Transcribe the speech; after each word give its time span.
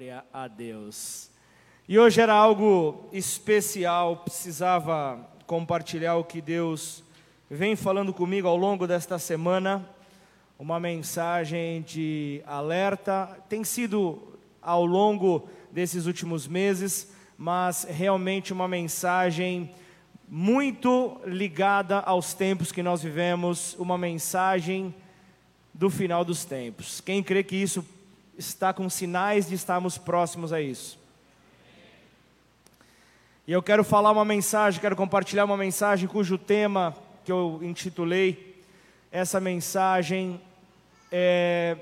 Glória 0.00 0.24
a 0.32 0.48
Deus. 0.48 1.30
E 1.86 1.98
hoje 1.98 2.22
era 2.22 2.32
algo 2.32 3.06
especial, 3.12 4.16
precisava 4.16 5.28
compartilhar 5.46 6.16
o 6.16 6.24
que 6.24 6.40
Deus 6.40 7.04
vem 7.50 7.76
falando 7.76 8.10
comigo 8.10 8.48
ao 8.48 8.56
longo 8.56 8.86
desta 8.86 9.18
semana. 9.18 9.86
Uma 10.58 10.80
mensagem 10.80 11.82
de 11.82 12.42
alerta, 12.46 13.26
tem 13.46 13.62
sido 13.62 14.38
ao 14.62 14.86
longo 14.86 15.46
desses 15.70 16.06
últimos 16.06 16.48
meses, 16.48 17.12
mas 17.36 17.84
realmente 17.84 18.54
uma 18.54 18.66
mensagem 18.66 19.70
muito 20.26 21.20
ligada 21.26 21.98
aos 21.98 22.32
tempos 22.32 22.72
que 22.72 22.82
nós 22.82 23.02
vivemos, 23.02 23.76
uma 23.78 23.98
mensagem 23.98 24.94
do 25.74 25.90
final 25.90 26.24
dos 26.24 26.46
tempos. 26.46 27.02
Quem 27.02 27.22
crê 27.22 27.44
que 27.44 27.56
isso 27.56 27.84
está 28.40 28.72
com 28.72 28.88
sinais 28.88 29.48
de 29.48 29.54
estarmos 29.54 29.98
próximos 29.98 30.52
a 30.52 30.60
isso. 30.60 30.98
E 33.46 33.52
eu 33.52 33.62
quero 33.62 33.84
falar 33.84 34.10
uma 34.10 34.24
mensagem, 34.24 34.80
quero 34.80 34.96
compartilhar 34.96 35.44
uma 35.44 35.56
mensagem 35.56 36.08
cujo 36.08 36.38
tema 36.38 36.96
que 37.24 37.30
eu 37.30 37.60
intitulei 37.62 38.62
essa 39.12 39.40
mensagem 39.40 40.40
é 41.12 41.76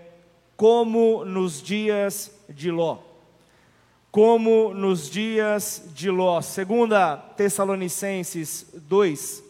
como 0.56 1.24
nos 1.24 1.62
dias 1.62 2.33
de 2.48 2.70
Ló. 2.70 2.98
Como 4.11 4.75
nos 4.75 5.09
dias 5.09 5.84
de 5.95 6.11
Ló. 6.11 6.41
Segunda 6.41 7.16
Tessalonicenses 7.16 8.66
2, 8.75 9.45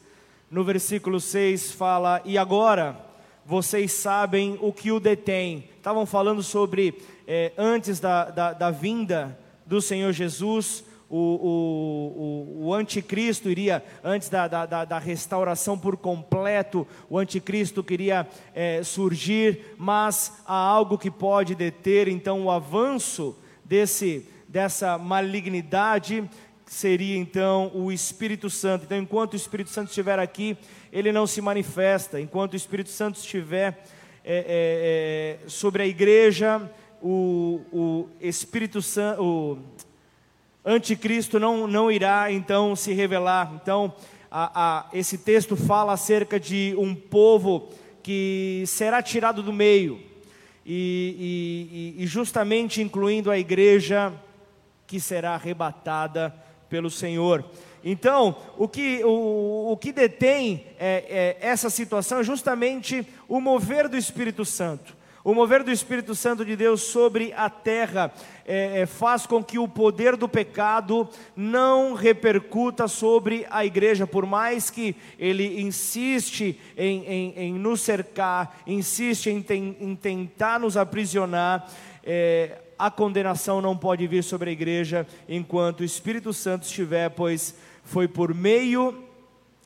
no 0.50 0.64
versículo 0.64 1.20
6 1.20 1.72
fala: 1.72 2.20
"E 2.24 2.36
agora 2.36 3.07
vocês 3.48 3.92
sabem 3.92 4.58
o 4.60 4.70
que 4.70 4.92
o 4.92 5.00
detém. 5.00 5.70
Estavam 5.78 6.04
falando 6.04 6.42
sobre, 6.42 7.00
é, 7.26 7.50
antes 7.56 7.98
da, 7.98 8.26
da, 8.26 8.52
da, 8.52 8.70
vinda 8.70 9.38
do 9.64 9.80
Senhor 9.80 10.12
Jesus, 10.12 10.84
o, 11.08 11.16
o, 11.16 12.58
o, 12.60 12.66
o 12.66 12.74
anticristo 12.74 13.48
iria, 13.48 13.82
antes 14.04 14.28
da, 14.28 14.46
da, 14.46 14.84
da, 14.84 14.98
restauração 14.98 15.78
por 15.78 15.96
completo, 15.96 16.86
o 17.08 17.16
anticristo 17.16 17.82
queria 17.82 18.28
é, 18.54 18.82
surgir, 18.82 19.74
mas 19.78 20.42
há 20.44 20.54
algo 20.54 20.98
que 20.98 21.10
pode 21.10 21.54
deter, 21.54 22.06
então, 22.06 22.44
o 22.44 22.50
avanço 22.50 23.34
desse, 23.64 24.28
dessa 24.46 24.98
malignidade 24.98 26.28
seria 26.66 27.16
então 27.16 27.70
o 27.74 27.90
Espírito 27.90 28.50
Santo. 28.50 28.84
Então, 28.84 28.98
enquanto 28.98 29.32
o 29.32 29.36
Espírito 29.36 29.70
Santo 29.70 29.88
estiver 29.88 30.18
aqui, 30.18 30.56
ele 30.92 31.12
não 31.12 31.26
se 31.26 31.40
manifesta. 31.40 32.20
Enquanto 32.20 32.52
o 32.54 32.56
Espírito 32.56 32.90
Santo 32.90 33.16
estiver 33.16 33.84
é, 34.24 35.38
é, 35.38 35.44
é, 35.44 35.48
sobre 35.48 35.82
a 35.82 35.86
igreja, 35.86 36.70
o, 37.02 37.60
o 37.72 38.08
Espírito 38.20 38.82
Santo, 38.82 39.22
o 39.22 39.58
anticristo 40.64 41.38
não, 41.38 41.66
não 41.66 41.90
irá 41.90 42.30
então 42.30 42.76
se 42.76 42.92
revelar. 42.92 43.52
Então, 43.54 43.94
a, 44.30 44.50
a, 44.54 44.86
esse 44.92 45.18
texto 45.18 45.56
fala 45.56 45.92
acerca 45.92 46.38
de 46.38 46.74
um 46.76 46.94
povo 46.94 47.70
que 48.02 48.64
será 48.66 49.02
tirado 49.02 49.42
do 49.42 49.52
meio, 49.52 50.00
e, 50.64 51.94
e, 51.96 52.02
e 52.02 52.06
justamente 52.06 52.82
incluindo 52.82 53.30
a 53.30 53.38
igreja 53.38 54.12
que 54.86 55.00
será 55.00 55.34
arrebatada 55.34 56.34
pelo 56.68 56.90
Senhor. 56.90 57.44
Então, 57.84 58.36
o 58.56 58.66
que, 58.66 59.02
o, 59.04 59.72
o 59.72 59.76
que 59.76 59.92
detém 59.92 60.66
é, 60.78 61.36
é, 61.40 61.46
essa 61.46 61.70
situação 61.70 62.20
é 62.20 62.24
justamente 62.24 63.06
o 63.28 63.40
mover 63.40 63.88
do 63.88 63.96
Espírito 63.96 64.44
Santo. 64.44 64.96
O 65.24 65.34
mover 65.34 65.62
do 65.62 65.70
Espírito 65.70 66.14
Santo 66.14 66.44
de 66.44 66.56
Deus 66.56 66.80
sobre 66.82 67.34
a 67.36 67.50
terra 67.50 68.12
é, 68.46 68.80
é, 68.80 68.86
faz 68.86 69.26
com 69.26 69.44
que 69.44 69.58
o 69.58 69.68
poder 69.68 70.16
do 70.16 70.28
pecado 70.28 71.08
não 71.36 71.92
repercuta 71.92 72.88
sobre 72.88 73.44
a 73.50 73.66
igreja, 73.66 74.06
por 74.06 74.24
mais 74.24 74.70
que 74.70 74.96
ele 75.18 75.60
insiste 75.60 76.58
em, 76.76 77.04
em, 77.04 77.34
em 77.36 77.52
nos 77.52 77.82
cercar, 77.82 78.58
insiste 78.66 79.28
em, 79.28 79.42
tem, 79.42 79.76
em 79.80 79.94
tentar 79.94 80.60
nos 80.60 80.76
aprisionar. 80.76 81.68
É, 82.02 82.58
a 82.78 82.90
condenação 82.90 83.60
não 83.60 83.76
pode 83.76 84.06
vir 84.06 84.22
sobre 84.22 84.50
a 84.50 84.52
igreja 84.52 85.06
enquanto 85.28 85.80
o 85.80 85.84
Espírito 85.84 86.32
Santo 86.32 86.62
estiver, 86.62 87.10
pois 87.10 87.54
foi 87.82 88.06
por 88.06 88.32
meio 88.32 89.07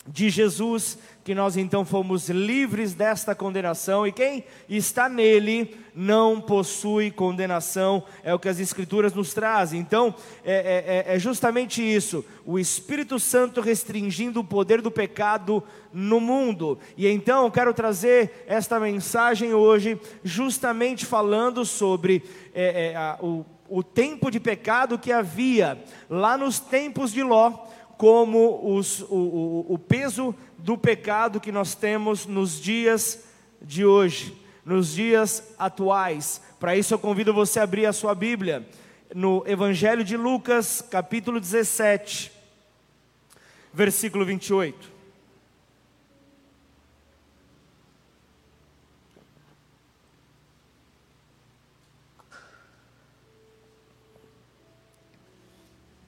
de 0.06 0.30
Jesus 0.30 0.98
que 1.24 1.34
nós 1.34 1.56
então 1.56 1.84
fomos 1.84 2.28
livres 2.28 2.94
desta 2.94 3.34
condenação, 3.34 4.06
e 4.06 4.10
quem 4.10 4.44
está 4.68 5.08
nele 5.08 5.76
não 5.94 6.40
possui 6.40 7.10
condenação, 7.10 8.02
é 8.24 8.34
o 8.34 8.38
que 8.38 8.48
as 8.48 8.58
Escrituras 8.58 9.14
nos 9.14 9.32
trazem. 9.32 9.78
Então, 9.78 10.14
é, 10.44 11.04
é, 11.06 11.12
é, 11.12 11.16
é 11.16 11.18
justamente 11.18 11.80
isso: 11.82 12.24
o 12.44 12.58
Espírito 12.58 13.20
Santo 13.20 13.60
restringindo 13.60 14.40
o 14.40 14.44
poder 14.44 14.80
do 14.80 14.90
pecado 14.90 15.62
no 15.92 16.20
mundo. 16.20 16.78
E 16.96 17.06
então 17.06 17.50
quero 17.50 17.72
trazer 17.72 18.44
esta 18.46 18.80
mensagem 18.80 19.54
hoje, 19.54 20.00
justamente 20.24 21.06
falando 21.06 21.64
sobre 21.64 22.24
é, 22.52 22.90
é, 22.90 22.96
a, 22.96 23.18
o, 23.20 23.46
o 23.68 23.82
tempo 23.82 24.30
de 24.30 24.40
pecado 24.40 24.98
que 24.98 25.12
havia 25.12 25.82
lá 26.10 26.36
nos 26.36 26.58
tempos 26.58 27.12
de 27.12 27.22
Ló 27.22 27.70
como 27.96 28.76
os, 28.76 29.00
o, 29.02 29.14
o, 29.14 29.74
o 29.74 29.78
peso 29.78 30.34
do 30.58 30.76
pecado 30.76 31.40
que 31.40 31.52
nós 31.52 31.74
temos 31.74 32.26
nos 32.26 32.60
dias 32.60 33.24
de 33.60 33.84
hoje, 33.84 34.36
nos 34.64 34.94
dias 34.94 35.54
atuais. 35.58 36.40
Para 36.58 36.76
isso 36.76 36.94
eu 36.94 36.98
convido 36.98 37.32
você 37.32 37.60
a 37.60 37.64
abrir 37.64 37.86
a 37.86 37.92
sua 37.92 38.14
Bíblia 38.14 38.66
no 39.14 39.44
Evangelho 39.46 40.04
de 40.04 40.16
Lucas, 40.16 40.82
capítulo 40.90 41.38
17, 41.38 42.32
versículo 43.72 44.24
28. 44.24 44.92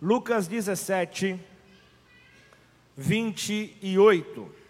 Lucas 0.04 0.46
17, 0.46 1.40
28. 2.96 4.64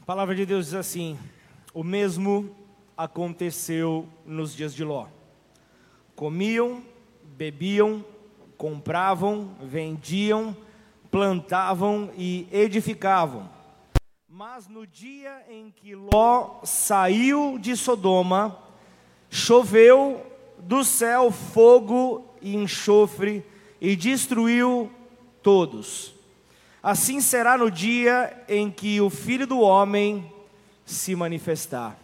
A 0.00 0.04
palavra 0.04 0.34
de 0.34 0.44
Deus 0.44 0.66
diz 0.66 0.74
assim: 0.74 1.18
O 1.72 1.84
mesmo 1.84 2.54
aconteceu 2.96 4.08
nos 4.26 4.54
dias 4.54 4.74
de 4.74 4.82
Ló. 4.82 5.06
Comiam, 6.16 6.82
bebiam, 7.22 8.04
compravam, 8.56 9.56
vendiam, 9.62 10.56
plantavam 11.12 12.10
e 12.16 12.48
edificavam. 12.50 13.48
Mas 14.26 14.66
no 14.66 14.86
dia 14.86 15.44
em 15.50 15.70
que 15.70 15.94
Ló 15.94 16.60
saiu 16.64 17.58
de 17.58 17.76
Sodoma, 17.76 18.58
choveu 19.30 20.26
do 20.58 20.82
céu 20.82 21.30
fogo 21.30 22.26
e 22.40 22.56
enxofre 22.56 23.44
e 23.78 23.94
destruiu 23.94 24.90
todos. 25.42 26.14
Assim 26.82 27.20
será 27.20 27.58
no 27.58 27.70
dia 27.70 28.44
em 28.48 28.70
que 28.70 28.98
o 28.98 29.10
Filho 29.10 29.46
do 29.46 29.60
Homem 29.60 30.32
se 30.86 31.14
manifestar. 31.14 31.98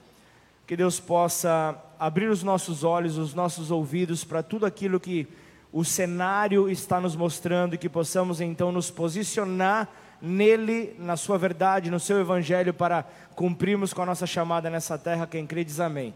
Que 0.67 0.77
Deus 0.77 1.01
possa 1.01 1.83
abrir 1.99 2.29
os 2.29 2.43
nossos 2.43 2.85
olhos, 2.85 3.17
os 3.17 3.33
nossos 3.33 3.71
ouvidos 3.71 4.23
para 4.23 4.43
tudo 4.43 4.67
aquilo 4.67 5.01
que 5.01 5.27
o 5.73 5.84
cenário 5.84 6.69
está 6.69 7.01
nos 7.01 7.15
mostrando 7.15 7.75
e 7.75 7.78
que 7.78 7.89
possamos 7.89 8.41
então 8.41 8.72
nos 8.72 8.91
posicionar 8.91 9.89
nele, 10.21 10.95
na 10.98 11.16
sua 11.16 11.39
verdade, 11.39 11.91
no 11.91 12.01
seu 12.01 12.19
evangelho, 12.19 12.75
para 12.75 13.04
cumprirmos 13.34 13.92
com 13.92 14.03
a 14.03 14.07
nossa 14.07 14.27
chamada 14.27 14.69
nessa 14.71 14.98
terra. 14.98 15.27
Quem 15.27 15.47
crê 15.47 15.65
diz 15.65 15.78
amém. 15.81 16.15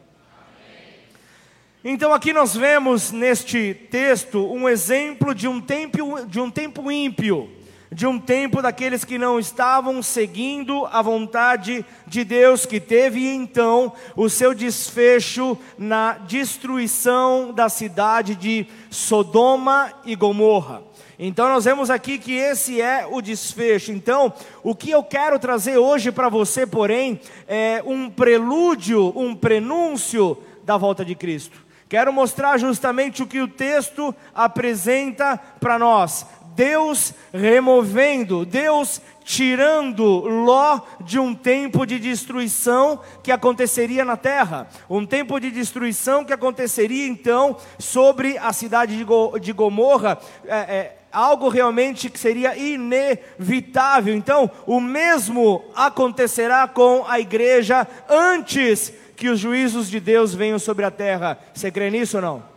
Então 1.85 2.15
aqui 2.15 2.32
nós 2.32 2.56
vemos 2.56 3.11
neste 3.11 3.75
texto 3.91 4.50
um 4.53 4.69
exemplo 4.69 5.35
de 5.35 5.49
um 5.49 5.61
tempo, 5.61 6.25
de 6.26 6.41
um 6.41 6.50
tempo 6.50 6.91
ímpio 6.91 7.62
de 7.93 8.06
um 8.06 8.19
tempo 8.19 8.62
daqueles 8.62 9.05
que 9.05 9.19
não 9.19 9.39
estavam 9.39 10.03
seguindo 10.03 10.87
a 10.87 11.03
vontade 11.03 11.85
de 12.06 12.25
Deus, 12.25 12.65
que 12.65 12.81
teve 12.81 13.29
então 13.29 13.93
o 14.17 14.31
seu 14.31 14.55
desfecho 14.55 15.59
na 15.77 16.15
destruição 16.15 17.53
da 17.53 17.69
cidade 17.69 18.35
de 18.35 18.67
Sodoma 18.91 19.93
e 20.06 20.17
Gomorra. 20.17 20.83
Então 21.19 21.47
nós 21.49 21.67
vemos 21.67 21.91
aqui 21.91 22.19
que 22.19 22.33
esse 22.33 22.81
é 22.81 23.06
o 23.09 23.21
desfecho. 23.21 23.93
Então, 23.93 24.33
o 24.62 24.75
que 24.75 24.91
eu 24.91 25.05
quero 25.05 25.38
trazer 25.38 25.77
hoje 25.77 26.11
para 26.11 26.29
você, 26.29 26.67
porém, 26.67 27.21
é 27.47 27.83
um 27.85 28.09
prelúdio, 28.09 29.12
um 29.15 29.35
prenúncio 29.35 30.38
da 30.65 30.77
volta 30.77 31.05
de 31.05 31.15
Cristo. 31.15 31.62
Quero 31.93 32.11
mostrar 32.11 32.56
justamente 32.56 33.23
o 33.23 33.27
que 33.27 33.43
o 33.43 33.47
texto 33.47 34.15
apresenta 34.35 35.38
para 35.61 35.79
nós. 35.79 36.27
Deus 36.54 37.14
removendo, 37.32 38.44
Deus 38.44 39.00
tirando 39.25 40.04
Ló 40.20 40.81
de 41.00 41.19
um 41.19 41.34
tempo 41.34 41.87
de 41.87 41.99
destruição 41.99 43.00
que 43.22 43.31
aconteceria 43.31 44.04
na 44.04 44.16
terra, 44.16 44.69
um 44.88 45.06
tempo 45.06 45.38
de 45.38 45.50
destruição 45.50 46.25
que 46.25 46.32
aconteceria 46.32 47.06
então 47.06 47.56
sobre 47.78 48.37
a 48.38 48.52
cidade 48.52 48.96
de, 48.96 49.04
Go, 49.04 49.38
de 49.38 49.52
Gomorra, 49.52 50.19
é, 50.46 50.56
é, 50.56 50.96
algo 51.10 51.49
realmente 51.49 52.10
que 52.10 52.19
seria 52.19 52.56
inevitável. 52.56 54.14
Então, 54.14 54.50
o 54.66 54.81
mesmo 54.81 55.64
acontecerá 55.75 56.66
com 56.66 57.04
a 57.06 57.20
igreja 57.20 57.87
antes 58.08 58.93
que 59.16 59.28
os 59.28 59.38
juízos 59.38 59.88
de 59.88 60.00
Deus 60.00 60.34
venham 60.34 60.58
sobre 60.58 60.84
a 60.84 60.90
terra. 60.90 61.38
Você 61.54 61.70
crê 61.70 61.90
nisso 61.90 62.16
ou 62.16 62.22
não? 62.22 62.51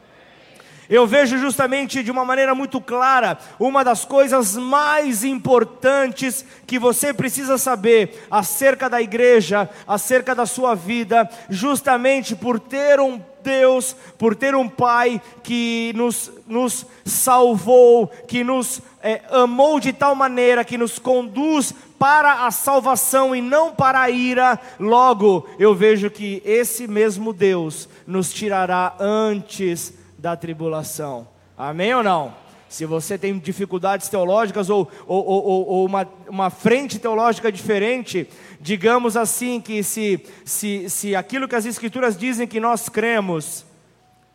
Eu 0.90 1.08
vejo 1.08 1.38
justamente 1.38 2.04
de 2.04 2.12
uma 2.12 2.24
maneira 2.24 2.54
muito 2.54 2.80
clara 2.80 3.38
uma 3.60 3.84
das 3.84 4.06
coisas 4.06 4.56
mais 4.56 5.24
importantes 5.24 6.46
que 6.68 6.78
você 6.78 7.14
precisa 7.14 7.58
saber 7.58 8.26
acerca 8.30 8.90
da 8.90 9.02
igreja, 9.02 9.70
acerca 9.88 10.36
da 10.36 10.46
sua 10.46 10.76
vida, 10.76 11.30
justamente 11.50 12.36
por 12.36 12.60
ter 12.60 13.00
um 13.00 13.20
Deus, 13.44 13.96
por 14.18 14.36
ter 14.36 14.56
um 14.56 14.68
Pai 14.68 15.22
que 15.44 15.94
nos, 15.96 16.32
nos 16.48 16.86
salvou, 17.06 18.08
que 18.28 18.44
nos 18.44 18.81
é, 19.02 19.22
amou 19.30 19.80
de 19.80 19.94
tal 19.94 20.16
maneira 20.16 20.66
que 20.66 20.78
nos 20.78 20.98
conduz 20.98 21.74
para 22.00 22.46
a 22.46 22.52
salvação 22.52 23.36
e 23.36 23.42
não 23.42 23.72
para 23.72 24.02
a 24.02 24.10
ira, 24.10 24.60
logo 24.80 25.48
eu 25.58 25.74
vejo 25.74 26.10
que 26.10 26.42
esse 26.44 26.88
mesmo 26.88 27.31
Deus 27.31 27.88
nos 28.06 28.34
tirará 28.34 28.96
antes 29.00 29.94
da 30.18 30.36
tribulação. 30.36 31.28
Amém 31.58 31.94
ou 31.94 32.04
não? 32.04 32.34
Se 32.68 32.86
você 32.86 33.18
tem 33.18 33.38
dificuldades 33.38 34.10
teológicas 34.10 34.70
ou, 34.70 34.90
ou, 35.08 35.26
ou, 35.26 35.68
ou 35.68 35.86
uma, 35.86 36.08
uma 36.28 36.50
frente 36.50 37.00
teológica 37.00 37.52
diferente, 37.52 38.28
digamos 38.60 39.16
assim 39.16 39.62
que 39.62 39.84
se, 39.84 40.26
se, 40.44 40.90
se 40.90 41.16
aquilo 41.16 41.48
que 41.48 41.56
as 41.56 41.66
Escrituras 41.66 42.18
dizem 42.18 42.48
que 42.48 42.60
nós 42.60 42.90
cremos 42.90 43.66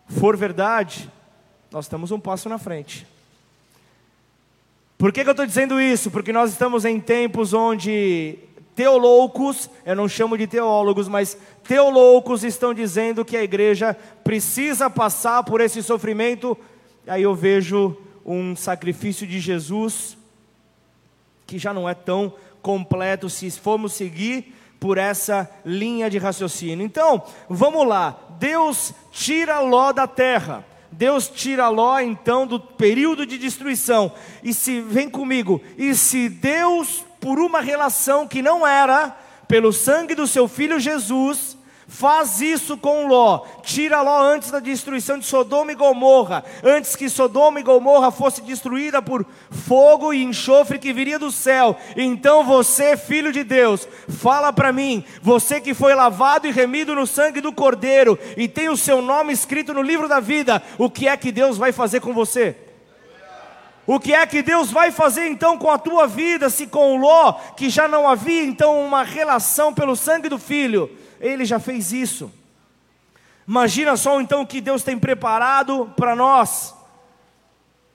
for 0.06 0.37
verdade, 0.37 1.11
nós 1.71 1.85
estamos 1.85 2.11
um 2.11 2.21
passo 2.21 2.49
na 2.49 2.59
frente. 2.59 3.06
Por 4.97 5.12
que, 5.12 5.23
que 5.23 5.29
eu 5.29 5.32
estou 5.32 5.47
dizendo 5.47 5.81
isso? 5.81 6.11
Porque 6.11 6.32
nós 6.32 6.50
estamos 6.50 6.85
em 6.85 7.00
tempos 7.00 7.53
onde 7.53 8.38
teoloucos, 8.81 9.69
eu 9.85 9.94
não 9.94 10.09
chamo 10.09 10.38
de 10.38 10.47
teólogos, 10.47 11.06
mas 11.06 11.37
teoloucos 11.69 12.43
estão 12.43 12.73
dizendo 12.73 13.27
que 13.27 13.37
a 13.37 13.43
igreja 13.43 13.94
precisa 14.25 14.88
passar 14.88 15.43
por 15.43 15.61
esse 15.61 15.82
sofrimento. 15.82 16.56
Aí 17.06 17.23
eu 17.23 17.35
vejo 17.35 17.94
um 18.25 18.56
sacrifício 18.56 19.27
de 19.27 19.38
Jesus 19.38 20.17
que 21.47 21.59
já 21.59 21.75
não 21.75 21.87
é 21.87 21.93
tão 21.93 22.32
completo 22.62 23.29
se 23.29 23.50
formos 23.50 23.93
seguir 23.93 24.55
por 24.81 24.97
essa 24.97 25.47
linha 25.62 26.09
de 26.09 26.17
raciocínio. 26.17 26.82
Então, 26.82 27.23
vamos 27.50 27.87
lá. 27.87 28.19
Deus 28.38 28.94
tira 29.12 29.61
Ló 29.61 29.93
da 29.93 30.06
terra. 30.06 30.65
Deus 30.91 31.29
tira 31.29 31.69
Ló 31.69 31.99
então 31.99 32.47
do 32.47 32.59
período 32.59 33.27
de 33.27 33.37
destruição. 33.37 34.11
E 34.43 34.55
se 34.55 34.81
vem 34.81 35.11
comigo, 35.11 35.61
e 35.77 35.94
se 35.94 36.31
Deus 36.31 37.05
por 37.20 37.38
uma 37.38 37.61
relação 37.61 38.26
que 38.26 38.40
não 38.40 38.67
era, 38.67 39.17
pelo 39.46 39.72
sangue 39.72 40.14
do 40.14 40.26
seu 40.26 40.49
filho 40.49 40.81
Jesus, 40.81 41.58
faz 41.90 42.40
isso 42.40 42.78
com 42.78 43.08
Ló, 43.08 43.40
tira 43.62 44.00
Ló 44.00 44.22
antes 44.22 44.50
da 44.50 44.61
destruição 44.61 45.19
de 45.19 45.26
Sodoma 45.26 45.72
e 45.72 45.75
Gomorra, 45.75 46.44
antes 46.62 46.94
que 46.94 47.08
Sodoma 47.08 47.58
e 47.58 47.64
Gomorra 47.64 48.12
fosse 48.12 48.40
destruída 48.43 49.02
por 49.02 49.26
fogo 49.50 50.14
e 50.14 50.22
enxofre 50.22 50.78
que 50.78 50.93
viria 50.93 51.19
do 51.19 51.32
céu. 51.32 51.76
Então 51.96 52.44
você, 52.44 52.96
filho 52.96 53.32
de 53.32 53.43
Deus, 53.43 53.88
fala 54.08 54.52
para 54.52 54.72
mim, 54.72 55.05
você 55.20 55.61
que 55.61 55.75
foi 55.75 55.94
lavado 55.94 56.46
e 56.46 56.52
remido 56.52 56.94
no 56.94 57.06
sangue 57.06 57.40
do 57.40 57.52
Cordeiro 57.52 58.17
e 58.37 58.46
tem 58.46 58.69
o 58.69 58.76
seu 58.76 59.02
nome 59.02 59.32
escrito 59.32 59.75
no 59.75 59.82
livro 59.82 60.08
da 60.08 60.20
vida, 60.20 60.62
o 60.78 60.88
que 60.88 61.08
é 61.08 61.17
que 61.17 61.32
Deus 61.32 61.58
vai 61.58 61.72
fazer 61.72 62.00
com 62.00 62.14
você? 62.14 62.69
O 63.92 63.98
que 63.98 64.14
é 64.14 64.25
que 64.25 64.40
Deus 64.40 64.70
vai 64.70 64.92
fazer 64.92 65.26
então 65.26 65.58
com 65.58 65.69
a 65.69 65.76
tua 65.76 66.06
vida, 66.06 66.48
se 66.48 66.69
com 66.69 66.96
Ló, 66.96 67.32
que 67.56 67.69
já 67.69 67.88
não 67.88 68.08
havia 68.08 68.44
então 68.44 68.81
uma 68.81 69.02
relação 69.02 69.75
pelo 69.75 69.96
sangue 69.96 70.28
do 70.28 70.38
filho, 70.38 70.88
ele 71.20 71.44
já 71.44 71.58
fez 71.58 71.92
isso. 71.92 72.31
Imagina 73.48 73.96
só 73.96 74.20
então 74.20 74.42
o 74.42 74.46
que 74.46 74.60
Deus 74.60 74.84
tem 74.84 74.96
preparado 74.96 75.92
para 75.96 76.14
nós. 76.14 76.72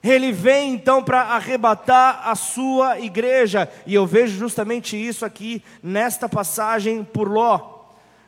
Ele 0.04 0.34
vem 0.34 0.74
então 0.74 1.02
para 1.02 1.22
arrebatar 1.22 2.28
a 2.28 2.36
sua 2.36 3.00
igreja, 3.00 3.72
e 3.88 3.96
eu 3.96 4.06
vejo 4.06 4.38
justamente 4.38 4.98
isso 4.98 5.24
aqui 5.24 5.64
nesta 5.82 6.28
passagem 6.28 7.06
por 7.06 7.32
Ló 7.32 7.75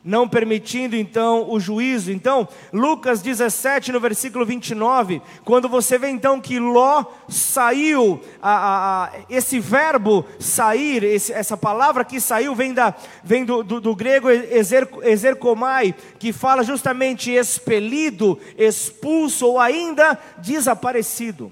não 0.07 0.25
permitindo 0.25 0.95
então 0.95 1.51
o 1.51 1.59
juízo. 1.59 2.13
Então, 2.13 2.47
Lucas 2.71 3.21
17, 3.21 3.91
no 3.91 3.99
versículo 3.99 4.45
29, 4.45 5.21
quando 5.43 5.67
você 5.67 5.97
vê 5.97 6.07
então 6.07 6.39
que 6.39 6.57
Ló 6.57 7.03
saiu, 7.27 8.21
a, 8.41 9.03
a, 9.03 9.11
esse 9.29 9.59
verbo 9.59 10.25
sair, 10.39 11.03
esse, 11.03 11.33
essa 11.33 11.57
palavra 11.57 12.05
que 12.05 12.21
saiu 12.21 12.55
vem, 12.55 12.73
da, 12.73 12.95
vem 13.21 13.43
do, 13.43 13.61
do, 13.61 13.81
do 13.81 13.93
grego 13.93 14.29
exer, 14.29 14.87
exercomai, 15.03 15.93
que 16.17 16.31
fala 16.31 16.63
justamente 16.63 17.29
expelido, 17.29 18.39
expulso 18.57 19.45
ou 19.45 19.59
ainda 19.59 20.17
desaparecido. 20.37 21.51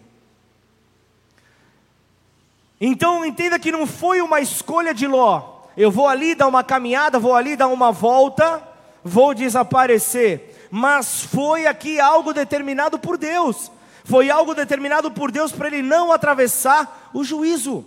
Então 2.79 3.25
entenda 3.25 3.59
que 3.59 3.71
não 3.71 3.85
foi 3.85 4.21
uma 4.21 4.39
escolha 4.39 4.93
de 4.93 5.07
Ló, 5.07 5.54
eu 5.77 5.91
vou 5.91 6.07
ali 6.07 6.35
dar 6.35 6.47
uma 6.47 6.63
caminhada, 6.63 7.19
vou 7.19 7.35
ali 7.35 7.55
dar 7.55 7.67
uma 7.67 7.91
volta, 7.91 8.61
vou 9.03 9.33
desaparecer. 9.33 10.67
Mas 10.71 11.21
foi 11.21 11.67
aqui 11.67 11.99
algo 11.99 12.33
determinado 12.33 12.97
por 12.97 13.17
Deus. 13.17 13.71
Foi 14.03 14.29
algo 14.29 14.53
determinado 14.53 15.09
por 15.11 15.31
Deus 15.31 15.51
para 15.51 15.67
ele 15.67 15.81
não 15.81 16.11
atravessar 16.11 17.09
o 17.13 17.23
juízo. 17.23 17.85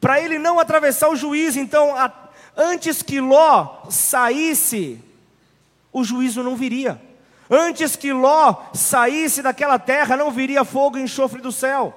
Para 0.00 0.20
ele 0.20 0.38
não 0.38 0.58
atravessar 0.58 1.10
o 1.10 1.16
juízo, 1.16 1.60
então, 1.60 1.94
a, 1.94 2.10
antes 2.56 3.02
que 3.02 3.20
Ló 3.20 3.82
saísse, 3.90 4.98
o 5.92 6.02
juízo 6.02 6.42
não 6.42 6.56
viria. 6.56 7.00
Antes 7.50 7.96
que 7.96 8.12
Ló 8.12 8.56
saísse 8.72 9.42
daquela 9.42 9.78
terra, 9.78 10.16
não 10.16 10.30
viria 10.30 10.64
fogo 10.64 10.96
e 10.96 11.02
enxofre 11.02 11.40
do 11.40 11.52
céu. 11.52 11.92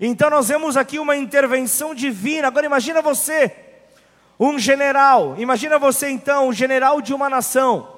Então 0.00 0.28
nós 0.28 0.48
vemos 0.48 0.76
aqui 0.76 0.98
uma 0.98 1.16
intervenção 1.16 1.94
divina. 1.94 2.48
Agora 2.48 2.66
imagina 2.66 3.00
você, 3.00 3.54
um 4.38 4.58
general, 4.58 5.34
imagina 5.38 5.78
você 5.78 6.08
então, 6.08 6.48
um 6.48 6.52
general 6.52 7.00
de 7.00 7.12
uma 7.12 7.28
nação, 7.28 7.88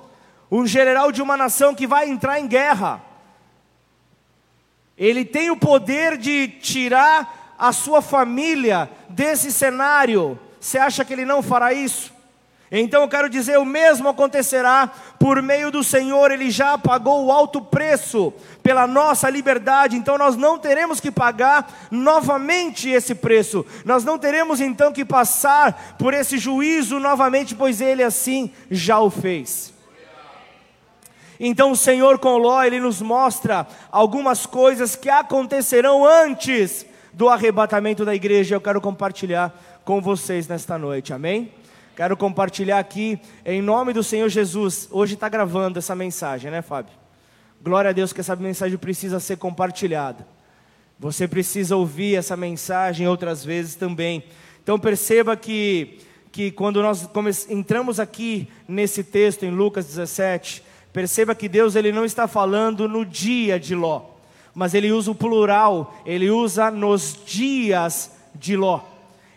um 0.50 0.66
general 0.66 1.12
de 1.12 1.20
uma 1.20 1.36
nação 1.36 1.74
que 1.74 1.86
vai 1.86 2.08
entrar 2.08 2.40
em 2.40 2.46
guerra. 2.46 3.02
Ele 4.96 5.24
tem 5.24 5.50
o 5.50 5.56
poder 5.56 6.16
de 6.16 6.48
tirar 6.48 7.54
a 7.58 7.72
sua 7.72 8.00
família 8.00 8.90
desse 9.08 9.52
cenário. 9.52 10.38
Você 10.58 10.78
acha 10.78 11.04
que 11.04 11.12
ele 11.12 11.24
não 11.24 11.42
fará 11.42 11.72
isso? 11.72 12.12
Então 12.72 13.02
eu 13.02 13.08
quero 13.08 13.28
dizer, 13.28 13.58
o 13.58 13.64
mesmo 13.64 14.08
acontecerá 14.08 14.92
por 15.18 15.42
meio 15.42 15.72
do 15.72 15.82
Senhor, 15.82 16.30
Ele 16.30 16.50
já 16.52 16.78
pagou 16.78 17.26
o 17.26 17.32
alto 17.32 17.60
preço 17.60 18.32
pela 18.62 18.86
nossa 18.86 19.28
liberdade, 19.28 19.96
então 19.96 20.16
nós 20.16 20.36
não 20.36 20.56
teremos 20.56 21.00
que 21.00 21.10
pagar 21.10 21.88
novamente 21.90 22.88
esse 22.88 23.12
preço, 23.12 23.66
nós 23.84 24.04
não 24.04 24.16
teremos 24.16 24.60
então 24.60 24.92
que 24.92 25.04
passar 25.04 25.96
por 25.98 26.14
esse 26.14 26.38
juízo 26.38 27.00
novamente, 27.00 27.56
pois 27.56 27.80
Ele 27.80 28.04
assim 28.04 28.52
já 28.70 29.00
o 29.00 29.10
fez. 29.10 29.74
Então 31.40 31.72
o 31.72 31.76
Senhor 31.76 32.20
com 32.20 32.36
Ló, 32.36 32.62
Ele 32.62 32.78
nos 32.78 33.02
mostra 33.02 33.66
algumas 33.90 34.46
coisas 34.46 34.94
que 34.94 35.08
acontecerão 35.08 36.04
antes 36.06 36.86
do 37.12 37.28
arrebatamento 37.28 38.04
da 38.04 38.14
igreja, 38.14 38.54
eu 38.54 38.60
quero 38.60 38.80
compartilhar 38.80 39.52
com 39.84 40.00
vocês 40.00 40.46
nesta 40.46 40.78
noite, 40.78 41.12
amém? 41.12 41.52
Quero 42.00 42.16
compartilhar 42.16 42.78
aqui, 42.78 43.20
em 43.44 43.60
nome 43.60 43.92
do 43.92 44.02
Senhor 44.02 44.26
Jesus. 44.30 44.88
Hoje 44.90 45.12
está 45.12 45.28
gravando 45.28 45.78
essa 45.78 45.94
mensagem, 45.94 46.50
né, 46.50 46.62
Fábio? 46.62 46.94
Glória 47.62 47.90
a 47.90 47.92
Deus 47.92 48.10
que 48.10 48.20
essa 48.20 48.34
mensagem 48.34 48.78
precisa 48.78 49.20
ser 49.20 49.36
compartilhada. 49.36 50.26
Você 50.98 51.28
precisa 51.28 51.76
ouvir 51.76 52.14
essa 52.16 52.38
mensagem 52.38 53.06
outras 53.06 53.44
vezes 53.44 53.74
também. 53.74 54.24
Então 54.62 54.78
perceba 54.78 55.36
que, 55.36 55.98
que 56.32 56.50
quando 56.50 56.80
nós 56.80 57.06
entramos 57.50 58.00
aqui 58.00 58.48
nesse 58.66 59.04
texto 59.04 59.44
em 59.44 59.50
Lucas 59.50 59.84
17, 59.84 60.64
perceba 60.94 61.34
que 61.34 61.50
Deus 61.50 61.76
ele 61.76 61.92
não 61.92 62.06
está 62.06 62.26
falando 62.26 62.88
no 62.88 63.04
dia 63.04 63.60
de 63.60 63.74
Ló, 63.74 64.04
mas 64.54 64.72
ele 64.72 64.90
usa 64.90 65.10
o 65.10 65.14
plural, 65.14 65.94
ele 66.06 66.30
usa 66.30 66.70
nos 66.70 67.14
dias 67.26 68.10
de 68.34 68.56
Ló. 68.56 68.80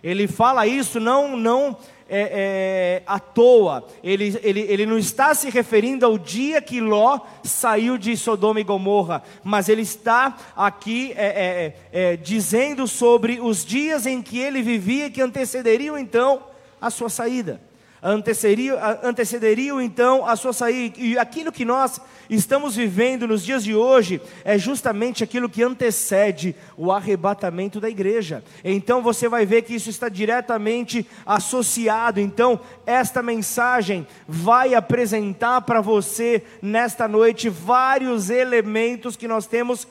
Ele 0.01 0.29
fala 0.29 0.65
isso 0.65 0.98
não 0.98 1.36
não 1.36 1.77
é, 2.15 3.01
é, 3.01 3.03
à 3.08 3.20
toa, 3.20 3.88
ele, 4.03 4.39
ele, 4.43 4.60
ele 4.62 4.86
não 4.86 5.00
está 5.00 5.34
se 5.34 5.50
referindo 5.50 6.05
ao 6.05 6.15
dia 6.17 6.62
que 6.62 6.79
Ló 6.79 7.20
saiu 7.43 7.98
de 7.98 8.15
Sodoma 8.15 8.60
e 8.60 8.63
Gomorra, 8.63 9.24
mas 9.43 9.67
ele 9.67 9.82
está 9.82 10.38
aqui 10.55 11.12
é, 11.15 11.74
é, 11.91 12.12
é 12.12 12.17
dizendo 12.17 12.88
sobre 12.88 13.39
os 13.41 13.65
dias 13.65 14.05
em 14.05 14.22
que 14.22 14.38
ele 14.38 14.62
vivia, 14.62 15.10
que 15.10 15.22
antecederiam 15.22 15.98
então 15.98 16.43
a 16.79 16.91
sua 16.91 17.10
saída 17.10 17.60
antecederiam, 18.03 18.77
antecederiam 19.01 19.81
então 19.81 20.25
a 20.25 20.36
sua 20.36 20.51
saída. 20.51 21.00
E 21.00 21.17
aquilo 21.17 21.51
que 21.51 21.63
nós 21.63 22.01
estamos 22.29 22.75
vivendo 22.75 23.25
nos 23.25 23.43
dias 23.43 23.63
de 23.63 23.74
hoje 23.74 24.22
é 24.43 24.57
justamente 24.57 25.24
aquilo 25.24 25.50
que 25.50 25.63
antecede 25.63 26.53
o 26.75 26.91
arrebatamento 26.91 27.79
da 27.79 27.89
igreja. 27.89 28.43
Então 28.63 29.01
você 29.01 29.29
vai 29.29 29.45
ver 29.45 29.62
que 29.62 29.74
isso 29.74 29.89
está 29.89 30.10
diretamente 30.10 31.07
associado. 31.25 32.19
Então, 32.19 32.60
esta 32.86 33.24
mensagem 33.24 34.05
vai 34.27 34.75
apresentar 34.75 35.62
para 35.62 35.79
você 35.79 36.43
nesta 36.62 37.07
noite 37.07 37.48
vários 37.48 38.29
elementos 38.29 39.15
que 39.15 39.27
nós 39.27 39.48
temos 39.48 39.88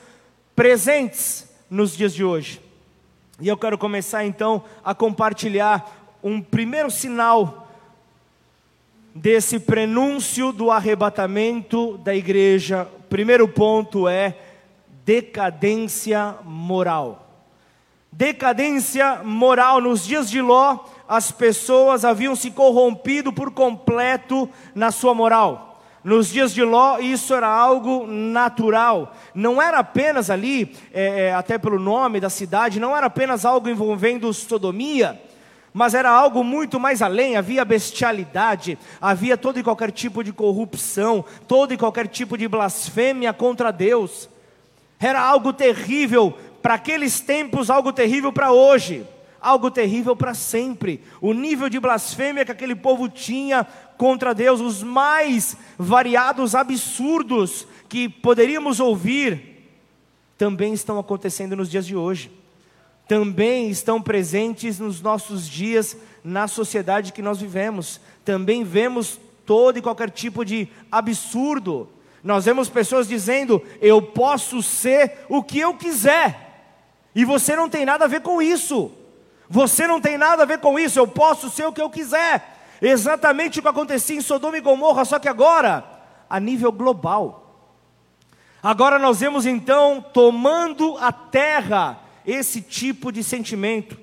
presentes 0.55 1.49
nos 1.71 1.97
dias 1.97 2.13
de 2.13 2.23
hoje. 2.23 2.61
E 3.41 3.49
eu 3.49 3.57
quero 3.57 3.79
começar 3.79 4.25
então 4.25 4.63
a 4.85 4.95
compartilhar 4.95 5.91
um 6.23 6.41
primeiro 6.41 6.91
sinal 6.91 7.62
desse 9.15 9.59
prenúncio 9.59 10.53
do 10.53 10.71
arrebatamento 10.71 11.99
da 11.99 12.15
igreja, 12.15 12.89
primeiro 13.09 13.47
ponto 13.47 14.09
é 14.09 14.37
decadência 15.05 16.37
moral. 16.45 17.29
Decadência 18.11 19.23
moral. 19.25 19.81
Nos 19.81 20.05
dias 20.07 20.31
de 20.31 20.41
Ló, 20.41 20.79
as 21.09 21.31
pessoas 21.31 22.05
haviam 22.05 22.35
se 22.35 22.51
corrompido 22.51 23.33
por 23.33 23.51
completo 23.51 24.49
na 24.75 24.91
sua 24.91 25.15
moral. 25.15 25.83
Nos 26.03 26.29
dias 26.29 26.53
de 26.53 26.63
Ló, 26.63 26.99
isso 26.99 27.35
era 27.35 27.49
algo 27.49 28.07
natural. 28.07 29.15
Não 29.35 29.63
era 29.63 29.79
apenas 29.79 30.31
ali, 30.31 30.75
é, 30.93 31.27
é 31.27 31.35
até 31.35 31.59
pelo 31.59 31.79
nome 31.79 32.19
da 32.19 32.29
cidade, 32.29 32.81
não 32.81 32.97
era 32.97 33.07
apenas 33.07 33.45
algo 33.45 33.69
envolvendo 33.69 34.33
sodomia 34.33 35.21
mas 35.73 35.95
era 35.95 36.11
algo 36.11 36.45
muito 36.45 36.79
mais 36.79 37.01
além, 37.01 37.37
havia 37.37 37.65
bestialidade, 37.65 38.79
havia 39.01 39.37
todo 39.37 39.59
e 39.59 39.63
qualquer 39.63 39.91
tipo 39.91 40.23
de 40.23 40.33
corrupção, 40.33 41.25
todo 41.49 41.73
e 41.73 41.79
qualquer 41.79 42.07
tipo 42.09 42.37
de 42.37 42.47
blasfêmia 42.47 43.33
contra 43.33 43.71
Deus. 43.71 44.29
Era 45.01 45.21
algo 45.21 45.53
terrível 45.53 46.37
para 46.61 46.75
aqueles 46.75 47.21
tempos, 47.21 47.71
algo 47.71 47.93
terrível 47.93 48.33
para 48.33 48.53
hoje, 48.53 49.07
algo 49.41 49.71
terrível 49.71 50.15
para 50.15 50.35
sempre. 50.35 51.03
O 51.21 51.33
nível 51.33 51.71
de 51.71 51.81
blasfêmia 51.81 52.45
que 52.45 52.53
aquele 52.53 52.75
povo 52.75 53.09
tinha 53.09 53.67
contra 53.97 54.35
Deus, 54.35 54.61
os 54.61 54.83
mais 54.83 55.57
variados 55.79 56.55
absurdos 56.55 57.67
que 57.89 58.09
poderíamos 58.09 58.79
ouvir, 58.79 59.51
também 60.37 60.73
estão 60.73 60.99
acontecendo 60.99 61.57
nos 61.57 61.71
dias 61.71 61.87
de 61.87 61.97
hoje 61.97 62.42
também 63.13 63.69
estão 63.69 64.01
presentes 64.01 64.79
nos 64.79 65.03
nossos 65.03 65.47
dias, 65.47 65.95
na 66.25 66.49
sociedade 66.49 67.13
que 67.13 67.21
nós 67.21 67.39
vivemos. 67.39 68.01
Também 68.25 68.65
vemos 68.65 69.21
todo 69.45 69.79
e 69.79 69.83
qualquer 69.83 70.09
tipo 70.09 70.43
de 70.43 70.67
absurdo. 70.91 71.91
Nós 72.25 72.47
vemos 72.47 72.71
pessoas 72.71 73.07
dizendo: 73.07 73.63
Eu 73.83 74.01
posso 74.01 74.63
ser 74.63 75.27
o 75.29 75.43
que 75.43 75.59
eu 75.59 75.75
quiser, 75.75 76.71
e 77.15 77.23
você 77.23 77.55
não 77.55 77.69
tem 77.69 77.85
nada 77.85 78.07
a 78.07 78.09
ver 78.09 78.23
com 78.23 78.41
isso. 78.41 78.91
Você 79.47 79.87
não 79.87 80.01
tem 80.01 80.17
nada 80.17 80.45
a 80.45 80.47
ver 80.47 80.61
com 80.61 80.79
isso, 80.79 80.99
eu 80.99 81.07
posso 81.07 81.51
ser 81.51 81.67
o 81.67 81.73
que 81.73 81.83
eu 81.83 81.91
quiser. 81.91 82.61
Exatamente 82.81 83.59
o 83.59 83.63
que 83.63 83.69
acontecia 83.69 84.17
em 84.17 84.23
Sodoma 84.23 84.57
e 84.57 84.63
Gomorra, 84.63 85.05
só 85.05 85.19
que 85.19 85.29
agora, 85.29 85.85
a 86.31 86.41
nível 86.41 86.73
global. 86.73 87.69
Agora 88.63 88.99
nós 88.99 89.21
vemos 89.21 89.45
então 89.45 90.03
tomando 90.15 90.97
a 90.97 91.13
terra 91.13 91.99
esse 92.27 92.61
tipo 92.61 93.11
de 93.11 93.23
sentimento. 93.23 93.99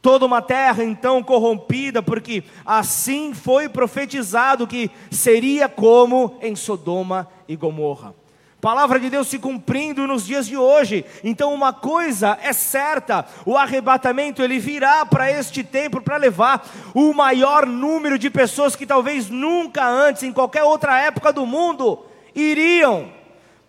Toda 0.00 0.24
uma 0.24 0.40
terra 0.40 0.84
então 0.84 1.22
corrompida, 1.22 2.02
porque 2.02 2.44
assim 2.64 3.34
foi 3.34 3.68
profetizado 3.68 4.66
que 4.66 4.90
seria 5.10 5.68
como 5.68 6.38
em 6.40 6.54
Sodoma 6.54 7.28
e 7.48 7.56
Gomorra. 7.56 8.14
Palavra 8.60 8.98
de 8.98 9.08
Deus 9.08 9.28
se 9.28 9.38
cumprindo 9.38 10.04
nos 10.06 10.26
dias 10.26 10.46
de 10.46 10.56
hoje. 10.56 11.04
Então 11.22 11.54
uma 11.54 11.72
coisa 11.72 12.36
é 12.42 12.52
certa, 12.52 13.24
o 13.46 13.56
arrebatamento 13.56 14.42
ele 14.42 14.58
virá 14.58 15.06
para 15.06 15.30
este 15.30 15.62
tempo 15.62 16.00
para 16.00 16.16
levar 16.16 16.68
o 16.92 17.12
maior 17.12 17.66
número 17.66 18.18
de 18.18 18.28
pessoas 18.28 18.74
que 18.74 18.86
talvez 18.86 19.30
nunca 19.30 19.86
antes 19.86 20.24
em 20.24 20.32
qualquer 20.32 20.64
outra 20.64 20.98
época 21.00 21.32
do 21.32 21.46
mundo 21.46 22.04
iriam 22.34 23.17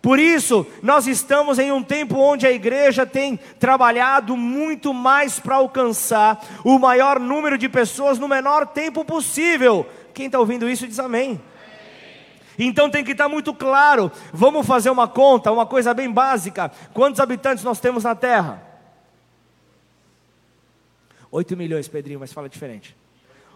por 0.02 0.18
isso, 0.18 0.66
nós 0.82 1.06
estamos 1.06 1.58
em 1.58 1.70
um 1.70 1.82
tempo 1.82 2.16
onde 2.16 2.46
a 2.46 2.50
igreja 2.50 3.04
tem 3.04 3.38
trabalhado 3.58 4.34
muito 4.34 4.94
mais 4.94 5.38
para 5.38 5.56
alcançar 5.56 6.42
o 6.64 6.78
maior 6.78 7.20
número 7.20 7.58
de 7.58 7.68
pessoas 7.68 8.18
no 8.18 8.26
menor 8.26 8.66
tempo 8.66 9.04
possível. 9.04 9.86
Quem 10.14 10.26
está 10.26 10.38
ouvindo 10.38 10.68
isso 10.68 10.88
diz 10.88 10.98
amém. 10.98 11.38
Então 12.58 12.88
tem 12.90 13.04
que 13.04 13.12
estar 13.12 13.24
tá 13.24 13.28
muito 13.28 13.52
claro. 13.52 14.10
Vamos 14.32 14.66
fazer 14.66 14.88
uma 14.88 15.06
conta, 15.06 15.52
uma 15.52 15.66
coisa 15.66 15.92
bem 15.92 16.10
básica. 16.10 16.70
Quantos 16.94 17.20
habitantes 17.20 17.62
nós 17.62 17.78
temos 17.78 18.04
na 18.04 18.14
Terra? 18.14 18.62
8 21.30 21.56
milhões, 21.56 21.88
Pedrinho, 21.88 22.20
mas 22.20 22.32
fala 22.32 22.48
diferente. 22.48 22.96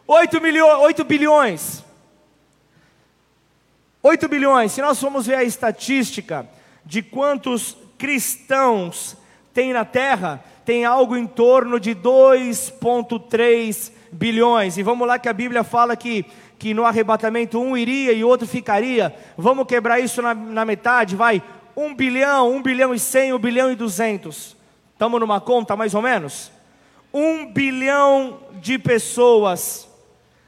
8, 0.07 0.41
milho, 0.43 0.67
8 0.67 1.05
bilhões. 1.05 1.83
8 4.07 4.29
bilhões, 4.29 4.73
se 4.73 4.83
nós 4.83 5.01
formos 5.01 5.27
ver 5.27 5.37
a 5.37 5.45
estatística 5.45 6.47
de 6.85 7.01
quantos 7.01 7.75
cristãos 7.97 9.17
tem 9.55 9.73
na 9.73 9.83
terra, 9.83 10.45
tem 10.63 10.85
algo 10.85 11.17
em 11.17 11.27
torno 11.27 11.81
de 11.81 11.95
2,3 11.95 13.91
bilhões. 14.13 14.77
E 14.77 14.83
vamos 14.83 15.09
lá 15.09 15.19
que 15.19 15.27
a 15.27 15.33
Bíblia 15.33 15.65
fala 15.65 15.97
que, 15.97 16.27
que 16.59 16.75
no 16.75 16.85
arrebatamento 16.85 17.59
um 17.59 17.75
iria 17.75 18.13
e 18.13 18.23
outro 18.23 18.47
ficaria. 18.47 19.17
Vamos 19.39 19.67
quebrar 19.67 19.99
isso 20.01 20.21
na, 20.21 20.35
na 20.35 20.67
metade, 20.67 21.17
vai. 21.17 21.43
1 21.75 21.95
bilhão, 21.95 22.55
1 22.57 22.63
bilhão 22.63 22.95
e 22.95 22.99
100, 22.99 23.33
1 23.33 23.39
bilhão 23.39 23.73
e 23.73 23.75
200. 23.75 24.55
Estamos 24.93 25.19
numa 25.19 25.41
conta 25.41 25.75
mais 25.75 25.95
ou 25.95 26.03
menos? 26.03 26.53
1 27.11 27.51
bilhão 27.55 28.39
de 28.61 28.79
pessoas 28.79 29.89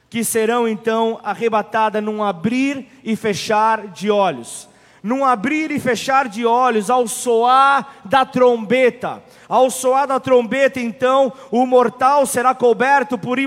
que 0.08 0.24
serão 0.24 0.68
então 0.68 1.20
arrebatadas 1.22 2.02
num 2.02 2.22
abrir 2.22 2.86
e 3.04 3.16
fechar 3.16 3.88
de 3.88 4.10
olhos. 4.10 4.68
Num 5.02 5.24
abrir 5.24 5.70
e 5.70 5.78
fechar 5.78 6.28
de 6.28 6.44
olhos, 6.44 6.90
ao 6.90 7.06
soar 7.06 7.96
da 8.04 8.24
trombeta. 8.24 9.22
Ao 9.48 9.70
soar 9.70 10.08
da 10.08 10.18
trombeta, 10.18 10.80
então, 10.80 11.32
o 11.52 11.64
mortal 11.64 12.26
será 12.26 12.52
coberto 12.52 13.16
por 13.16 13.38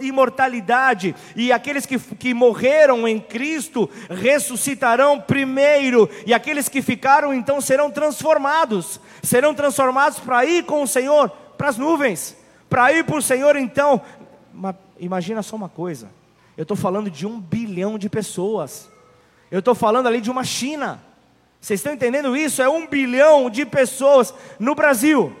imortalidade, 0.00 1.14
e 1.36 1.52
aqueles 1.52 1.86
que, 1.86 2.00
que 2.00 2.34
morreram 2.34 3.06
em 3.06 3.20
Cristo 3.20 3.88
ressuscitarão 4.10 5.20
primeiro, 5.20 6.10
e 6.26 6.34
aqueles 6.34 6.68
que 6.68 6.82
ficaram, 6.82 7.32
então, 7.32 7.60
serão 7.60 7.92
transformados 7.92 9.00
serão 9.24 9.54
transformados 9.54 10.18
para 10.20 10.44
ir 10.44 10.64
com 10.64 10.82
o 10.82 10.86
Senhor 10.86 11.30
para 11.56 11.68
as 11.68 11.78
nuvens, 11.78 12.36
para 12.68 12.92
ir 12.92 13.04
para 13.04 13.16
o 13.16 13.22
Senhor, 13.22 13.56
então, 13.56 14.00
imagina 14.98 15.42
só 15.42 15.56
uma 15.56 15.68
coisa: 15.68 16.10
eu 16.56 16.62
estou 16.62 16.76
falando 16.76 17.10
de 17.10 17.26
um 17.26 17.40
bilhão 17.40 17.98
de 17.98 18.08
pessoas, 18.08 18.90
eu 19.50 19.58
estou 19.58 19.74
falando 19.74 20.06
ali 20.06 20.20
de 20.20 20.30
uma 20.30 20.44
China. 20.44 21.02
Vocês 21.60 21.80
estão 21.80 21.94
entendendo 21.94 22.36
isso? 22.36 22.60
É 22.60 22.68
um 22.68 22.86
bilhão 22.86 23.48
de 23.48 23.64
pessoas 23.64 24.34
no 24.58 24.74
Brasil. 24.74 25.34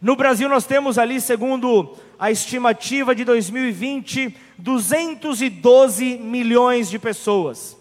No 0.00 0.16
Brasil 0.16 0.48
nós 0.48 0.64
temos 0.64 0.96
ali, 0.96 1.20
segundo 1.20 1.94
a 2.18 2.30
estimativa 2.30 3.14
de 3.14 3.22
2020, 3.22 4.34
212 4.56 6.16
milhões 6.16 6.88
de 6.88 6.98
pessoas. 6.98 7.76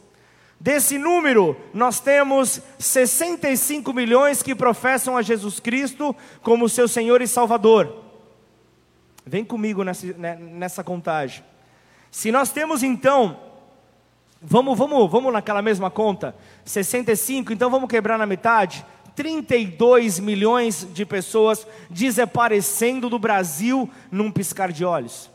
Desse 0.60 0.98
número, 0.98 1.56
nós 1.74 2.02
temos 2.02 2.62
65 2.78 3.94
milhões 3.94 4.44
que 4.44 4.54
professam 4.54 5.16
a 5.16 5.22
Jesus 5.22 5.62
Cristo 5.62 6.14
como 6.42 6.68
seu 6.68 6.90
Senhor 6.90 7.22
e 7.22 7.28
Salvador. 7.28 8.09
Vem 9.30 9.46
comigo 9.46 9.84
nessa, 9.84 10.08
né, 10.14 10.36
nessa 10.36 10.84
contagem. 10.84 11.44
Se 12.10 12.32
nós 12.32 12.52
temos 12.52 12.82
então, 12.82 13.40
vamos, 14.42 14.76
vamos, 14.76 15.12
vamos 15.12 15.32
naquela 15.32 15.62
mesma 15.62 15.92
conta, 15.92 16.36
65, 16.66 17.54
então 17.54 17.70
vamos 17.70 17.88
quebrar 17.88 18.18
na 18.18 18.26
metade, 18.26 18.84
32 19.16 20.18
milhões 20.20 20.88
de 20.92 21.06
pessoas 21.06 21.68
desaparecendo 21.92 23.08
do 23.08 23.20
Brasil 23.20 23.88
num 24.10 24.32
piscar 24.32 24.72
de 24.72 24.84
olhos. 24.84 25.30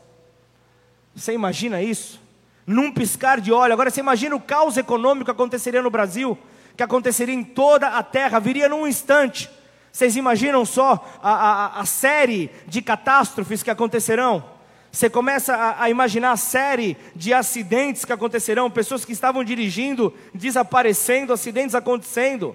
Você 1.15 1.31
imagina 1.31 1.81
isso? 1.81 2.19
Num 2.67 2.91
piscar 2.91 3.39
de 3.39 3.53
olhos. 3.53 3.71
Agora 3.71 3.89
você 3.89 4.01
imagina 4.01 4.35
o 4.35 4.41
caos 4.41 4.75
econômico 4.75 5.25
que 5.25 5.31
aconteceria 5.31 5.81
no 5.81 5.89
Brasil, 5.89 6.37
que 6.75 6.83
aconteceria 6.83 7.33
em 7.33 7.45
toda 7.45 7.87
a 7.87 8.03
terra, 8.03 8.39
viria 8.39 8.67
num 8.67 8.85
instante. 8.85 9.49
Vocês 9.95 10.17
imaginam 10.17 10.65
só 10.65 11.07
a, 11.23 11.31
a, 11.31 11.79
a 11.79 11.85
série 11.85 12.51
de 12.67 12.81
catástrofes 12.81 13.63
que 13.63 13.71
acontecerão? 13.71 14.43
Você 14.91 15.09
começa 15.09 15.55
a, 15.55 15.83
a, 15.83 15.89
imaginar 15.89 16.33
a 16.33 16.37
série 16.37 16.97
de 17.15 17.33
acidentes 17.33 18.03
que 18.03 18.11
acontecerão, 18.11 18.69
pessoas 18.69 19.05
que 19.05 19.13
estavam 19.13 19.41
dirigindo 19.41 20.13
desaparecendo, 20.33 21.31
acidentes 21.31 21.73
acontecendo, 21.75 22.53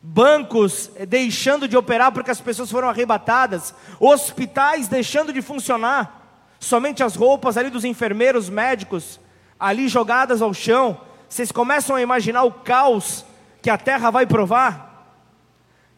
bancos 0.00 0.92
eh, 0.94 1.04
deixando 1.04 1.66
de 1.66 1.76
operar 1.76 2.12
porque 2.12 2.30
as 2.30 2.40
pessoas 2.40 2.70
foram 2.70 2.88
arrebatadas, 2.88 3.74
hospitais 3.98 4.86
deixando 4.86 5.32
de 5.32 5.42
funcionar, 5.42 6.46
somente 6.60 7.02
as 7.02 7.16
roupas 7.16 7.56
ali 7.56 7.70
dos 7.70 7.84
enfermeiros, 7.84 8.48
médicos, 8.48 9.18
ali 9.58 9.88
jogadas 9.88 10.40
ao 10.40 10.54
chão. 10.54 11.00
Vocês 11.28 11.50
começam 11.50 11.96
a 11.96 12.00
imaginar 12.00 12.44
o 12.44 12.52
caos 12.52 13.24
que 13.60 13.68
a 13.68 13.76
terra 13.76 14.10
vai 14.10 14.26
provar? 14.26 14.89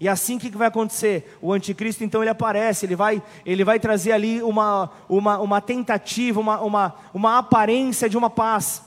E 0.03 0.09
assim 0.09 0.35
o 0.35 0.41
que 0.41 0.51
vai 0.51 0.67
acontecer? 0.67 1.39
O 1.41 1.53
anticristo 1.53 2.03
então 2.03 2.25
ele 2.25 2.31
aparece, 2.31 2.85
ele 2.85 2.97
vai, 2.97 3.23
ele 3.47 3.63
vai 3.63 3.79
trazer 3.79 4.11
ali 4.11 4.43
uma, 4.43 4.91
uma, 5.09 5.39
uma 5.39 5.61
tentativa, 5.61 6.41
uma, 6.41 6.61
uma, 6.61 6.95
uma 7.15 7.39
aparência 7.39 8.09
de 8.09 8.19
uma 8.19 8.29
paz. 8.29 8.83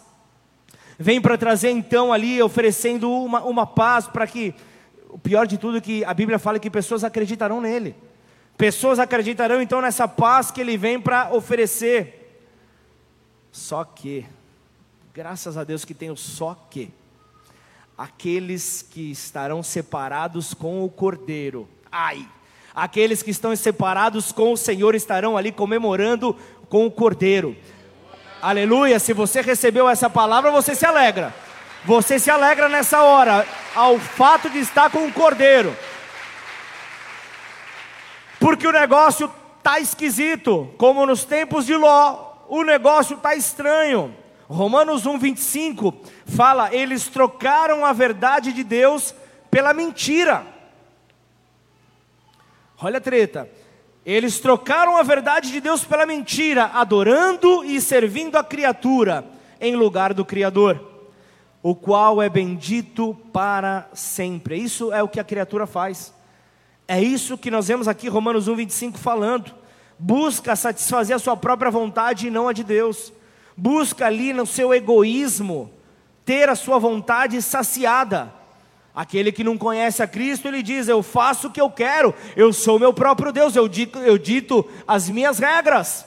Vem 1.00 1.22
para 1.22 1.38
trazer 1.38 1.70
então 1.70 2.12
ali, 2.12 2.44
oferecendo 2.44 3.10
uma, 3.10 3.42
uma 3.46 3.66
paz 3.66 4.08
para 4.08 4.28
que, 4.28 4.54
o 5.10 5.18
pior 5.18 5.48
de 5.48 5.58
tudo 5.58 5.82
que 5.82 6.04
a 6.04 6.14
Bíblia 6.14 6.38
fala 6.38 6.60
que 6.60 6.70
pessoas 6.70 7.02
acreditarão 7.02 7.62
nele. 7.62 7.96
Pessoas 8.58 9.00
acreditarão 9.00 9.62
então 9.62 9.80
nessa 9.80 10.10
paz 10.10 10.52
que 10.52 10.60
ele 10.60 10.76
vem 10.76 11.00
para 11.00 11.34
oferecer. 11.34 12.44
Só 13.54 13.86
que, 13.86 14.26
graças 15.14 15.56
a 15.56 15.64
Deus 15.64 15.86
que 15.86 15.94
tem 15.94 16.12
o 16.12 16.18
só 16.18 16.58
que 16.70 16.92
aqueles 17.98 18.82
que 18.82 19.12
estarão 19.12 19.64
separados 19.64 20.54
com 20.54 20.84
o 20.84 20.90
Cordeiro. 20.90 21.68
Ai! 21.92 22.28
Aqueles 22.74 23.24
que 23.24 23.32
estão 23.32 23.56
separados 23.56 24.34
com 24.34 24.52
o 24.52 24.58
Senhor 24.58 24.96
estarão 24.96 25.38
ali 25.38 25.52
comemorando 25.52 26.36
com 26.70 26.86
o 26.86 26.92
Cordeiro. 26.92 27.56
Aleluia! 28.42 29.00
Se 29.00 29.14
você 29.14 29.42
recebeu 29.42 29.90
essa 29.90 30.10
palavra, 30.10 30.52
você 30.52 30.76
se 30.76 30.86
alegra. 30.86 31.34
Você 31.86 32.20
se 32.20 32.30
alegra 32.30 32.68
nessa 32.68 33.02
hora 33.02 33.48
ao 33.74 33.98
fato 33.98 34.50
de 34.50 34.60
estar 34.60 34.90
com 34.90 35.08
o 35.08 35.14
Cordeiro. 35.14 35.76
Porque 38.40 38.68
o 38.68 38.72
negócio 38.72 39.32
está 39.58 39.80
esquisito, 39.80 40.70
como 40.78 41.06
nos 41.06 41.24
tempos 41.24 41.66
de 41.66 41.76
Ló, 41.76 42.34
o 42.50 42.64
negócio 42.64 43.16
está 43.16 43.36
estranho. 43.36 44.14
Romanos 44.48 45.06
1, 45.06 45.18
25 45.18 45.94
fala: 46.26 46.74
eles 46.74 47.08
trocaram 47.08 47.86
a 47.86 47.94
verdade 47.94 48.54
de 48.54 48.64
Deus 48.64 49.14
pela 49.50 49.74
mentira. 49.74 50.46
Olha 52.82 52.98
a 52.98 53.02
treta. 53.02 53.50
Eles 54.06 54.40
trocaram 54.40 54.98
a 54.98 55.04
verdade 55.04 55.52
de 55.52 55.60
Deus 55.60 55.84
pela 55.84 56.06
mentira, 56.06 56.66
adorando 56.66 57.64
e 57.64 57.82
servindo 57.82 58.38
a 58.38 58.44
criatura 58.44 59.26
em 59.60 59.76
lugar 59.76 60.14
do 60.14 60.24
Criador, 60.24 60.80
o 61.64 61.74
qual 61.74 62.22
é 62.22 62.30
bendito 62.30 63.18
para 63.34 63.90
sempre. 63.94 64.58
Isso 64.58 64.94
é 64.94 65.02
o 65.02 65.08
que 65.08 65.20
a 65.20 65.24
criatura 65.24 65.66
faz. 65.66 66.14
É 66.88 67.02
isso 67.02 67.36
que 67.36 67.50
nós 67.50 67.68
vemos 67.68 67.88
aqui, 67.88 68.08
Romanos 68.08 68.48
1, 68.48 68.56
25, 68.56 69.00
falando. 69.00 69.52
Busca 69.98 70.56
satisfazer 70.56 71.16
a 71.16 71.20
sua 71.20 71.36
própria 71.36 71.72
vontade 71.72 72.28
e 72.28 72.30
não 72.30 72.48
a 72.48 72.54
de 72.54 72.64
Deus 72.64 73.12
busca 73.56 74.06
ali 74.06 74.34
no 74.34 74.46
seu 74.46 74.74
egoísmo 74.74 75.72
ter 76.26 76.50
a 76.50 76.56
sua 76.56 76.80
vontade 76.80 77.42
saciada. 77.42 78.34
Aquele 78.94 79.32
que 79.32 79.44
não 79.44 79.58
conhece 79.58 80.02
a 80.02 80.08
Cristo, 80.08 80.48
ele 80.48 80.64
diz: 80.64 80.88
Eu 80.88 81.04
faço 81.04 81.48
o 81.48 81.52
que 81.52 81.60
eu 81.60 81.70
quero, 81.70 82.14
eu 82.36 82.54
sou 82.54 82.80
meu 82.80 82.94
próprio 82.94 83.32
Deus, 83.32 83.56
eu 83.56 83.68
dito, 83.68 84.00
eu 84.00 84.18
dito 84.18 84.66
as 84.88 85.10
minhas 85.10 85.38
regras. 85.38 86.06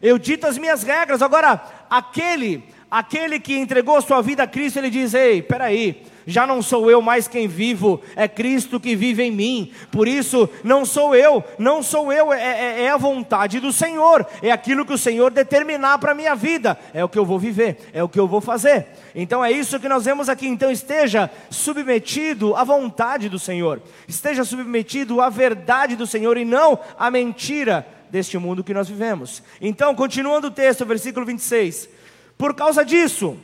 Eu 0.00 0.18
dito 0.18 0.46
as 0.46 0.56
minhas 0.56 0.82
regras. 0.82 1.20
Agora, 1.20 1.62
aquele, 1.90 2.64
aquele 2.90 3.38
que 3.38 3.54
entregou 3.58 4.00
sua 4.00 4.22
vida 4.22 4.44
a 4.44 4.46
Cristo, 4.46 4.78
ele 4.78 4.88
diz: 4.88 5.12
Ei, 5.12 5.42
peraí, 5.42 6.02
já 6.26 6.46
não 6.46 6.62
sou 6.62 6.90
eu 6.90 7.00
mais 7.00 7.26
quem 7.28 7.48
vivo, 7.48 8.00
é 8.16 8.28
Cristo 8.28 8.78
que 8.78 8.94
vive 8.94 9.22
em 9.22 9.30
mim. 9.30 9.72
Por 9.90 10.06
isso, 10.06 10.48
não 10.62 10.84
sou 10.84 11.14
eu, 11.14 11.42
não 11.58 11.82
sou 11.82 12.12
eu, 12.12 12.32
é, 12.32 12.40
é, 12.40 12.82
é 12.82 12.90
a 12.90 12.96
vontade 12.96 13.60
do 13.60 13.72
Senhor, 13.72 14.26
é 14.42 14.50
aquilo 14.50 14.84
que 14.84 14.92
o 14.92 14.98
Senhor 14.98 15.30
determinar 15.30 15.98
para 15.98 16.12
a 16.12 16.14
minha 16.14 16.34
vida, 16.34 16.78
é 16.92 17.04
o 17.04 17.08
que 17.08 17.18
eu 17.18 17.24
vou 17.24 17.38
viver, 17.38 17.90
é 17.92 18.02
o 18.02 18.08
que 18.08 18.18
eu 18.18 18.28
vou 18.28 18.40
fazer. 18.40 18.86
Então 19.14 19.44
é 19.44 19.50
isso 19.50 19.80
que 19.80 19.88
nós 19.88 20.04
vemos 20.04 20.28
aqui. 20.28 20.46
Então 20.46 20.70
esteja 20.70 21.30
submetido 21.50 22.54
à 22.54 22.64
vontade 22.64 23.28
do 23.28 23.38
Senhor, 23.38 23.82
esteja 24.06 24.44
submetido 24.44 25.20
à 25.20 25.28
verdade 25.28 25.96
do 25.96 26.06
Senhor 26.06 26.36
e 26.36 26.44
não 26.44 26.78
à 26.98 27.10
mentira 27.10 27.86
deste 28.10 28.36
mundo 28.38 28.64
que 28.64 28.74
nós 28.74 28.88
vivemos. 28.88 29.42
Então, 29.60 29.94
continuando 29.94 30.48
o 30.48 30.50
texto, 30.50 30.84
versículo 30.84 31.24
26. 31.24 31.88
Por 32.36 32.54
causa 32.54 32.84
disso, 32.84 33.36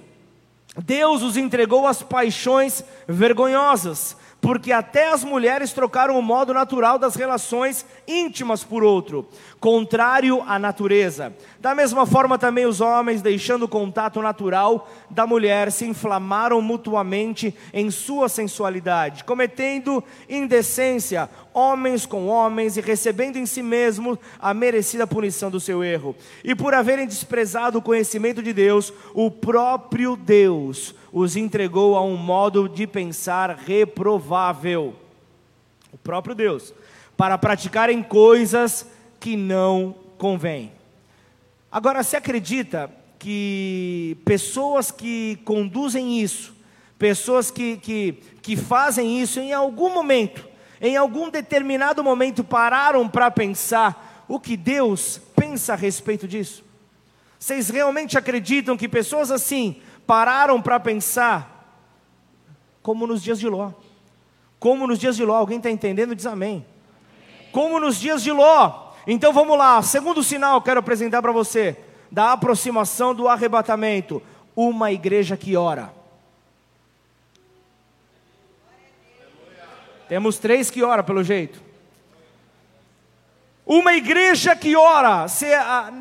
Deus 0.85 1.23
os 1.23 1.37
entregou 1.37 1.87
às 1.87 2.03
paixões 2.03 2.85
vergonhosas, 3.09 4.17
porque 4.41 4.73
até 4.73 5.09
as 5.13 5.25
mulheres 5.25 5.73
trocaram 5.73 6.19
o 6.19 6.23
modo 6.23 6.53
natural 6.53 6.99
das 6.99 7.17
relações 7.17 7.87
íntimas 8.07 8.63
por 8.63 8.85
outro, 8.85 9.29
contrário 9.61 10.43
à 10.47 10.59
natureza. 10.59 11.35
Da 11.59 11.75
mesma 11.75 12.07
forma, 12.07 12.39
também 12.39 12.67
os 12.67 12.81
homens, 12.81 13.23
deixando 13.23 13.65
o 13.65 13.69
contato 13.69 14.21
natural 14.21 14.89
da 15.11 15.27
mulher, 15.27 15.73
se 15.73 15.87
inflamaram 15.87 16.61
mutuamente 16.61 17.55
em 17.73 17.91
sua 17.91 18.29
sensualidade, 18.29 19.25
cometendo 19.25 20.03
indecência, 20.29 21.29
homens 21.53 22.05
com 22.05 22.27
homens, 22.27 22.77
e 22.77 22.81
recebendo 22.81 23.37
em 23.37 23.47
si 23.47 23.63
mesmos 23.63 24.19
a 24.39 24.53
merecida 24.53 25.07
punição 25.07 25.51
do 25.51 25.61
seu 25.61 25.83
erro. 25.83 26.15
E 26.45 26.55
por 26.55 26.75
haverem 26.75 27.07
desprezado 27.07 27.79
o 27.79 27.83
conhecimento 27.83 28.43
de 28.43 28.53
Deus, 28.53 28.93
o 29.15 29.31
próprio 29.31 30.17
Deus 30.17 30.95
os 31.13 31.37
entregou 31.37 31.97
a 31.97 32.03
um 32.03 32.17
modo 32.17 32.69
de 32.69 32.87
pensar 32.87 33.57
reprovável. 33.57 34.95
O 35.93 35.97
próprio 35.97 36.35
Deus, 36.35 36.75
para 37.17 37.39
praticarem 37.39 38.03
coisas 38.03 38.87
que 39.21 39.37
não 39.37 39.95
convêm. 40.19 40.73
Agora, 41.71 42.03
se 42.03 42.17
acredita 42.17 42.91
que 43.19 44.17
pessoas 44.25 44.91
que 44.91 45.39
conduzem 45.45 46.21
isso, 46.21 46.55
pessoas 46.99 47.51
que, 47.51 47.77
que, 47.79 48.13
que 48.43 48.57
fazem 48.57 49.21
isso 49.21 49.41
em 49.41 49.53
algum 49.53 49.93
momento, 49.93 50.47
em 50.81 50.97
algum 50.97 51.31
determinado 51.31 52.03
momento 52.05 52.45
pararam 52.45 53.09
para 53.09 53.31
pensar 53.31 54.25
o 54.29 54.39
que 54.39 54.57
Deus 54.57 55.21
pensa 55.35 55.73
a 55.73 55.77
respeito 55.77 56.27
disso? 56.27 56.65
Vocês 57.39 57.69
realmente 57.69 58.17
acreditam 58.17 58.77
que 58.77 58.89
pessoas 58.89 59.31
assim 59.31 59.81
pararam 60.07 60.61
para 60.63 60.81
pensar, 60.81 61.85
como 62.83 63.07
nos 63.07 63.23
dias 63.23 63.39
de 63.39 63.49
Ló. 63.49 63.73
Como 64.59 64.87
nos 64.87 64.99
dias 64.99 65.17
de 65.17 65.25
Ló, 65.25 65.35
alguém 65.35 65.59
está 65.59 65.71
entendendo? 65.71 66.15
Diz 66.15 66.27
amém. 66.27 66.65
Como 67.53 67.79
nos 67.81 68.01
dias 68.01 68.23
de 68.23 68.31
Ló. 68.31 68.86
Então 69.07 69.33
vamos 69.33 69.57
lá, 69.57 69.81
segundo 69.83 70.23
sinal 70.23 70.61
que 70.61 70.67
quero 70.67 70.81
apresentar 70.81 71.23
para 71.23 71.31
você, 71.31 71.77
da 72.11 72.33
aproximação 72.33 73.15
do 73.15 73.29
arrebatamento: 73.29 74.21
uma 74.55 74.91
igreja 74.91 75.37
que 75.37 75.57
ora. 75.57 75.95
Temos 80.09 80.39
três 80.39 80.71
que 80.71 80.83
ora, 80.83 81.03
pelo 81.03 81.23
jeito. 81.23 81.67
Uma 83.65 83.95
igreja 83.95 84.55
que 84.55 84.77
ora, 84.77 85.27
se, 85.27 85.47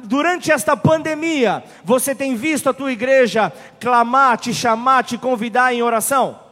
durante 0.03 0.51
esta 0.51 0.77
pandemia, 0.77 1.63
você 1.83 2.13
tem 2.13 2.35
visto 2.35 2.69
a 2.69 2.73
tua 2.73 2.91
igreja 2.91 3.51
clamar, 3.79 4.37
te 4.37 4.53
chamar, 4.53 5.03
te 5.03 5.17
convidar 5.17 5.73
em 5.73 5.81
oração? 5.81 6.44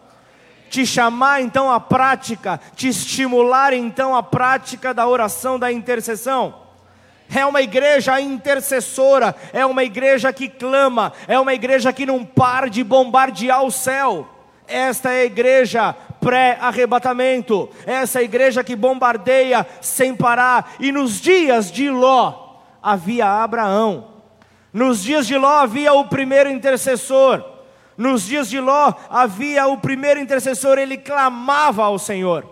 Te 0.73 0.87
chamar 0.87 1.39
então 1.39 1.69
à 1.71 1.79
prática, 1.79 2.59
te 2.75 2.87
estimular 2.87 3.73
então 3.73 4.15
à 4.15 4.23
prática 4.23 4.91
da 4.91 5.07
oração, 5.07 5.59
da 5.59 5.71
intercessão? 5.71 6.55
É 7.31 7.45
uma 7.45 7.61
igreja 7.61 8.19
intercessora, 8.19 9.35
é 9.53 9.63
uma 9.67 9.83
igreja 9.83 10.33
que 10.33 10.49
clama, 10.49 11.13
é 11.27 11.39
uma 11.39 11.53
igreja 11.53 11.93
que 11.93 12.07
não 12.07 12.25
para 12.25 12.71
de 12.71 12.83
bombardear 12.83 13.63
o 13.63 13.69
céu. 13.69 14.27
Esta 14.67 15.11
é 15.11 15.21
a 15.21 15.25
igreja 15.25 15.95
pré-arrebatamento, 16.19 17.69
essa 17.85 18.23
igreja 18.23 18.63
que 18.63 18.75
bombardeia 18.75 19.67
sem 19.79 20.15
parar. 20.15 20.73
E 20.79 20.91
nos 20.91 21.21
dias 21.21 21.71
de 21.71 21.87
Ló 21.91 22.55
havia 22.81 23.27
Abraão, 23.27 24.07
nos 24.73 25.03
dias 25.03 25.27
de 25.27 25.37
Ló 25.37 25.59
havia 25.59 25.93
o 25.93 26.05
primeiro 26.05 26.49
intercessor, 26.49 27.52
nos 27.97 28.23
dias 28.23 28.49
de 28.49 28.59
Ló 28.59 28.93
havia 29.09 29.67
o 29.67 29.77
primeiro 29.77 30.19
intercessor, 30.19 30.77
ele 30.77 30.97
clamava 30.97 31.83
ao 31.83 31.99
Senhor, 31.99 32.47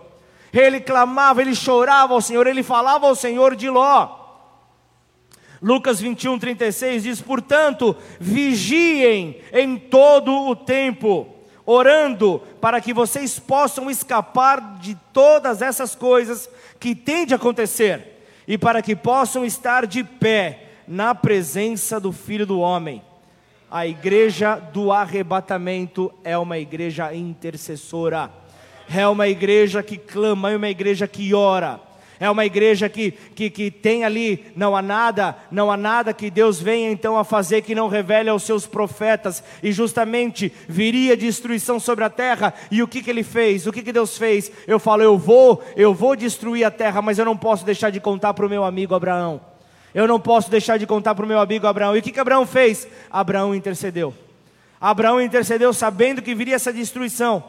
ele 0.52 0.80
clamava, 0.80 1.40
ele 1.40 1.54
chorava 1.54 2.14
ao 2.14 2.20
Senhor, 2.20 2.46
ele 2.46 2.62
falava 2.62 3.06
ao 3.06 3.14
Senhor 3.14 3.56
de 3.56 3.68
Ló. 3.68 4.20
Lucas 5.62 6.00
21, 6.00 6.38
36 6.38 7.02
diz: 7.04 7.20
Portanto, 7.20 7.96
vigiem 8.18 9.40
em 9.52 9.78
todo 9.78 10.32
o 10.48 10.56
tempo 10.56 11.28
orando 11.64 12.42
para 12.60 12.80
que 12.80 12.92
vocês 12.92 13.38
possam 13.38 13.90
escapar 13.90 14.78
de 14.80 14.96
todas 15.12 15.62
essas 15.62 15.94
coisas 15.94 16.50
que 16.80 16.94
têm 16.94 17.24
de 17.24 17.34
acontecer 17.34 18.24
e 18.46 18.58
para 18.58 18.82
que 18.82 18.96
possam 18.96 19.44
estar 19.44 19.86
de 19.86 20.02
pé 20.02 20.70
na 20.86 21.14
presença 21.14 22.00
do 22.00 22.12
Filho 22.12 22.44
do 22.44 22.58
Homem. 22.58 23.02
A 23.72 23.86
igreja 23.86 24.56
do 24.56 24.92
arrebatamento 24.92 26.12
é 26.22 26.36
uma 26.36 26.58
igreja 26.58 27.14
intercessora, 27.14 28.30
é 28.94 29.08
uma 29.08 29.26
igreja 29.26 29.82
que 29.82 29.96
clama, 29.96 30.50
é 30.50 30.56
uma 30.56 30.68
igreja 30.68 31.08
que 31.08 31.32
ora 31.32 31.80
é 32.22 32.30
uma 32.30 32.46
igreja 32.46 32.88
que, 32.88 33.10
que, 33.10 33.50
que 33.50 33.68
tem 33.68 34.04
ali, 34.04 34.46
não 34.54 34.76
há 34.76 34.80
nada, 34.80 35.36
não 35.50 35.72
há 35.72 35.76
nada 35.76 36.14
que 36.14 36.30
Deus 36.30 36.60
venha 36.60 36.88
então 36.88 37.18
a 37.18 37.24
fazer 37.24 37.62
que 37.62 37.74
não 37.74 37.88
revele 37.88 38.30
aos 38.30 38.44
seus 38.44 38.64
profetas, 38.64 39.42
e 39.60 39.72
justamente 39.72 40.52
viria 40.68 41.16
destruição 41.16 41.80
sobre 41.80 42.04
a 42.04 42.08
terra, 42.08 42.54
e 42.70 42.80
o 42.80 42.86
que, 42.86 43.02
que 43.02 43.10
ele 43.10 43.24
fez? 43.24 43.66
O 43.66 43.72
que, 43.72 43.82
que 43.82 43.92
Deus 43.92 44.16
fez? 44.16 44.52
Eu 44.68 44.78
falo, 44.78 45.02
eu 45.02 45.18
vou, 45.18 45.64
eu 45.74 45.92
vou 45.92 46.14
destruir 46.14 46.62
a 46.62 46.70
terra, 46.70 47.02
mas 47.02 47.18
eu 47.18 47.24
não 47.24 47.36
posso 47.36 47.66
deixar 47.66 47.90
de 47.90 47.98
contar 47.98 48.32
para 48.34 48.46
o 48.46 48.48
meu 48.48 48.62
amigo 48.62 48.94
Abraão. 48.94 49.51
Eu 49.94 50.08
não 50.08 50.18
posso 50.18 50.50
deixar 50.50 50.78
de 50.78 50.86
contar 50.86 51.14
para 51.14 51.24
o 51.24 51.28
meu 51.28 51.38
amigo 51.38 51.66
Abraão. 51.66 51.94
E 51.94 51.98
o 51.98 52.02
que, 52.02 52.12
que 52.12 52.20
Abraão 52.20 52.46
fez? 52.46 52.86
Abraão 53.10 53.54
intercedeu. 53.54 54.14
Abraão 54.80 55.20
intercedeu 55.20 55.72
sabendo 55.72 56.22
que 56.22 56.34
viria 56.34 56.56
essa 56.56 56.72
destruição. 56.72 57.44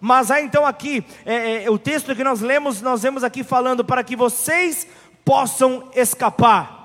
Mas 0.00 0.30
há 0.30 0.40
então 0.40 0.64
aqui, 0.64 1.04
é, 1.26 1.64
é, 1.64 1.70
o 1.70 1.78
texto 1.78 2.14
que 2.14 2.22
nós 2.22 2.40
lemos, 2.40 2.80
nós 2.80 3.02
vemos 3.02 3.24
aqui 3.24 3.42
falando 3.42 3.84
para 3.84 4.04
que 4.04 4.14
vocês 4.14 4.86
possam 5.24 5.90
escapar 5.94 6.78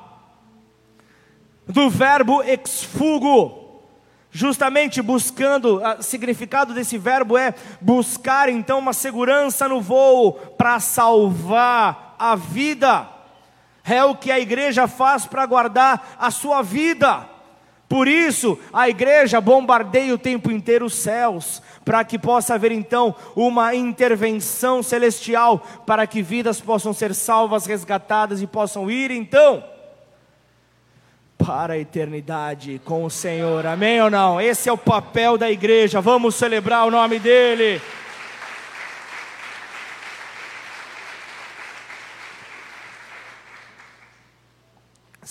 do 1.67 1.89
verbo 1.89 2.43
exfugo, 2.43 3.82
justamente 4.32 5.02
buscando, 5.02 5.82
o 5.82 6.04
significado 6.04 6.73
desse 6.73 6.97
verbo 6.97 7.38
é 7.38 7.54
buscar 7.80 8.49
então 8.49 8.80
uma 8.80 8.93
segurança 8.93 9.67
no 9.67 9.80
voo 9.80 10.34
para 10.34 10.80
salvar 10.80 12.15
a 12.17 12.36
vida. 12.36 13.08
É 13.85 14.03
o 14.03 14.15
que 14.15 14.31
a 14.31 14.39
igreja 14.39 14.87
faz 14.87 15.25
para 15.25 15.45
guardar 15.45 16.15
a 16.19 16.31
sua 16.31 16.61
vida. 16.61 17.29
Por 17.87 18.07
isso, 18.07 18.57
a 18.73 18.89
igreja 18.89 19.39
bombardeia 19.39 20.15
o 20.15 20.17
tempo 20.17 20.49
inteiro 20.49 20.85
os 20.85 20.95
céus, 20.95 21.61
para 21.85 22.03
que 22.03 22.17
possa 22.17 22.55
haver 22.55 22.71
então 22.71 23.13
uma 23.35 23.75
intervenção 23.75 24.81
celestial, 24.81 25.59
para 25.85 26.07
que 26.07 26.21
vidas 26.23 26.59
possam 26.59 26.91
ser 26.91 27.13
salvas, 27.13 27.67
resgatadas 27.67 28.41
e 28.41 28.47
possam 28.47 28.89
ir 28.89 29.11
então 29.11 29.63
para 31.37 31.73
a 31.73 31.77
eternidade 31.77 32.81
com 32.85 33.03
o 33.03 33.09
Senhor. 33.09 33.65
Amém 33.65 34.01
ou 34.01 34.09
não? 34.09 34.39
Esse 34.39 34.69
é 34.69 34.71
o 34.71 34.77
papel 34.77 35.37
da 35.37 35.51
igreja. 35.51 35.99
Vamos 35.99 36.35
celebrar 36.35 36.87
o 36.87 36.91
nome 36.91 37.19
dele. 37.19 37.81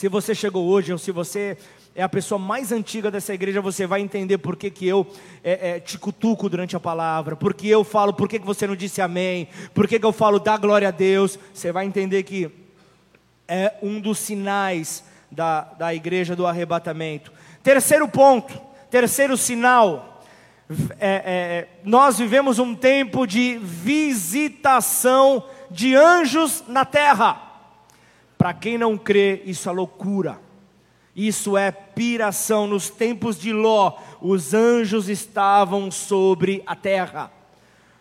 Se 0.02 0.08
você 0.08 0.34
chegou 0.34 0.66
hoje 0.66 0.90
ou 0.90 0.98
se 0.98 1.12
você 1.12 1.56
é 1.94 2.02
a 2.02 2.08
pessoa 2.08 2.36
mais 2.36 2.72
antiga 2.72 3.08
dessa 3.08 3.32
igreja, 3.32 3.60
você 3.60 3.86
vai 3.86 4.00
entender 4.00 4.36
por 4.36 4.56
que, 4.56 4.68
que 4.68 4.84
eu 4.84 5.06
é, 5.44 5.76
é, 5.76 5.78
te 5.78 5.96
cutuco 5.96 6.48
durante 6.48 6.74
a 6.74 6.80
palavra, 6.80 7.36
porque 7.36 7.68
eu 7.68 7.84
falo, 7.84 8.12
por 8.12 8.28
que, 8.28 8.40
que 8.40 8.44
você 8.44 8.66
não 8.66 8.74
disse 8.74 9.00
amém, 9.00 9.46
por 9.72 9.86
que, 9.86 10.00
que 10.00 10.04
eu 10.04 10.10
falo 10.10 10.40
dá 10.40 10.56
glória 10.56 10.88
a 10.88 10.90
Deus, 10.90 11.38
você 11.54 11.70
vai 11.70 11.86
entender 11.86 12.24
que 12.24 12.50
é 13.46 13.74
um 13.80 14.00
dos 14.00 14.18
sinais 14.18 15.04
da, 15.30 15.60
da 15.60 15.94
igreja 15.94 16.34
do 16.34 16.48
arrebatamento. 16.48 17.32
Terceiro 17.62 18.08
ponto, 18.08 18.60
terceiro 18.90 19.36
sinal, 19.36 20.20
é, 20.98 21.22
é, 21.24 21.68
nós 21.84 22.18
vivemos 22.18 22.58
um 22.58 22.74
tempo 22.74 23.24
de 23.24 23.56
visitação 23.58 25.44
de 25.70 25.94
anjos 25.94 26.64
na 26.66 26.84
terra. 26.84 27.51
Para 28.42 28.54
quem 28.54 28.76
não 28.76 28.98
crê, 28.98 29.40
isso 29.46 29.68
é 29.68 29.72
loucura. 29.72 30.36
Isso 31.14 31.56
é 31.56 31.70
piração. 31.70 32.66
Nos 32.66 32.90
tempos 32.90 33.38
de 33.38 33.52
Ló, 33.52 33.92
os 34.20 34.52
anjos 34.52 35.08
estavam 35.08 35.92
sobre 35.92 36.60
a 36.66 36.74
terra. 36.74 37.30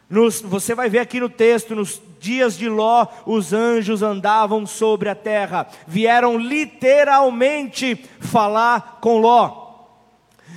Nos, 0.09 0.41
você 0.41 0.73
vai 0.73 0.89
ver 0.89 0.97
aqui 0.97 1.19
no 1.19 1.29
texto, 1.29 1.75
nos 1.75 2.01
dias 2.19 2.57
de 2.57 2.67
Ló, 2.67 3.05
os 3.23 3.53
anjos 3.53 4.01
andavam 4.01 4.65
sobre 4.65 5.09
a 5.09 5.13
terra, 5.13 5.67
vieram 5.85 6.39
literalmente 6.39 7.93
falar 8.19 8.97
com 8.99 9.19
Ló, 9.19 9.75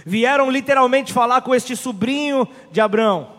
vieram 0.06 0.50
literalmente 0.50 1.12
falar 1.12 1.42
com 1.42 1.54
este 1.54 1.76
sobrinho 1.76 2.48
de 2.72 2.80
Abraão. 2.80 3.34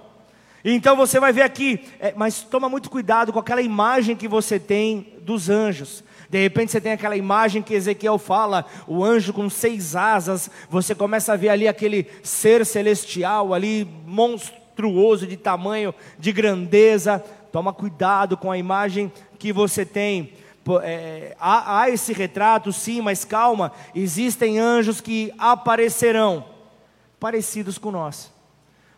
Então 0.63 0.95
você 0.95 1.19
vai 1.19 1.33
ver 1.33 1.41
aqui, 1.41 1.83
é, 1.99 2.13
mas 2.15 2.43
toma 2.43 2.69
muito 2.69 2.91
cuidado 2.91 3.33
com 3.33 3.39
aquela 3.39 3.63
imagem 3.63 4.15
que 4.15 4.27
você 4.27 4.59
tem 4.59 5.13
dos 5.21 5.49
anjos. 5.49 6.03
De 6.35 6.41
repente 6.41 6.73
você 6.73 6.81
tem 6.81 6.91
aquela 6.91 7.15
imagem 7.15 7.61
que 7.61 7.73
Ezequiel 7.73 8.17
fala, 8.17 8.65
o 8.85 9.05
anjo 9.05 9.31
com 9.31 9.49
seis 9.49 9.95
asas, 9.95 10.51
você 10.69 10.93
começa 10.93 11.31
a 11.31 11.37
ver 11.37 11.47
ali 11.47 11.65
aquele 11.65 12.09
ser 12.23 12.65
celestial 12.65 13.53
ali, 13.53 13.87
monstruoso 14.05 15.25
de 15.25 15.37
tamanho, 15.37 15.95
de 16.19 16.33
grandeza. 16.33 17.23
Toma 17.53 17.71
cuidado 17.71 18.35
com 18.35 18.51
a 18.51 18.57
imagem 18.57 19.09
que 19.39 19.53
você 19.53 19.85
tem. 19.85 20.33
É, 20.83 21.37
há, 21.39 21.79
há 21.79 21.89
esse 21.89 22.11
retrato, 22.11 22.73
sim, 22.73 22.99
mas 22.99 23.23
calma, 23.23 23.71
existem 23.95 24.59
anjos 24.59 24.99
que 24.99 25.31
aparecerão 25.37 26.43
parecidos 27.17 27.77
com 27.77 27.91
nós 27.91 28.35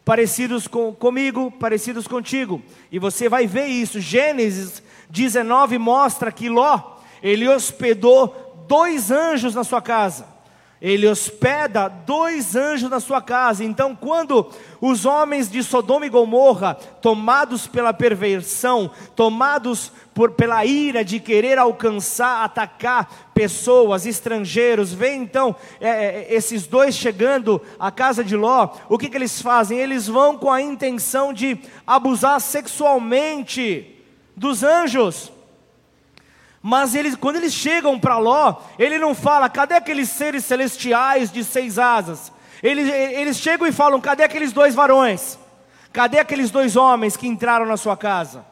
parecidos 0.04 0.70
com, 0.70 0.94
comigo, 0.94 1.52
parecidos 1.52 2.08
contigo. 2.08 2.62
E 2.90 2.98
você 2.98 3.28
vai 3.28 3.46
ver 3.46 3.66
isso. 3.66 4.00
Gênesis 4.00 4.82
19 5.10 5.78
mostra 5.78 6.32
que 6.32 6.48
Ló, 6.48 6.97
ele 7.22 7.48
hospedou 7.48 8.66
dois 8.68 9.12
anjos 9.12 9.56
na 9.56 9.64
sua 9.64 9.82
casa. 9.82 10.38
Ele 10.80 11.08
hospeda 11.08 11.88
dois 11.88 12.56
anjos 12.56 12.88
na 12.88 13.00
sua 13.00 13.20
casa. 13.20 13.64
Então, 13.64 13.96
quando 13.96 14.48
os 14.80 15.06
homens 15.06 15.50
de 15.50 15.64
Sodoma 15.64 16.06
e 16.06 16.10
Gomorra, 16.10 16.76
tomados 16.76 17.66
pela 17.66 17.92
perversão, 17.94 18.92
tomados 19.16 19.92
por, 20.14 20.32
pela 20.32 20.64
ira 20.66 21.04
de 21.04 21.20
querer 21.20 21.58
alcançar, 21.58 22.44
atacar 22.44 23.32
pessoas, 23.34 24.06
estrangeiros, 24.06 24.94
vem 24.94 25.24
então 25.24 25.56
é, 25.82 25.90
é, 25.90 26.28
esses 26.30 26.68
dois 26.68 26.96
chegando 26.96 27.60
à 27.80 27.90
casa 27.90 28.24
de 28.24 28.36
Ló, 28.36 28.70
o 28.88 29.00
que, 29.00 29.10
que 29.10 29.18
eles 29.18 29.42
fazem? 29.42 29.80
Eles 29.80 30.06
vão 30.08 30.38
com 30.38 30.52
a 30.52 30.62
intenção 30.62 31.34
de 31.34 31.58
abusar 31.88 32.40
sexualmente 32.40 33.96
dos 34.36 34.62
anjos. 34.62 35.32
Mas 36.70 36.96
eles, 36.96 37.16
quando 37.16 37.38
eles 37.38 37.54
chegam 37.54 37.98
para 37.98 38.18
Ló, 38.18 38.56
ele 38.78 39.00
não 39.00 39.16
fala, 39.16 39.48
cadê 39.48 39.76
aqueles 39.76 40.10
seres 40.10 40.44
celestiais 40.44 41.32
de 41.32 41.42
seis 41.42 41.80
asas? 41.80 42.30
Eles, 42.62 42.92
eles 42.92 43.38
chegam 43.38 43.66
e 43.66 43.72
falam, 43.72 44.02
cadê 44.02 44.26
aqueles 44.26 44.52
dois 44.52 44.76
varões? 44.76 45.40
Cadê 45.94 46.20
aqueles 46.20 46.52
dois 46.52 46.76
homens 46.76 47.16
que 47.16 47.26
entraram 47.26 47.66
na 47.66 47.78
sua 47.78 47.96
casa? 47.96 48.46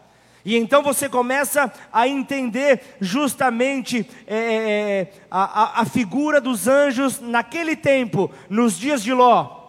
E 0.45 0.56
então 0.56 0.82
você 0.82 1.10
começa 1.10 1.69
a 1.91 2.08
entender 2.08 2.95
justamente 3.01 4.10
é, 4.25 4.38
é 4.38 5.13
a, 5.30 5.82
a 5.82 5.86
figura 5.86 6.39
dos 6.39 6.69
anjos 6.69 7.19
naquele 7.19 7.75
tempo, 7.75 8.32
nos 8.49 8.80
dias 8.80 9.04
de 9.04 9.12
Ló. 9.12 9.65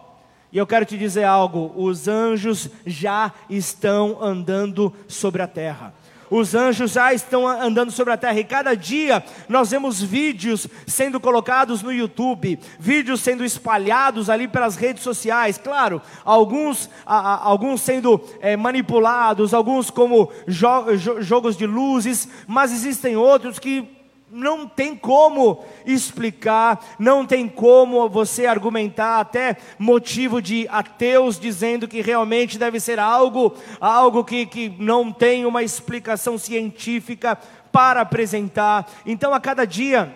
E 0.53 0.57
eu 0.57 0.65
quero 0.65 0.85
te 0.85 0.97
dizer 0.97 1.25
algo: 1.25 1.73
os 1.75 2.07
anjos 2.07 2.69
já 2.85 3.33
estão 3.49 4.23
andando 4.23 4.95
sobre 5.05 5.41
a 5.41 5.47
terra. 5.47 5.93
Os 6.29 6.53
anjos 6.53 6.91
já 6.91 7.13
estão 7.13 7.47
andando 7.47 7.91
sobre 7.91 8.13
a 8.13 8.17
terra 8.17 8.39
e 8.39 8.43
cada 8.43 8.75
dia 8.75 9.23
nós 9.47 9.71
vemos 9.71 10.01
vídeos 10.01 10.67
sendo 10.85 11.19
colocados 11.19 11.81
no 11.81 11.91
YouTube, 11.91 12.59
vídeos 12.79 13.21
sendo 13.21 13.45
espalhados 13.45 14.29
ali 14.29 14.47
pelas 14.47 14.75
redes 14.75 15.03
sociais. 15.03 15.57
Claro, 15.57 16.01
alguns, 16.25 16.89
a, 17.05 17.17
a, 17.17 17.43
alguns 17.45 17.81
sendo 17.81 18.21
é, 18.41 18.57
manipulados, 18.57 19.53
alguns 19.53 19.89
como 19.89 20.31
jo, 20.47 20.95
jo, 20.97 21.21
jogos 21.21 21.55
de 21.55 21.65
luzes, 21.65 22.27
mas 22.45 22.71
existem 22.71 23.15
outros 23.15 23.59
que 23.59 23.96
não 24.31 24.67
tem 24.67 24.95
como 24.95 25.63
explicar, 25.85 26.83
não 26.99 27.25
tem 27.25 27.47
como 27.47 28.09
você 28.09 28.45
argumentar 28.45 29.19
até 29.19 29.57
motivo 29.79 30.41
de 30.41 30.67
ateus 30.69 31.39
dizendo 31.39 31.87
que 31.87 32.01
realmente 32.01 32.57
deve 32.57 32.79
ser 32.79 32.99
algo, 32.99 33.55
algo 33.79 34.23
que, 34.23 34.45
que 34.45 34.69
não 34.77 35.11
tem 35.11 35.45
uma 35.45 35.63
explicação 35.63 36.37
científica 36.37 37.37
para 37.71 38.01
apresentar. 38.01 38.89
Então 39.05 39.33
a 39.33 39.39
cada 39.39 39.65
dia 39.65 40.13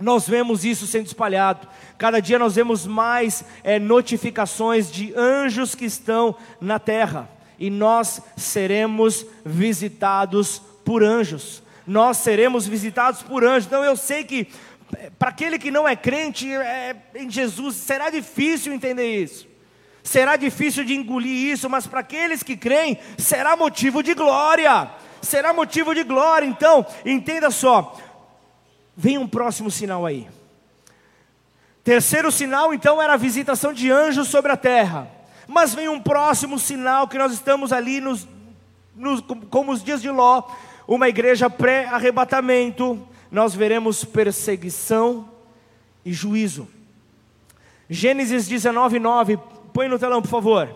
nós 0.00 0.26
vemos 0.26 0.64
isso 0.64 0.86
sendo 0.86 1.06
espalhado. 1.06 1.68
Cada 1.98 2.20
dia 2.20 2.38
nós 2.38 2.54
vemos 2.54 2.86
mais 2.86 3.44
é, 3.62 3.78
notificações 3.78 4.90
de 4.90 5.14
anjos 5.14 5.74
que 5.74 5.84
estão 5.84 6.34
na 6.60 6.78
terra. 6.78 7.28
E 7.58 7.70
nós 7.70 8.20
seremos 8.36 9.24
visitados 9.44 10.60
por 10.84 11.04
anjos 11.04 11.63
nós 11.86 12.18
seremos 12.18 12.66
visitados 12.66 13.22
por 13.22 13.44
anjos. 13.44 13.66
Então 13.66 13.84
eu 13.84 13.96
sei 13.96 14.24
que 14.24 14.48
para 15.18 15.30
aquele 15.30 15.58
que 15.58 15.70
não 15.70 15.86
é 15.88 15.96
crente 15.96 16.52
é, 16.52 16.96
em 17.14 17.30
Jesus, 17.30 17.76
será 17.76 18.10
difícil 18.10 18.72
entender 18.72 19.22
isso. 19.22 19.46
Será 20.02 20.36
difícil 20.36 20.84
de 20.84 20.94
engolir 20.94 21.52
isso, 21.52 21.68
mas 21.68 21.86
para 21.86 22.00
aqueles 22.00 22.42
que 22.42 22.56
creem, 22.56 22.98
será 23.16 23.56
motivo 23.56 24.02
de 24.02 24.12
glória. 24.12 24.90
Será 25.22 25.54
motivo 25.54 25.94
de 25.94 26.04
glória. 26.04 26.46
Então, 26.46 26.86
entenda 27.06 27.50
só. 27.50 27.96
Vem 28.94 29.16
um 29.16 29.26
próximo 29.26 29.70
sinal 29.70 30.04
aí. 30.04 30.28
Terceiro 31.82 32.30
sinal, 32.30 32.74
então, 32.74 33.00
era 33.00 33.14
a 33.14 33.18
visitação 33.18 33.72
de 33.72 33.90
anjos 33.90 34.28
sobre 34.28 34.52
a 34.52 34.56
terra. 34.56 35.08
Mas 35.48 35.74
vem 35.74 35.88
um 35.88 36.00
próximo 36.00 36.58
sinal 36.58 37.08
que 37.08 37.18
nós 37.18 37.32
estamos 37.32 37.72
ali 37.72 37.98
nos, 38.00 38.28
nos 38.94 39.22
como 39.50 39.72
os 39.72 39.82
dias 39.82 40.02
de 40.02 40.10
Ló, 40.10 40.42
uma 40.86 41.08
igreja 41.08 41.48
pré-arrebatamento, 41.48 43.06
nós 43.30 43.54
veremos 43.54 44.04
perseguição 44.04 45.28
e 46.04 46.12
juízo. 46.12 46.68
Gênesis 47.88 48.46
19, 48.46 48.98
9, 48.98 49.38
põe 49.72 49.88
no 49.88 49.98
telão, 49.98 50.22
por 50.22 50.28
favor. 50.28 50.74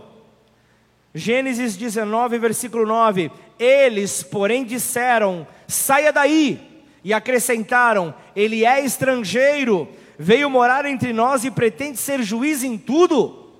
Gênesis 1.14 1.77
19, 1.77 2.38
versículo 2.38 2.87
9: 2.87 3.31
Eles, 3.59 4.23
porém, 4.23 4.64
disseram: 4.64 5.47
Saia 5.66 6.12
daí, 6.12 6.85
e 7.03 7.12
acrescentaram: 7.12 8.14
Ele 8.37 8.64
é 8.64 8.85
estrangeiro, 8.85 9.88
veio 10.18 10.51
morar 10.51 10.85
entre 10.85 11.12
nós 11.12 11.44
e 11.44 11.51
pretende 11.51 11.99
ser 11.99 12.23
juiz 12.23 12.62
em 12.62 12.77
tudo. 12.77 13.51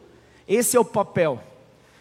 Esse 0.47 0.77
é 0.77 0.81
o 0.81 0.85
papel, 0.85 1.43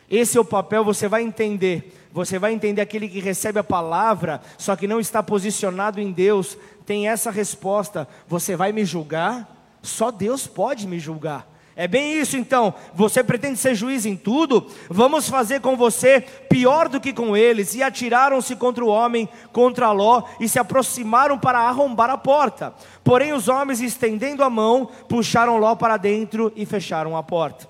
esse 0.10 0.38
é 0.38 0.42
o 0.42 0.46
papel, 0.46 0.84
você 0.84 1.08
vai 1.08 1.24
entender. 1.24 1.94
Você 2.18 2.40
vai 2.40 2.52
entender 2.52 2.82
aquele 2.82 3.08
que 3.08 3.20
recebe 3.20 3.60
a 3.60 3.64
palavra, 3.64 4.42
só 4.58 4.76
que 4.76 4.88
não 4.88 5.00
está 5.00 5.22
posicionado 5.22 6.02
em 6.02 6.12
Deus, 6.12 6.58
tem 6.84 7.08
essa 7.08 7.30
resposta: 7.30 8.08
Você 8.28 8.56
vai 8.56 8.72
me 8.72 8.84
julgar? 8.84 9.48
Só 9.84 10.10
Deus 10.10 10.48
pode 10.48 10.88
me 10.88 10.98
julgar. 10.98 11.48
É 11.76 11.88
bem 11.88 12.20
isso 12.20 12.36
então. 12.36 12.74
Você 12.96 13.24
pretende 13.24 13.60
ser 13.60 13.76
juiz 13.76 14.04
em 14.04 14.16
tudo? 14.16 14.66
Vamos 14.90 15.30
fazer 15.30 15.62
com 15.62 15.78
você 15.78 16.22
pior 16.50 16.90
do 16.90 17.00
que 17.00 17.14
com 17.14 17.38
eles. 17.38 17.76
E 17.76 17.84
atiraram-se 17.84 18.56
contra 18.56 18.84
o 18.84 18.88
homem, 18.88 19.30
contra 19.54 19.92
Ló, 19.92 20.24
e 20.40 20.50
se 20.50 20.58
aproximaram 20.58 21.38
para 21.38 21.60
arrombar 21.60 22.10
a 22.10 22.18
porta. 22.18 22.74
Porém, 23.04 23.32
os 23.32 23.48
homens, 23.48 23.80
estendendo 23.80 24.44
a 24.44 24.50
mão, 24.50 24.90
puxaram 25.08 25.58
Ló 25.58 25.76
para 25.76 25.98
dentro 25.98 26.52
e 26.56 26.66
fecharam 26.66 27.16
a 27.16 27.22
porta. 27.22 27.70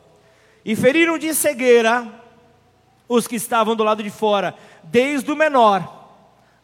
E 0.64 0.74
feriram 0.74 1.18
de 1.18 1.34
cegueira 1.34 2.27
os 3.08 3.28
que 3.28 3.36
estavam 3.36 3.76
do 3.76 3.84
lado 3.84 4.04
de 4.04 4.10
fora, 4.10 4.56
desde 4.84 5.32
o 5.32 5.36
menor 5.36 5.96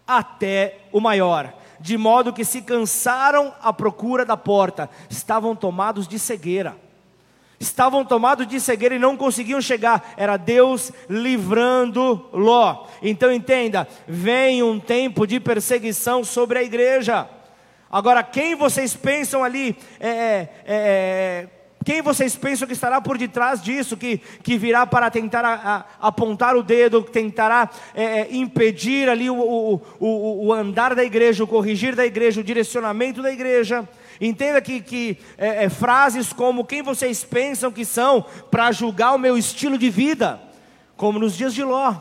até 0.08 0.80
o 0.92 1.00
maior 1.00 1.54
de 1.80 1.98
modo 1.98 2.32
que 2.32 2.46
se 2.46 2.62
cansaram 2.62 3.54
à 3.62 3.74
procura 3.74 4.24
da 4.24 4.38
porta, 4.38 4.90
estavam 5.10 5.54
tomados 5.54 6.08
de 6.08 6.18
cegueira 6.18 6.78
estavam 7.64 8.04
tomados 8.04 8.46
de 8.46 8.60
cegueira 8.60 8.96
e 8.96 9.00
não 9.00 9.18
conseguiam 9.18 9.62
chegar. 9.62 10.14
Era 10.18 10.38
Deus 10.38 10.92
livrando 11.10 12.30
Ló. 12.32 12.86
Então 13.02 13.32
entenda: 13.32 13.88
vem 14.08 14.62
um 14.62 14.80
tempo 14.80 15.26
de 15.26 15.40
perseguição 15.40 16.24
sobre 16.24 16.60
a 16.60 16.64
igreja. 16.64 17.28
Agora, 17.90 18.24
quem 18.24 18.56
vocês 18.56 18.96
pensam 18.96 19.44
ali? 19.44 19.78
É, 20.00 20.10
é, 20.10 20.50
é, 20.66 21.48
quem 21.84 22.02
vocês 22.02 22.36
pensam 22.36 22.68
que 22.68 22.74
estará 22.74 23.02
por 23.02 23.18
detrás 23.18 23.62
disso, 23.62 23.98
que, 23.98 24.18
que 24.42 24.58
virá 24.58 24.86
para 24.86 25.12
tentar 25.12 25.44
a, 25.44 25.54
a, 25.54 26.08
apontar 26.08 26.56
o 26.56 26.64
dedo, 26.64 27.02
tentará 27.02 27.70
é, 27.94 28.22
é, 28.22 28.28
impedir 28.36 29.10
ali 29.10 29.30
o, 29.30 29.36
o, 29.36 29.82
o, 30.00 30.48
o 30.48 30.54
andar 30.54 30.96
da 30.96 31.04
igreja, 31.04 31.44
o 31.44 31.48
corrigir 31.48 31.96
da 31.96 32.06
igreja, 32.06 32.42
o 32.42 32.44
direcionamento 32.44 33.22
da 33.22 33.32
igreja? 33.32 33.88
Entenda 34.22 34.62
que, 34.62 34.80
que 34.80 35.18
é, 35.38 35.66
é, 35.66 35.70
frases 35.70 36.32
como 36.32 36.66
quem 36.66 36.82
vocês 36.82 37.24
pensam 37.24 37.72
que 37.72 37.84
são 37.84 38.26
para 38.50 38.72
julgar 38.72 39.14
o 39.14 39.20
meu 39.20 39.38
estilo 39.38 39.78
de 39.78 39.90
vida, 39.90 40.42
como 40.96 41.20
nos 41.20 41.36
dias 41.36 41.54
de 41.54 41.64
Ló. 41.64 41.96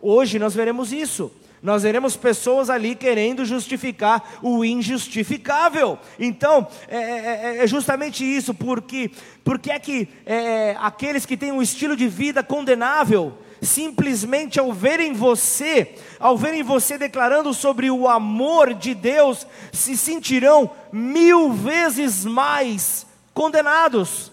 Hoje 0.00 0.38
nós 0.38 0.54
veremos 0.54 0.92
isso. 0.92 1.30
Nós 1.62 1.82
veremos 1.82 2.16
pessoas 2.16 2.68
ali 2.68 2.94
querendo 2.94 3.44
justificar 3.44 4.38
o 4.42 4.64
injustificável. 4.64 5.98
Então, 6.18 6.66
é, 6.88 6.96
é, 6.96 7.40
é, 7.58 7.64
é 7.64 7.66
justamente 7.66 8.24
isso, 8.24 8.52
porque, 8.52 9.10
porque 9.42 9.70
é 9.70 9.78
que 9.78 10.08
é, 10.24 10.76
aqueles 10.78 11.24
que 11.24 11.36
têm 11.36 11.52
um 11.52 11.62
estilo 11.62 11.96
de 11.96 12.08
vida 12.08 12.42
condenável, 12.42 13.38
simplesmente 13.62 14.60
ao 14.60 14.72
verem 14.72 15.14
você, 15.14 15.94
ao 16.20 16.36
verem 16.36 16.62
você 16.62 16.98
declarando 16.98 17.52
sobre 17.54 17.90
o 17.90 18.06
amor 18.06 18.74
de 18.74 18.94
Deus, 18.94 19.46
se 19.72 19.96
sentirão 19.96 20.70
mil 20.92 21.52
vezes 21.52 22.24
mais 22.24 23.06
condenados. 23.32 24.30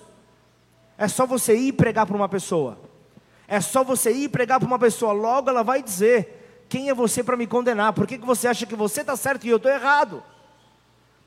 É 0.98 1.08
só 1.08 1.26
você 1.26 1.56
ir 1.56 1.74
pregar 1.74 2.06
para 2.06 2.16
uma 2.16 2.30
pessoa, 2.30 2.78
é 3.48 3.60
só 3.62 3.84
você 3.84 4.12
ir 4.12 4.30
pregar 4.30 4.60
para 4.60 4.68
uma 4.68 4.80
pessoa, 4.80 5.14
logo 5.14 5.50
ela 5.50 5.64
vai 5.64 5.82
dizer: 5.82 6.43
quem 6.74 6.90
é 6.90 6.94
você 6.96 7.24
para 7.24 7.38
me 7.38 7.46
condenar? 7.46 7.94
Por 7.94 8.08
que, 8.08 8.18
que 8.18 8.26
você 8.26 8.48
acha 8.48 8.66
que 8.66 8.76
você 8.76 9.02
está 9.02 9.16
certo 9.16 9.46
e 9.46 9.50
eu 9.52 9.58
estou 9.58 9.72
errado? 9.72 10.24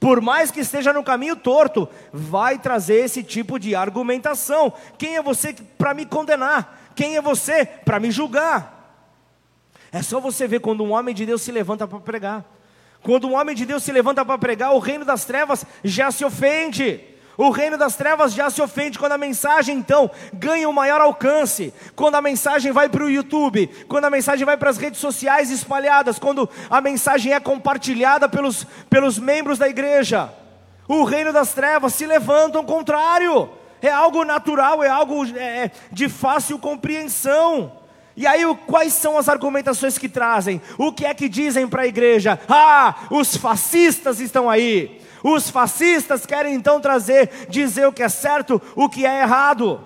Por 0.01 0.21
mais 0.21 0.51
que 0.51 0.59
esteja 0.59 0.93
no 0.93 1.05
caminho 1.05 1.37
torto, 1.37 1.89
vai 2.13 2.59
trazer 2.59 3.05
esse 3.05 3.23
tipo 3.23 3.57
de 3.57 3.73
argumentação. 3.73 4.73
Quem 4.99 5.15
é 5.15 5.23
você 5.23 5.53
para 5.79 5.95
me 5.95 6.05
condenar? 6.05 6.91
Quem 6.97 7.15
é 7.15 7.23
você 7.23 7.65
para 7.65 8.01
me 8.01 8.11
julgar? 8.11 8.93
É 9.93 10.03
só 10.03 10.19
você 10.19 10.49
ver 10.49 10.59
quando 10.59 10.83
um 10.83 10.91
homem 10.91 11.15
de 11.15 11.25
Deus 11.25 11.43
se 11.43 11.53
levanta 11.53 11.87
para 11.87 12.01
pregar. 12.01 12.45
Quando 13.01 13.29
um 13.29 13.37
homem 13.37 13.55
de 13.55 13.65
Deus 13.65 13.85
se 13.85 13.93
levanta 13.93 14.25
para 14.25 14.37
pregar, 14.37 14.75
o 14.75 14.81
reino 14.81 15.05
das 15.05 15.25
trevas 15.25 15.65
já 15.85 16.11
se 16.11 16.25
ofende. 16.25 17.05
O 17.39 17.51
reino 17.51 17.77
das 17.77 17.97
trevas 17.97 18.33
já 18.33 18.49
se 18.49 18.63
ofende 18.63 18.99
quando 18.99 19.13
a 19.13 19.19
mensagem 19.19 19.77
então 19.77 20.11
ganha 20.33 20.69
um 20.69 20.73
maior 20.73 21.01
alcance, 21.01 21.73
quando 21.95 22.15
a 22.15 22.23
mensagem 22.23 22.73
vai 22.73 22.89
para 22.89 23.05
o 23.05 23.11
YouTube, 23.11 23.67
quando 23.89 24.07
a 24.07 24.11
mensagem 24.11 24.47
vai 24.47 24.57
para 24.57 24.71
as 24.71 24.79
redes 24.79 25.01
sociais 25.01 25.51
espalhadas, 25.51 26.19
quando 26.19 26.49
a 26.71 26.81
mensagem 26.81 27.33
é 27.33 27.41
compartilhada 27.41 28.29
pelos, 28.29 28.67
pelos 28.89 29.19
membros 29.19 29.59
da 29.59 29.69
igreja. 29.69 30.33
O 30.89 31.05
reino 31.05 31.33
das 31.33 31.53
trevas 31.53 31.95
se 31.95 32.07
levanta 32.07 32.59
ao 32.59 32.65
contrário 32.65 33.51
é 33.83 33.91
algo 33.91 34.25
natural, 34.25 34.83
é 34.83 34.89
algo 34.89 35.25
é, 35.37 35.71
de 35.93 36.09
fácil 36.09 36.59
compreensão. 36.59 37.73
E 38.17 38.27
aí, 38.27 38.43
quais 38.67 38.95
são 38.95 39.19
as 39.19 39.29
argumentações 39.29 39.99
que 39.99 40.09
trazem? 40.09 40.61
O 40.79 40.93
que 40.93 41.05
é 41.05 41.13
que 41.13 41.29
dizem 41.29 41.69
para 41.69 41.83
a 41.83 41.87
igreja? 41.87 42.41
Ah, 42.49 42.95
os 43.11 43.37
fascistas 43.37 44.21
estão 44.21 44.49
aí. 44.49 45.03
Os 45.23 45.51
fascistas 45.51 46.27
querem 46.27 46.55
então 46.55 46.81
trazer, 46.81 47.47
dizer 47.49 47.87
o 47.87 47.93
que 47.93 48.03
é 48.03 48.09
certo, 48.09 48.61
o 48.75 48.89
que 48.89 49.05
é 49.05 49.23
errado. 49.23 49.81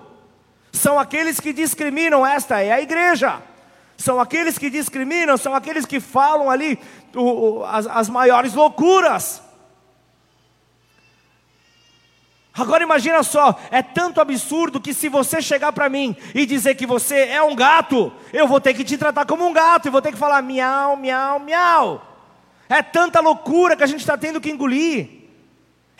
São 0.71 0.99
aqueles 0.99 1.39
que 1.39 1.51
discriminam, 1.51 2.25
esta 2.25 2.61
é 2.61 2.71
a 2.71 2.81
igreja. 2.81 3.41
São 3.97 4.19
aqueles 4.19 4.57
que 4.57 4.69
discriminam, 4.69 5.37
são 5.37 5.53
aqueles 5.53 5.85
que 5.85 5.99
falam 5.99 6.49
ali 6.49 6.79
o, 7.15 7.21
o, 7.59 7.65
as, 7.65 7.85
as 7.87 8.09
maiores 8.09 8.53
loucuras. 8.53 9.41
Agora 12.53 12.83
imagina 12.83 13.23
só, 13.23 13.57
é 13.69 13.81
tanto 13.81 14.19
absurdo 14.19 14.81
que 14.81 14.93
se 14.93 15.07
você 15.07 15.41
chegar 15.41 15.71
para 15.71 15.87
mim 15.87 16.15
e 16.35 16.45
dizer 16.45 16.75
que 16.75 16.85
você 16.85 17.27
é 17.27 17.41
um 17.41 17.55
gato, 17.55 18.11
eu 18.33 18.45
vou 18.45 18.59
ter 18.59 18.73
que 18.73 18.83
te 18.83 18.97
tratar 18.97 19.25
como 19.25 19.45
um 19.47 19.53
gato 19.53 19.87
e 19.87 19.91
vou 19.91 20.01
ter 20.01 20.11
que 20.11 20.17
falar 20.17 20.41
miau, 20.41 20.97
miau, 20.97 21.39
miau. 21.39 22.07
É 22.67 22.81
tanta 22.81 23.21
loucura 23.21 23.75
que 23.75 23.83
a 23.83 23.87
gente 23.87 24.01
está 24.01 24.17
tendo 24.17 24.41
que 24.41 24.49
engolir. 24.49 25.20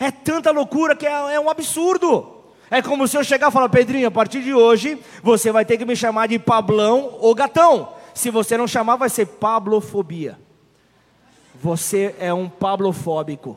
É 0.02 0.10
tanta 0.10 0.50
loucura 0.50 0.96
que 0.96 1.06
é, 1.06 1.34
é 1.34 1.38
um 1.38 1.48
absurdo. 1.48 2.42
É 2.68 2.82
como 2.82 3.06
se 3.06 3.16
eu 3.16 3.22
chegar 3.22 3.50
e 3.50 3.52
falar, 3.52 3.68
Pedrinho, 3.68 4.08
a 4.08 4.10
partir 4.10 4.42
de 4.42 4.52
hoje 4.52 4.98
você 5.22 5.52
vai 5.52 5.64
ter 5.64 5.78
que 5.78 5.84
me 5.84 5.94
chamar 5.94 6.26
de 6.26 6.40
Pablão 6.40 7.18
ou 7.20 7.32
Gatão. 7.36 7.90
Se 8.12 8.28
você 8.28 8.56
não 8.56 8.66
chamar, 8.66 8.96
vai 8.96 9.08
ser 9.08 9.26
Pablofobia. 9.26 10.36
Você 11.62 12.16
é 12.18 12.34
um 12.34 12.48
pablofóbico. 12.48 13.56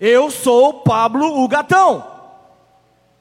Eu 0.00 0.30
sou 0.30 0.80
Pablo 0.80 1.42
o 1.42 1.46
gatão. 1.46 2.02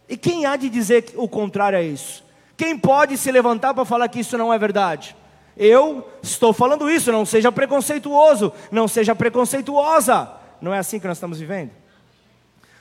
E 0.08 0.16
quem 0.16 0.46
há 0.46 0.56
de 0.56 0.70
dizer 0.70 1.14
o 1.18 1.28
contrário 1.28 1.78
a 1.78 1.82
isso? 1.82 2.24
Quem 2.56 2.78
pode 2.78 3.18
se 3.18 3.30
levantar 3.30 3.74
para 3.74 3.84
falar 3.84 4.08
que 4.08 4.22
isso 4.22 4.38
não 4.38 4.54
é 4.54 4.58
verdade? 4.58 5.18
Eu 5.58 6.08
estou 6.22 6.54
falando 6.54 6.90
isso, 6.90 7.12
não 7.12 7.26
seja 7.26 7.52
preconceituoso, 7.52 8.54
não 8.72 8.88
seja 8.88 9.14
preconceituosa. 9.14 10.32
Não 10.62 10.74
é 10.74 10.78
assim 10.78 10.98
que 10.98 11.08
nós 11.08 11.18
estamos 11.18 11.40
vivendo? 11.40 11.83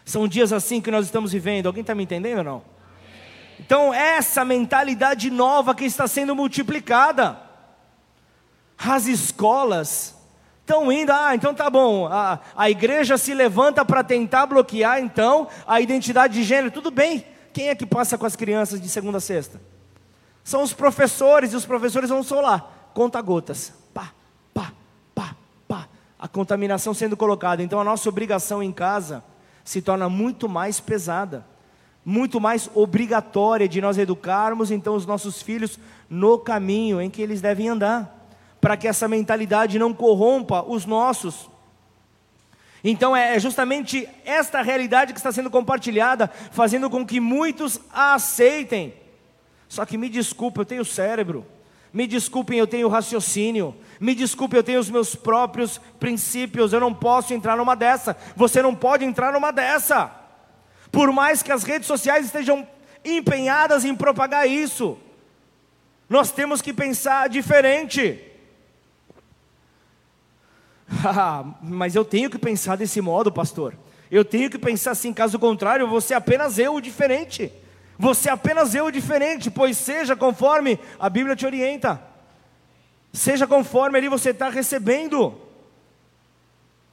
São 0.05 0.27
dias 0.27 0.53
assim 0.53 0.81
que 0.81 0.91
nós 0.91 1.07
estamos 1.07 1.33
vivendo. 1.33 1.67
Alguém 1.67 1.83
está 1.83 1.95
me 1.95 2.03
entendendo 2.03 2.39
ou 2.39 2.45
não? 2.45 2.63
Então, 3.61 3.95
essa 3.95 4.45
mentalidade 4.45 5.31
nova 5.31 5.75
que 5.75 5.85
está 5.85 6.07
sendo 6.07 6.35
multiplicada. 6.35 7.39
As 8.77 9.07
escolas 9.07 10.17
Estão 10.63 10.93
indo, 10.93 11.11
ah, 11.11 11.35
então 11.35 11.53
tá 11.53 11.69
bom, 11.69 12.07
a, 12.07 12.39
a 12.57 12.71
igreja 12.71 13.19
se 13.19 13.35
levanta 13.35 13.85
para 13.85 14.05
tentar 14.05 14.47
bloquear 14.47 15.01
então 15.01 15.49
a 15.67 15.81
identidade 15.81 16.35
de 16.35 16.45
gênero, 16.45 16.71
tudo 16.71 16.89
bem. 16.89 17.27
Quem 17.53 17.69
é 17.69 17.75
que 17.75 17.85
passa 17.85 18.17
com 18.17 18.25
as 18.25 18.37
crianças 18.37 18.81
de 18.81 18.89
segunda 18.89 19.19
a 19.19 19.21
sexta? 19.21 19.61
São 20.45 20.63
os 20.63 20.73
professores, 20.73 21.53
e 21.53 21.57
os 21.57 21.67
professores 21.67 22.09
vão 22.09 22.23
só 22.23 22.41
lá, 22.41 22.71
conta 22.95 23.21
gotas, 23.21 23.73
pá, 23.93 24.13
pá, 24.55 24.73
pá, 25.15 25.35
pá, 25.67 25.89
a 26.17 26.29
contaminação 26.29 26.95
sendo 26.95 27.17
colocada. 27.17 27.61
Então 27.61 27.81
a 27.81 27.85
nossa 27.85 28.09
obrigação 28.09 28.63
em 28.63 28.73
casa 28.73 29.25
se 29.65 29.81
torna 29.81 30.09
muito 30.09 30.49
mais 30.49 30.81
pesada, 30.81 31.45
muito 32.05 32.41
mais 32.41 32.69
obrigatória 32.75 33.69
de 33.69 33.81
nós 33.81 33.97
educarmos 33.97 34.71
então 34.71 34.95
os 34.95 35.07
nossos 35.07 35.41
filhos 35.41 35.79
no 36.11 36.39
caminho 36.39 37.01
em 37.01 37.09
que 37.09 37.23
eles 37.23 37.41
devem 37.41 37.69
andar 37.69 38.23
para 38.61 38.77
que 38.77 38.87
essa 38.87 39.09
mentalidade 39.09 39.79
não 39.79 39.93
corrompa 39.93 40.63
os 40.63 40.87
nossos. 40.87 41.51
Então 42.85 43.15
é 43.15 43.39
justamente 43.39 44.09
esta 44.25 44.63
realidade 44.63 45.13
que 45.13 45.19
está 45.19 45.33
sendo 45.33 45.51
compartilhada, 45.51 46.29
fazendo 46.51 46.91
com 46.91 47.07
que 47.07 47.21
muitos 47.21 47.81
a 47.93 48.15
aceitem. 48.15 48.95
Só 49.69 49.85
que 49.85 49.97
me 49.97 50.09
desculpe, 50.09 50.61
eu 50.61 50.65
tenho 50.65 50.85
cérebro. 50.85 51.47
Me 51.93 52.07
desculpem, 52.07 52.59
eu 52.59 52.67
tenho 52.67 52.89
raciocínio. 52.89 53.77
Me 54.01 54.15
desculpe, 54.15 54.57
eu 54.57 54.63
tenho 54.63 54.81
os 54.81 54.89
meus 54.89 55.15
próprios 55.15 55.79
princípios. 56.01 56.73
Eu 56.73 56.81
não 56.81 56.95
posso 56.95 57.35
entrar 57.35 57.57
numa 57.57 57.75
dessa. 57.75 58.17
Você 58.35 58.63
não 58.63 58.75
pode 58.75 59.05
entrar 59.05 59.33
numa 59.33 59.51
dessa. 59.51 60.11
Por 60.91 61.13
mais 61.13 61.43
que 61.43 61.53
as 61.53 61.65
redes 61.65 61.87
sociais 61.87 62.27
estejam 62.27 62.67
empenhadas 63.05 63.85
em 63.85 63.95
propagar 63.95 64.49
isso, 64.49 64.99
nós 66.09 66.31
temos 66.31 66.63
que 66.63 66.73
pensar 66.73 67.29
diferente. 67.29 68.21
Ah, 71.05 71.55
mas 71.63 71.95
eu 71.95 72.05
tenho 72.05 72.29
que 72.29 72.39
pensar 72.39 72.77
desse 72.77 73.01
modo, 73.01 73.33
pastor. 73.33 73.75
Eu 74.11 74.27
tenho 74.27 74.51
que 74.51 74.59
pensar 74.59 74.91
assim, 74.91 75.11
caso 75.11 75.39
contrário, 75.39 75.89
você 75.89 76.13
é 76.13 76.17
apenas 76.19 76.59
eu 76.59 76.79
diferente. 76.83 77.51
Você 77.99 78.29
é 78.29 78.33
apenas 78.33 78.75
eu 78.75 78.91
diferente, 78.91 79.51
pois 79.51 79.77
seja 79.77 80.17
conforme 80.17 80.79
a 80.99 81.09
Bíblia 81.09 81.37
te 81.37 81.47
orienta. 81.47 82.03
Seja 83.13 83.47
conforme 83.47 83.99
ali 83.99 84.09
você 84.09 84.31
está 84.31 84.49
recebendo. 84.49 85.35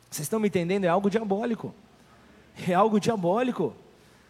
Vocês 0.10 0.26
estão 0.26 0.40
me 0.40 0.48
entendendo? 0.48 0.86
É 0.86 0.88
algo 0.88 1.10
diabólico. 1.10 1.74
É 2.68 2.74
algo 2.74 3.00
diabólico. 3.00 3.74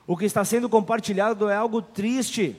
O 0.05 0.15
que 0.15 0.25
está 0.25 0.45
sendo 0.45 0.69
compartilhado 0.69 1.49
é 1.49 1.55
algo 1.55 1.81
triste. 1.81 2.55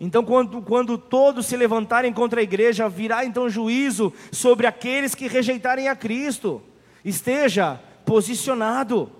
Então, 0.00 0.24
quando, 0.24 0.62
quando 0.62 0.96
todos 0.96 1.46
se 1.46 1.56
levantarem 1.56 2.12
contra 2.12 2.40
a 2.40 2.42
igreja, 2.42 2.88
virá 2.88 3.24
então 3.24 3.48
juízo 3.48 4.12
sobre 4.30 4.66
aqueles 4.66 5.14
que 5.14 5.26
rejeitarem 5.26 5.88
a 5.88 5.96
Cristo. 5.96 6.62
Esteja 7.04 7.80
posicionado. 8.04 9.10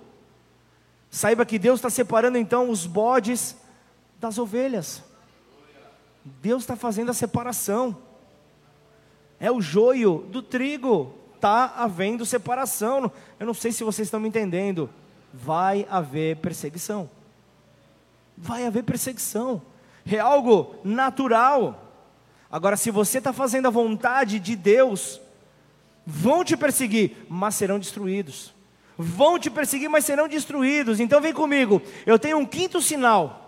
Saiba 1.10 1.44
que 1.44 1.58
Deus 1.58 1.78
está 1.78 1.90
separando 1.90 2.38
então 2.38 2.70
os 2.70 2.86
bodes 2.86 3.56
das 4.18 4.38
ovelhas. 4.38 5.02
Deus 6.24 6.62
está 6.62 6.76
fazendo 6.76 7.10
a 7.10 7.14
separação. 7.14 7.96
É 9.40 9.50
o 9.50 9.60
joio 9.60 10.26
do 10.30 10.42
trigo. 10.42 11.14
Está 11.34 11.74
havendo 11.76 12.26
separação. 12.26 13.10
Eu 13.38 13.46
não 13.46 13.54
sei 13.54 13.72
se 13.72 13.84
vocês 13.84 14.06
estão 14.06 14.20
me 14.20 14.28
entendendo. 14.28 14.90
Vai 15.32 15.86
haver 15.90 16.36
perseguição. 16.36 17.08
Vai 18.36 18.66
haver 18.66 18.84
perseguição 18.84 19.62
é 20.16 20.20
algo 20.20 20.76
natural. 20.84 21.84
Agora, 22.50 22.76
se 22.76 22.90
você 22.90 23.18
está 23.18 23.32
fazendo 23.32 23.68
a 23.68 23.70
vontade 23.70 24.38
de 24.38 24.56
Deus, 24.56 25.20
vão 26.06 26.44
te 26.44 26.56
perseguir, 26.56 27.16
mas 27.28 27.54
serão 27.54 27.78
destruídos. 27.78 28.54
Vão 28.96 29.38
te 29.38 29.50
perseguir, 29.50 29.88
mas 29.88 30.04
serão 30.04 30.26
destruídos. 30.26 30.98
Então 30.98 31.20
vem 31.20 31.32
comigo. 31.32 31.82
Eu 32.06 32.18
tenho 32.18 32.38
um 32.38 32.46
quinto 32.46 32.80
sinal. 32.80 33.47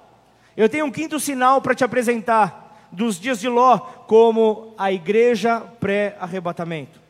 Eu 0.57 0.69
tenho 0.69 0.87
um 0.87 0.91
quinto 0.91 1.19
sinal 1.19 1.61
para 1.61 1.75
te 1.75 1.85
apresentar 1.85 2.89
dos 2.91 3.19
dias 3.19 3.41
de 3.41 3.49
Ló 3.49 3.79
como 3.79 4.75
a 4.77 4.93
igreja 4.93 5.61
pré-arrebatamento. 5.81 7.01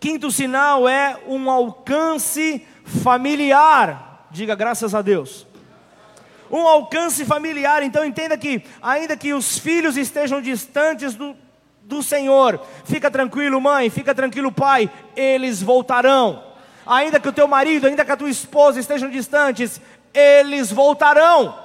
Quinto 0.00 0.30
sinal 0.30 0.88
é 0.88 1.18
um 1.28 1.50
alcance 1.50 2.66
familiar. 2.84 4.26
Diga 4.30 4.54
graças 4.54 4.94
a 4.94 5.02
Deus 5.02 5.46
um 6.52 6.68
alcance 6.68 7.24
familiar. 7.24 7.82
Então 7.82 8.04
entenda 8.04 8.36
que, 8.36 8.62
ainda 8.82 9.16
que 9.16 9.32
os 9.32 9.58
filhos 9.58 9.96
estejam 9.96 10.42
distantes 10.42 11.14
do, 11.14 11.34
do 11.82 12.02
Senhor, 12.02 12.60
fica 12.84 13.10
tranquilo, 13.10 13.60
mãe, 13.60 13.88
fica 13.88 14.14
tranquilo, 14.14 14.52
pai, 14.52 14.90
eles 15.16 15.62
voltarão. 15.62 16.44
Ainda 16.86 17.18
que 17.18 17.28
o 17.28 17.32
teu 17.32 17.48
marido, 17.48 17.86
ainda 17.86 18.04
que 18.04 18.10
a 18.12 18.16
tua 18.16 18.28
esposa 18.28 18.78
estejam 18.78 19.08
distantes, 19.08 19.80
eles 20.12 20.70
voltarão. 20.70 21.61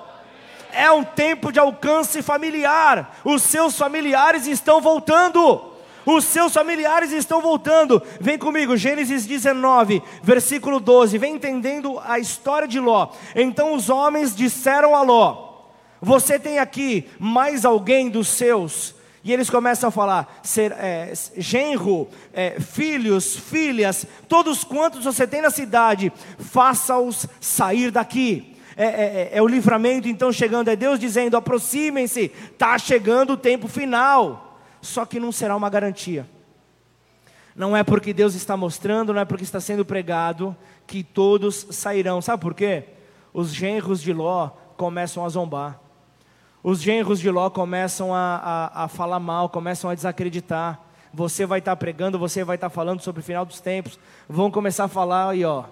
É 0.72 0.92
um 0.92 1.04
tempo 1.04 1.52
de 1.52 1.60
alcance 1.60 2.22
familiar. 2.22 3.20
Os 3.24 3.42
seus 3.42 3.78
familiares 3.78 4.48
estão 4.48 4.82
voltando 4.82 5.76
os 6.08 6.24
seus 6.24 6.54
familiares 6.54 7.12
estão 7.12 7.42
voltando. 7.42 8.02
Vem 8.22 8.38
comigo, 8.38 8.78
Gênesis 8.78 9.26
19, 9.26 10.02
versículo 10.24 10.80
12. 10.80 11.18
Vem 11.18 11.36
entendendo 11.36 12.00
a 12.00 12.18
história 12.18 12.66
de 12.66 12.80
Ló. 12.80 13.10
Então 13.36 13.74
os 13.74 13.90
homens 13.90 14.34
disseram 14.34 14.96
a 14.96 15.02
Ló: 15.02 15.66
Você 16.02 16.40
tem 16.40 16.60
aqui 16.60 17.10
mais 17.20 17.66
alguém 17.66 18.10
dos 18.10 18.30
seus? 18.30 18.96
E 19.22 19.34
eles 19.34 19.50
começam 19.50 19.90
a 19.90 19.92
falar: 19.92 20.40
ser, 20.42 20.72
é, 20.72 21.12
genro, 21.36 22.08
é, 22.32 22.58
filhos, 22.58 23.36
filhas, 23.36 24.06
todos 24.30 24.64
quantos 24.64 25.04
você 25.04 25.28
tem 25.28 25.42
na 25.42 25.50
cidade, 25.50 26.14
faça-os 26.40 27.28
sair 27.42 27.92
daqui. 27.92 28.57
É, 28.78 28.86
é, 28.86 28.88
é, 28.88 29.30
é, 29.34 29.42
o 29.42 29.48
livramento 29.48 30.08
então 30.08 30.32
chegando, 30.32 30.70
é 30.70 30.76
Deus 30.76 31.00
dizendo: 31.00 31.36
aproximem-se, 31.36 32.32
está 32.52 32.78
chegando 32.78 33.34
o 33.34 33.38
tempo 33.38 33.68
final 33.68 34.48
só 34.82 35.06
que 35.06 35.20
não 35.20 35.32
será 35.32 35.56
uma 35.56 35.70
garantia. 35.70 36.28
Não 37.56 37.76
é 37.76 37.84
porque 37.84 38.14
Deus 38.14 38.36
está 38.36 38.56
mostrando, 38.56 39.14
não 39.14 39.22
é 39.22 39.26
porque 39.26 39.44
está 39.44 39.60
sendo 39.60 39.84
pregado, 39.84 40.56
que 40.86 41.04
todos 41.04 41.68
sairão. 41.72 42.22
Sabe 42.22 42.42
por 42.42 42.54
quê? 42.54 42.86
Os 43.34 43.54
genros 43.54 44.02
de 44.02 44.14
Ló 44.14 44.50
começam 44.78 45.26
a 45.26 45.30
zombar. 45.30 45.80
Os 46.64 46.82
genros 46.82 47.20
de 47.20 47.30
Ló 47.30 47.50
começam 47.50 48.14
a, 48.14 48.36
a, 48.74 48.84
a 48.84 48.88
falar 48.88 49.20
mal, 49.20 49.50
começam 49.50 49.90
a 49.90 49.96
desacreditar. 49.96 50.80
Você 51.14 51.46
vai 51.46 51.60
estar 51.60 51.76
pregando, 51.76 52.20
você 52.20 52.44
vai 52.44 52.56
estar 52.56 52.70
falando 52.70 53.02
sobre 53.02 53.22
o 53.22 53.24
final 53.24 53.46
dos 53.46 53.60
tempos. 53.60 54.00
Vão 54.30 54.52
começar 54.52 54.84
a 54.84 54.90
falar 54.90 55.30
aí, 55.30 55.44
ó. 55.44 55.64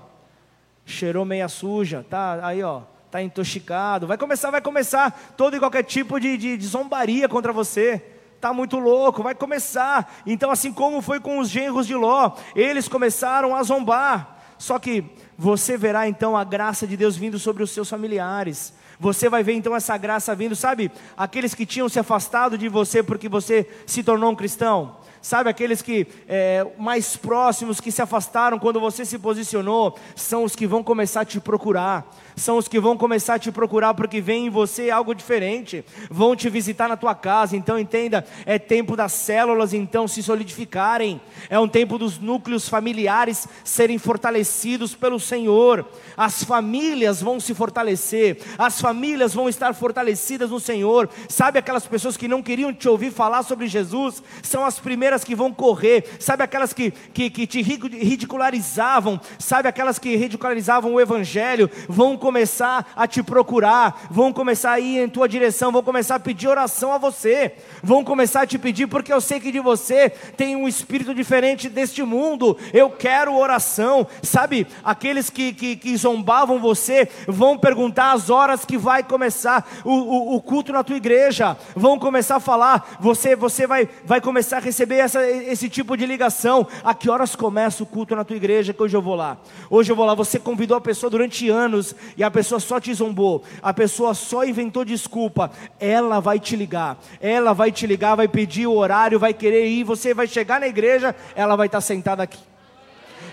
Cheirou 0.86 1.24
meia 1.24 1.48
suja, 1.48 2.06
tá 2.10 2.46
aí, 2.46 2.64
ó. 2.64 2.82
Tá 3.16 3.22
intoxicado. 3.22 4.08
Vai 4.08 4.18
começar, 4.18 4.52
vai 4.52 4.60
começar 4.60 5.34
todo 5.38 5.56
e 5.56 5.60
qualquer 5.60 5.84
tipo 5.84 6.20
de, 6.20 6.36
de, 6.36 6.58
de 6.58 6.68
zombaria 6.68 7.30
contra 7.30 7.54
você 7.54 8.04
está 8.36 8.52
muito 8.52 8.78
louco, 8.78 9.24
vai 9.24 9.34
começar. 9.34 10.14
Então, 10.26 10.52
assim 10.52 10.74
como 10.74 11.02
foi 11.02 11.22
com 11.22 11.40
os 11.40 11.48
genros 11.48 11.88
de 11.88 11.96
Ló, 11.96 12.34
eles 12.54 12.90
começaram 12.90 13.56
a 13.56 13.64
zombar. 13.64 14.38
Só 14.58 14.78
que 14.78 15.02
você 15.38 15.78
verá 15.78 16.10
então 16.10 16.36
a 16.36 16.44
graça 16.44 16.86
de 16.86 16.98
Deus 16.98 17.16
vindo 17.16 17.40
sobre 17.40 17.64
os 17.64 17.72
seus 17.72 17.90
familiares. 17.90 18.74
Você 19.00 19.30
vai 19.30 19.44
ver 19.44 19.54
então 19.54 19.74
essa 19.74 19.96
graça 19.96 20.36
vindo, 20.36 20.54
sabe? 20.54 20.92
Aqueles 21.16 21.56
que 21.56 21.66
tinham 21.66 21.88
se 21.88 21.98
afastado 21.98 22.58
de 22.58 22.68
você 22.68 23.02
porque 23.02 23.30
você 23.30 23.66
se 23.88 24.04
tornou 24.04 24.30
um 24.30 24.36
cristão. 24.36 24.98
Sabe, 25.22 25.50
aqueles 25.50 25.82
que 25.82 26.06
é, 26.28 26.68
mais 26.78 27.18
próximos 27.18 27.80
que 27.80 27.92
se 27.92 28.02
afastaram 28.02 28.60
quando 28.60 28.80
você 28.80 29.04
se 29.04 29.18
posicionou, 29.18 29.98
são 30.16 30.44
os 30.44 30.56
que 30.56 30.68
vão 30.68 30.84
começar 30.84 31.22
a 31.22 31.26
te 31.26 31.40
procurar 31.40 32.06
são 32.36 32.58
os 32.58 32.68
que 32.68 32.80
vão 32.80 32.98
começar 32.98 33.36
a 33.36 33.40
te 33.40 33.52
procurar 33.52 33.94
porque 33.94 34.20
vem 34.20 34.48
em 34.48 34.50
você 34.50 34.90
algo 34.90 35.16
diferente, 35.16 35.84
vão 36.10 36.36
te 36.36 36.50
visitar 36.50 36.90
na 36.90 36.98
tua 36.98 37.16
casa. 37.16 37.56
Então 37.56 37.80
entenda, 37.80 38.26
é 38.46 38.60
tempo 38.60 38.96
das 38.96 39.14
células 39.14 39.74
então 39.74 40.08
se 40.08 40.22
solidificarem, 40.22 41.22
é 41.50 41.60
um 41.60 41.68
tempo 41.68 41.98
dos 41.98 42.20
núcleos 42.20 42.68
familiares 42.68 43.48
serem 43.64 43.98
fortalecidos 43.98 44.94
pelo 44.94 45.20
Senhor. 45.20 45.86
As 46.18 46.44
famílias 46.44 47.22
vão 47.22 47.40
se 47.40 47.54
fortalecer, 47.54 48.40
as 48.58 48.82
famílias 48.82 49.34
vão 49.34 49.48
estar 49.48 49.74
fortalecidas 49.74 50.50
no 50.50 50.60
Senhor. 50.60 51.10
Sabe 51.30 51.60
aquelas 51.60 51.86
pessoas 51.86 52.18
que 52.18 52.28
não 52.28 52.42
queriam 52.42 52.74
te 52.74 52.90
ouvir 52.90 53.12
falar 53.12 53.44
sobre 53.44 53.68
Jesus, 53.68 54.22
são 54.44 54.66
as 54.66 54.80
primeiras 54.80 55.24
que 55.24 55.36
vão 55.36 55.54
correr. 55.54 56.06
Sabe 56.20 56.44
aquelas 56.44 56.74
que, 56.74 56.92
que, 56.92 57.30
que 57.30 57.48
te 57.48 57.62
ridicularizavam, 57.62 59.20
sabe 59.40 59.70
aquelas 59.70 60.00
que 60.00 60.16
ridicularizavam 60.16 60.94
o 60.94 61.02
Evangelho, 61.02 61.70
vão 61.88 62.18
começar 62.26 62.88
a 62.96 63.06
te 63.06 63.22
procurar, 63.22 64.08
vão 64.10 64.34
começar 64.34 64.72
a 64.72 64.80
ir 64.80 64.98
em 64.98 65.08
tua 65.08 65.30
direção, 65.30 65.72
vão 65.72 65.84
começar 65.84 66.16
a 66.16 66.20
pedir 66.20 66.48
oração 66.48 66.92
a 66.92 66.98
você, 66.98 67.54
vão 67.84 68.04
começar 68.04 68.42
a 68.42 68.48
te 68.48 68.58
pedir, 68.58 68.88
porque 68.88 69.14
eu 69.14 69.22
sei 69.22 69.40
que 69.40 69.52
de 69.52 69.60
você 69.60 70.10
tem 70.10 70.56
um 70.56 70.68
espírito 70.68 71.14
diferente 71.14 71.70
deste 71.70 72.02
mundo. 72.02 72.58
Eu 72.74 72.90
quero 72.90 73.38
oração, 73.38 74.08
sabe? 74.24 74.66
Aqueles 74.84 75.30
que, 75.30 75.54
que, 75.54 75.76
que 75.76 75.96
zombavam 75.96 76.58
você 76.60 77.08
vão 77.28 77.60
perguntar 77.60 78.14
as 78.14 78.32
horas 78.32 78.66
que 78.66 78.76
vai 78.76 79.04
começar 79.04 79.64
o, 79.84 79.92
o, 79.92 80.36
o, 80.36 80.42
culto 80.42 80.74
na 80.74 80.84
tua 80.84 80.98
igreja, 80.98 81.56
vão 81.76 82.00
começar 82.00 82.38
a 82.38 82.40
falar, 82.40 82.98
você, 83.00 83.36
você 83.36 83.68
vai, 83.68 83.88
vai 84.04 84.20
começar 84.20 84.58
a 84.58 84.62
receber 84.62 84.96
essa, 84.96 85.24
esse 85.30 85.70
tipo 85.70 85.96
de 85.96 86.08
ligação. 86.08 86.68
A 86.84 86.96
que 86.96 87.08
horas 87.08 87.36
começa 87.36 87.84
o 87.84 87.86
culto 87.86 88.16
na 88.16 88.24
tua 88.24 88.36
igreja? 88.36 88.74
Que 88.74 88.82
hoje 88.82 88.98
eu 88.98 89.02
vou 89.02 89.14
lá. 89.14 89.38
Hoje 89.70 89.92
eu 89.92 89.96
vou 89.96 90.08
lá. 90.08 90.16
Você 90.16 90.40
convidou 90.40 90.76
a 90.76 90.82
pessoa 90.82 91.12
durante 91.12 91.48
anos 91.50 91.94
e 92.18 92.24
a 92.24 92.32
pessoa 92.32 92.60
só 92.60 92.80
te 92.80 92.94
zombou, 92.94 93.44
a 93.62 93.74
pessoa 93.74 94.14
só 94.14 94.46
inventou 94.46 94.86
desculpa, 94.86 95.52
ela 95.80 96.20
vai 96.20 96.40
te 96.40 96.56
ligar, 96.56 96.98
ela 97.20 97.54
vai 97.54 97.72
te 97.72 97.86
ligar, 97.86 98.16
vai 98.16 98.28
pedir 98.28 98.68
o 98.68 98.76
horário, 98.76 99.20
vai 99.20 99.34
querer 99.34 99.68
ir, 99.68 99.84
você 99.84 100.14
vai 100.14 100.28
chegar 100.28 100.60
na 100.60 100.68
igreja, 100.68 101.16
ela 101.36 101.56
vai 101.56 101.68
estar 101.68 101.82
sentada 101.82 102.24
aqui 102.24 102.40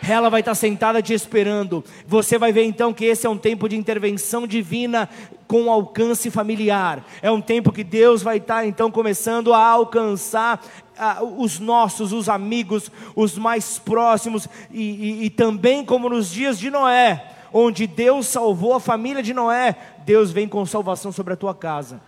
ela 0.09 0.28
vai 0.28 0.41
estar 0.41 0.55
sentada 0.55 1.01
te 1.01 1.14
esperando. 1.14 1.85
Você 2.07 2.39
vai 2.39 2.53
ver 2.53 2.64
então 2.64 2.93
que 2.93 3.05
esse 3.05 3.26
é 3.26 3.30
um 3.30 3.39
tempo 3.39 3.68
de 3.68 3.76
intervenção 3.76 4.47
divina 4.47 5.09
com 5.47 5.70
alcance 5.70 6.30
familiar. 6.30 7.05
É 7.20 7.30
um 7.30 7.41
tempo 7.41 7.70
que 7.70 7.85
Deus 7.85 8.22
vai 8.22 8.39
estar 8.39 8.66
então 8.66 8.91
começando 8.91 9.53
a 9.55 9.64
alcançar 9.64 10.61
os 11.37 11.59
nossos, 11.59 12.12
os 12.12 12.28
amigos, 12.28 12.91
os 13.14 13.37
mais 13.39 13.78
próximos, 13.78 14.49
e, 14.70 14.83
e, 14.83 15.24
e 15.24 15.30
também 15.30 15.85
como 15.85 16.09
nos 16.09 16.30
dias 16.30 16.59
de 16.59 16.70
Noé, 16.70 17.32
onde 17.53 17.86
Deus 17.86 18.26
salvou 18.26 18.74
a 18.74 18.80
família 18.80 19.22
de 19.22 19.34
Noé, 19.34 19.76
Deus 20.05 20.30
vem 20.30 20.48
com 20.48 20.64
salvação 20.66 21.12
sobre 21.12 21.34
a 21.34 21.36
tua 21.36 21.55
casa. 21.55 22.00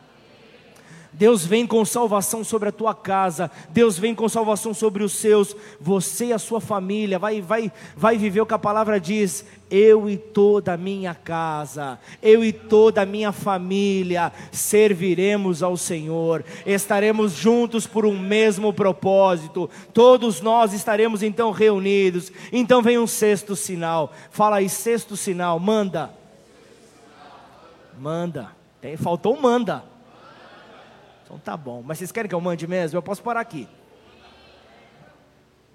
Deus 1.15 1.47
vem 1.47 1.65
com 1.65 1.85
salvação 1.85 2.43
sobre 2.43 2.69
a 2.69 2.73
tua 2.73 2.93
casa, 2.93 3.49
Deus 3.71 3.97
vem 3.97 4.17
com 4.17 4.29
salvação 4.29 4.75
sobre 4.75 5.05
os 5.05 5.12
seus, 5.12 5.55
você 5.81 6.27
e 6.27 6.33
a 6.33 6.39
sua 6.39 6.61
família, 6.61 7.21
vai, 7.21 7.41
vai, 7.41 7.71
vai 7.97 8.19
viver 8.19 8.41
o 8.41 8.47
que 8.47 8.55
a 8.55 8.59
palavra 8.59 8.99
diz, 8.99 9.45
eu 9.71 10.11
e 10.11 10.17
toda 10.17 10.73
a 10.73 10.77
minha 10.77 11.15
casa, 11.15 12.01
eu 12.21 12.45
e 12.45 12.53
toda 12.53 13.03
a 13.03 13.07
minha 13.07 13.31
família 13.31 14.33
serviremos 14.51 15.62
ao 15.62 15.77
Senhor, 15.77 16.45
estaremos 16.67 17.33
juntos 17.33 17.87
por 17.87 18.05
um 18.05 18.19
mesmo 18.19 18.73
propósito, 18.73 19.71
todos 19.93 20.41
nós 20.41 20.73
estaremos 20.73 21.23
então 21.23 21.53
reunidos. 21.53 22.33
Então 22.53 22.83
vem 22.83 22.99
um 22.99 23.07
sexto 23.07 23.55
sinal, 23.55 24.12
fala 24.33 24.57
aí, 24.57 24.69
sexto 24.69 25.17
sinal, 25.17 25.61
manda, 25.61 26.11
manda, 28.01 28.51
Tem, 28.81 28.97
faltou 28.97 29.41
manda. 29.41 29.93
Então 31.35 31.39
tá 31.39 31.57
bom. 31.57 31.82
Mas 31.85 31.99
vocês 31.99 32.12
querem 32.12 32.28
que 32.28 32.35
eu 32.35 32.41
mande 32.41 32.64
mesmo? 32.66 32.97
Eu 32.97 33.03
posso 33.03 33.20
parar 33.20 33.41
aqui. 33.41 33.66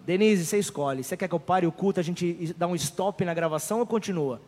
Denise, 0.05 0.45
você 0.45 0.57
escolhe. 0.57 1.03
Você 1.03 1.17
quer 1.17 1.27
que 1.27 1.35
eu 1.35 1.39
pare 1.39 1.67
o 1.67 1.71
culto, 1.71 1.99
a 1.99 2.03
gente 2.03 2.55
dá 2.57 2.65
um 2.65 2.75
stop 2.75 3.25
na 3.25 3.33
gravação 3.33 3.79
ou 3.79 3.85
continua? 3.85 4.41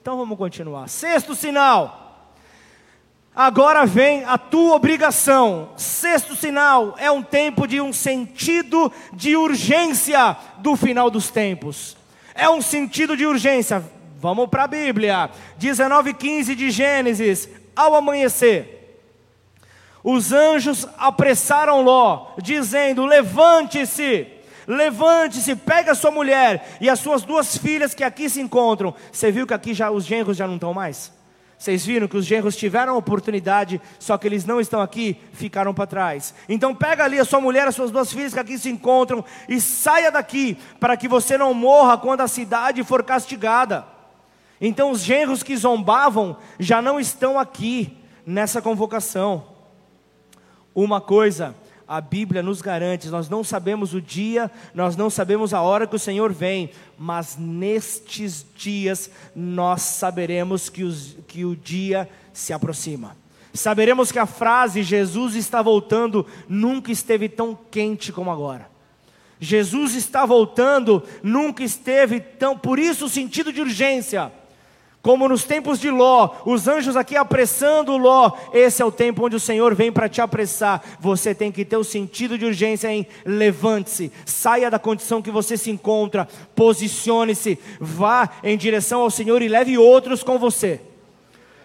Então 0.00 0.16
vamos 0.16 0.38
continuar. 0.38 0.88
Sexto 0.88 1.34
sinal. 1.34 2.30
Agora 3.34 3.84
vem 3.84 4.24
a 4.24 4.38
tua 4.38 4.76
obrigação. 4.76 5.70
Sexto 5.76 6.36
sinal 6.36 6.94
é 6.98 7.10
um 7.10 7.22
tempo 7.22 7.66
de 7.66 7.80
um 7.80 7.92
sentido 7.92 8.92
de 9.12 9.36
urgência 9.36 10.36
do 10.58 10.76
final 10.76 11.10
dos 11.10 11.30
tempos. 11.30 11.96
É 12.32 12.48
um 12.48 12.62
sentido 12.62 13.16
de 13.16 13.26
urgência. 13.26 13.84
Vamos 14.20 14.48
para 14.48 14.64
a 14.64 14.68
Bíblia. 14.68 15.30
19:15 15.58 16.54
de 16.54 16.70
Gênesis. 16.70 17.48
Ao 17.74 17.96
amanhecer, 17.96 18.73
os 20.04 20.32
anjos 20.32 20.86
apressaram 20.98 21.80
Ló, 21.80 22.34
dizendo: 22.42 23.06
Levante-se, 23.06 24.28
levante-se, 24.68 25.56
pega 25.56 25.92
a 25.92 25.94
sua 25.94 26.10
mulher 26.10 26.76
e 26.78 26.90
as 26.90 27.00
suas 27.00 27.22
duas 27.22 27.56
filhas 27.56 27.94
que 27.94 28.04
aqui 28.04 28.28
se 28.28 28.38
encontram. 28.38 28.94
Você 29.10 29.32
viu 29.32 29.46
que 29.46 29.54
aqui 29.54 29.72
já 29.72 29.90
os 29.90 30.04
genros 30.04 30.36
já 30.36 30.46
não 30.46 30.56
estão 30.56 30.74
mais? 30.74 31.10
Vocês 31.56 31.86
viram 31.86 32.06
que 32.06 32.16
os 32.18 32.26
genros 32.26 32.56
tiveram 32.56 32.98
oportunidade, 32.98 33.80
só 33.98 34.18
que 34.18 34.26
eles 34.26 34.44
não 34.44 34.60
estão 34.60 34.82
aqui, 34.82 35.18
ficaram 35.32 35.72
para 35.72 35.86
trás. 35.86 36.34
Então 36.46 36.74
pega 36.74 37.04
ali 37.04 37.18
a 37.18 37.24
sua 37.24 37.40
mulher, 37.40 37.66
as 37.66 37.74
suas 37.74 37.90
duas 37.90 38.12
filhas 38.12 38.34
que 38.34 38.40
aqui 38.40 38.58
se 38.58 38.68
encontram 38.68 39.24
e 39.48 39.58
saia 39.58 40.12
daqui, 40.12 40.58
para 40.78 40.98
que 40.98 41.08
você 41.08 41.38
não 41.38 41.54
morra 41.54 41.96
quando 41.96 42.20
a 42.20 42.28
cidade 42.28 42.84
for 42.84 43.02
castigada. 43.02 43.86
Então 44.60 44.90
os 44.90 45.00
genros 45.00 45.42
que 45.42 45.56
zombavam 45.56 46.36
já 46.58 46.82
não 46.82 47.00
estão 47.00 47.38
aqui 47.38 47.96
nessa 48.26 48.60
convocação. 48.60 49.53
Uma 50.74 51.00
coisa 51.00 51.54
a 51.86 52.00
Bíblia 52.00 52.42
nos 52.42 52.60
garante: 52.62 53.08
nós 53.08 53.28
não 53.28 53.44
sabemos 53.44 53.94
o 53.94 54.00
dia, 54.00 54.50
nós 54.74 54.96
não 54.96 55.10
sabemos 55.10 55.54
a 55.54 55.60
hora 55.60 55.86
que 55.86 55.96
o 55.96 55.98
Senhor 55.98 56.32
vem, 56.32 56.70
mas 56.98 57.36
nestes 57.38 58.44
dias 58.56 59.10
nós 59.34 59.82
saberemos 59.82 60.68
que, 60.68 60.82
os, 60.82 61.16
que 61.26 61.44
o 61.44 61.54
dia 61.54 62.08
se 62.32 62.52
aproxima. 62.52 63.16
Saberemos 63.52 64.10
que 64.10 64.18
a 64.18 64.26
frase 64.26 64.82
Jesus 64.82 65.36
está 65.36 65.62
voltando 65.62 66.26
nunca 66.48 66.90
esteve 66.90 67.28
tão 67.28 67.56
quente 67.70 68.12
como 68.12 68.30
agora. 68.30 68.68
Jesus 69.38 69.94
está 69.94 70.24
voltando, 70.24 71.02
nunca 71.22 71.62
esteve 71.62 72.18
tão, 72.18 72.56
por 72.56 72.78
isso 72.78 73.04
o 73.04 73.08
sentido 73.08 73.52
de 73.52 73.60
urgência. 73.60 74.32
Como 75.04 75.28
nos 75.28 75.44
tempos 75.44 75.78
de 75.78 75.90
Ló, 75.90 76.30
os 76.46 76.66
anjos 76.66 76.96
aqui 76.96 77.14
apressando 77.14 77.94
Ló, 77.98 78.32
esse 78.54 78.80
é 78.80 78.84
o 78.86 78.90
tempo 78.90 79.26
onde 79.26 79.36
o 79.36 79.40
Senhor 79.40 79.74
vem 79.74 79.92
para 79.92 80.08
te 80.08 80.22
apressar. 80.22 80.82
Você 80.98 81.34
tem 81.34 81.52
que 81.52 81.62
ter 81.62 81.76
o 81.76 81.84
sentido 81.84 82.38
de 82.38 82.46
urgência 82.46 82.90
em 82.90 83.06
levante-se, 83.22 84.10
saia 84.24 84.70
da 84.70 84.78
condição 84.78 85.20
que 85.20 85.30
você 85.30 85.58
se 85.58 85.70
encontra, 85.70 86.26
posicione-se, 86.56 87.58
vá 87.78 88.30
em 88.42 88.56
direção 88.56 89.02
ao 89.02 89.10
Senhor 89.10 89.42
e 89.42 89.48
leve 89.48 89.76
outros 89.76 90.22
com 90.22 90.38
você. 90.38 90.80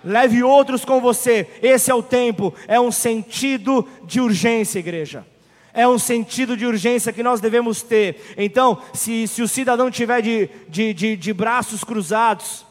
Leve 0.04 0.44
outros 0.44 0.84
com 0.84 1.00
você. 1.00 1.48
Esse 1.62 1.90
é 1.90 1.96
o 1.96 2.04
tempo, 2.04 2.54
é 2.68 2.78
um 2.78 2.92
sentido 2.92 3.88
de 4.04 4.20
urgência, 4.20 4.80
igreja. 4.80 5.26
É 5.74 5.88
um 5.88 5.98
sentido 5.98 6.58
de 6.58 6.66
urgência 6.66 7.14
que 7.14 7.24
nós 7.24 7.40
devemos 7.40 7.82
ter. 7.82 8.34
Então, 8.36 8.82
se, 8.94 9.30
se 9.30 9.42
o 9.42 9.48
cidadão 9.48 9.90
tiver 9.90 10.22
de, 10.22 10.50
de, 10.68 10.94
de, 10.94 11.16
de 11.16 11.32
braços 11.32 11.86
cruzados, 11.86 12.68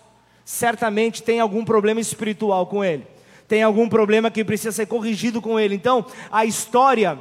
certamente 0.48 1.22
tem 1.22 1.40
algum 1.40 1.62
problema 1.62 2.00
espiritual 2.00 2.66
com 2.66 2.82
ele, 2.82 3.06
tem 3.46 3.62
algum 3.62 3.86
problema 3.86 4.30
que 4.30 4.42
precisa 4.42 4.72
ser 4.72 4.86
corrigido 4.86 5.42
com 5.42 5.60
ele. 5.60 5.74
Então, 5.74 6.06
a 6.32 6.46
história 6.46 7.18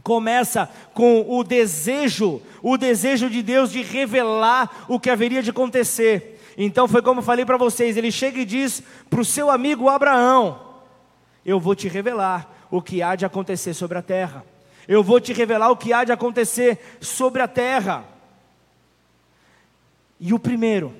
começa 0.00 0.70
com 0.94 1.26
o 1.28 1.42
desejo, 1.42 2.40
o 2.62 2.76
desejo 2.76 3.28
de 3.28 3.42
Deus 3.42 3.72
de 3.72 3.82
revelar 3.82 4.84
o 4.88 5.00
que 5.00 5.10
haveria 5.10 5.42
de 5.42 5.50
acontecer. 5.50 6.40
Então, 6.56 6.86
foi 6.86 7.02
como 7.02 7.18
eu 7.18 7.24
falei 7.24 7.44
para 7.44 7.56
vocês: 7.56 7.96
ele 7.96 8.12
chega 8.12 8.38
e 8.38 8.44
diz 8.44 8.80
para 9.10 9.20
o 9.20 9.24
seu 9.24 9.50
amigo 9.50 9.88
Abraão: 9.88 10.60
Eu 11.44 11.58
vou 11.58 11.74
te 11.74 11.88
revelar 11.88 12.68
o 12.70 12.80
que 12.80 13.02
há 13.02 13.16
de 13.16 13.26
acontecer 13.26 13.74
sobre 13.74 13.98
a 13.98 14.02
terra. 14.02 14.44
Eu 14.86 15.02
vou 15.02 15.20
te 15.20 15.32
revelar 15.32 15.72
o 15.72 15.76
que 15.76 15.92
há 15.92 16.04
de 16.04 16.12
acontecer 16.12 16.78
sobre 17.00 17.42
a 17.42 17.48
terra. 17.48 18.04
E 20.20 20.32
o 20.32 20.38
primeiro, 20.38 20.94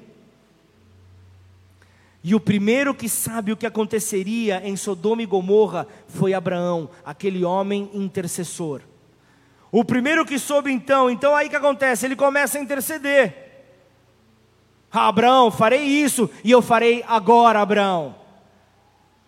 e 2.29 2.35
o 2.35 2.41
primeiro 2.41 2.93
que 2.93 3.09
sabe 3.09 3.53
o 3.53 3.57
que 3.57 3.69
aconteceria 3.69 4.61
em 4.65 4.75
Sodoma 4.75 5.23
e 5.23 5.27
Gomorra 5.27 5.87
foi 6.09 6.35
Abraão, 6.35 6.91
aquele 7.05 7.45
homem 7.45 7.89
intercessor. 7.95 8.81
O 9.71 9.85
primeiro 9.85 10.27
que 10.27 10.37
soube 10.37 10.73
então, 10.73 11.09
então 11.09 11.37
aí 11.37 11.49
que 11.49 11.55
acontece? 11.55 12.05
Ele 12.05 12.17
começa 12.17 12.59
a 12.59 12.61
interceder. 12.61 13.33
Ah, 14.91 15.07
Abraão, 15.07 15.53
farei 15.53 15.85
isso 15.85 16.29
e 16.43 16.51
eu 16.51 16.61
farei 16.61 17.05
agora, 17.07 17.61
Abraão. 17.61 18.17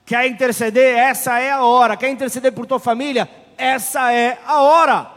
Quer 0.04 0.26
interceder? 0.26 0.98
Essa 0.98 1.38
é 1.38 1.52
a 1.52 1.62
hora. 1.62 1.96
Quer 1.96 2.10
interceder 2.10 2.52
por 2.52 2.66
tua 2.66 2.80
família? 2.80 3.30
Essa 3.56 4.12
é 4.12 4.40
a 4.44 4.60
hora. 4.60 5.08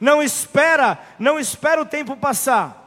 Não 0.00 0.22
espera, 0.22 0.98
não 1.18 1.38
espera 1.38 1.82
o 1.82 1.84
tempo 1.84 2.16
passar. 2.16 2.80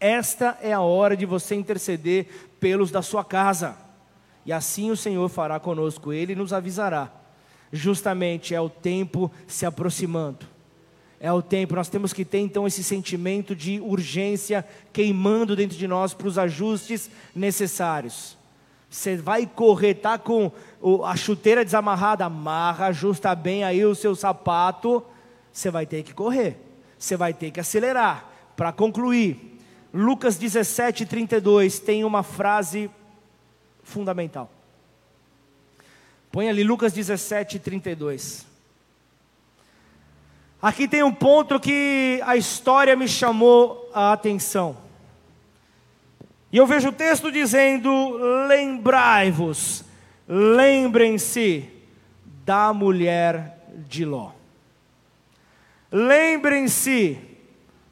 Esta 0.00 0.56
é 0.62 0.72
a 0.72 0.80
hora 0.80 1.16
de 1.16 1.26
você 1.26 1.56
interceder 1.56 2.47
pelos 2.60 2.90
da 2.90 3.02
sua 3.02 3.24
casa. 3.24 3.76
E 4.44 4.52
assim 4.52 4.90
o 4.90 4.96
Senhor 4.96 5.28
fará 5.28 5.60
conosco, 5.60 6.12
ele 6.12 6.34
nos 6.34 6.52
avisará. 6.52 7.12
Justamente 7.72 8.54
é 8.54 8.60
o 8.60 8.68
tempo 8.68 9.30
se 9.46 9.66
aproximando. 9.66 10.46
É 11.20 11.32
o 11.32 11.42
tempo, 11.42 11.74
nós 11.74 11.88
temos 11.88 12.12
que 12.12 12.24
ter 12.24 12.38
então 12.38 12.66
esse 12.66 12.82
sentimento 12.82 13.54
de 13.54 13.80
urgência 13.80 14.64
queimando 14.92 15.56
dentro 15.56 15.76
de 15.76 15.88
nós 15.88 16.14
para 16.14 16.28
os 16.28 16.38
ajustes 16.38 17.10
necessários. 17.34 18.38
Você 18.88 19.16
vai 19.16 19.44
correr, 19.44 19.94
tá 19.94 20.16
com 20.16 20.50
a 21.04 21.16
chuteira 21.16 21.64
desamarrada, 21.64 22.24
amarra, 22.24 22.86
ajusta 22.86 23.34
bem 23.34 23.64
aí 23.64 23.84
o 23.84 23.94
seu 23.94 24.14
sapato, 24.14 25.04
você 25.52 25.70
vai 25.70 25.84
ter 25.84 26.04
que 26.04 26.14
correr. 26.14 26.56
Você 26.96 27.16
vai 27.16 27.34
ter 27.34 27.50
que 27.50 27.60
acelerar 27.60 28.28
para 28.56 28.72
concluir. 28.72 29.57
Lucas 29.92 30.36
17, 30.36 31.06
32 31.06 31.78
tem 31.78 32.04
uma 32.04 32.22
frase 32.22 32.90
fundamental. 33.82 34.50
Põe 36.30 36.48
ali 36.48 36.62
Lucas 36.62 36.92
17, 36.92 37.58
32. 37.58 38.46
Aqui 40.60 40.86
tem 40.86 41.02
um 41.02 41.12
ponto 41.12 41.58
que 41.58 42.20
a 42.24 42.36
história 42.36 42.94
me 42.96 43.08
chamou 43.08 43.90
a 43.94 44.12
atenção. 44.12 44.76
E 46.52 46.56
eu 46.56 46.66
vejo 46.66 46.88
o 46.88 46.92
texto 46.92 47.30
dizendo: 47.30 47.90
Lembrai-vos, 48.46 49.84
lembrem-se 50.26 51.68
da 52.44 52.72
mulher 52.72 53.58
de 53.88 54.04
Ló. 54.04 54.32
Lembrem-se 55.90 57.18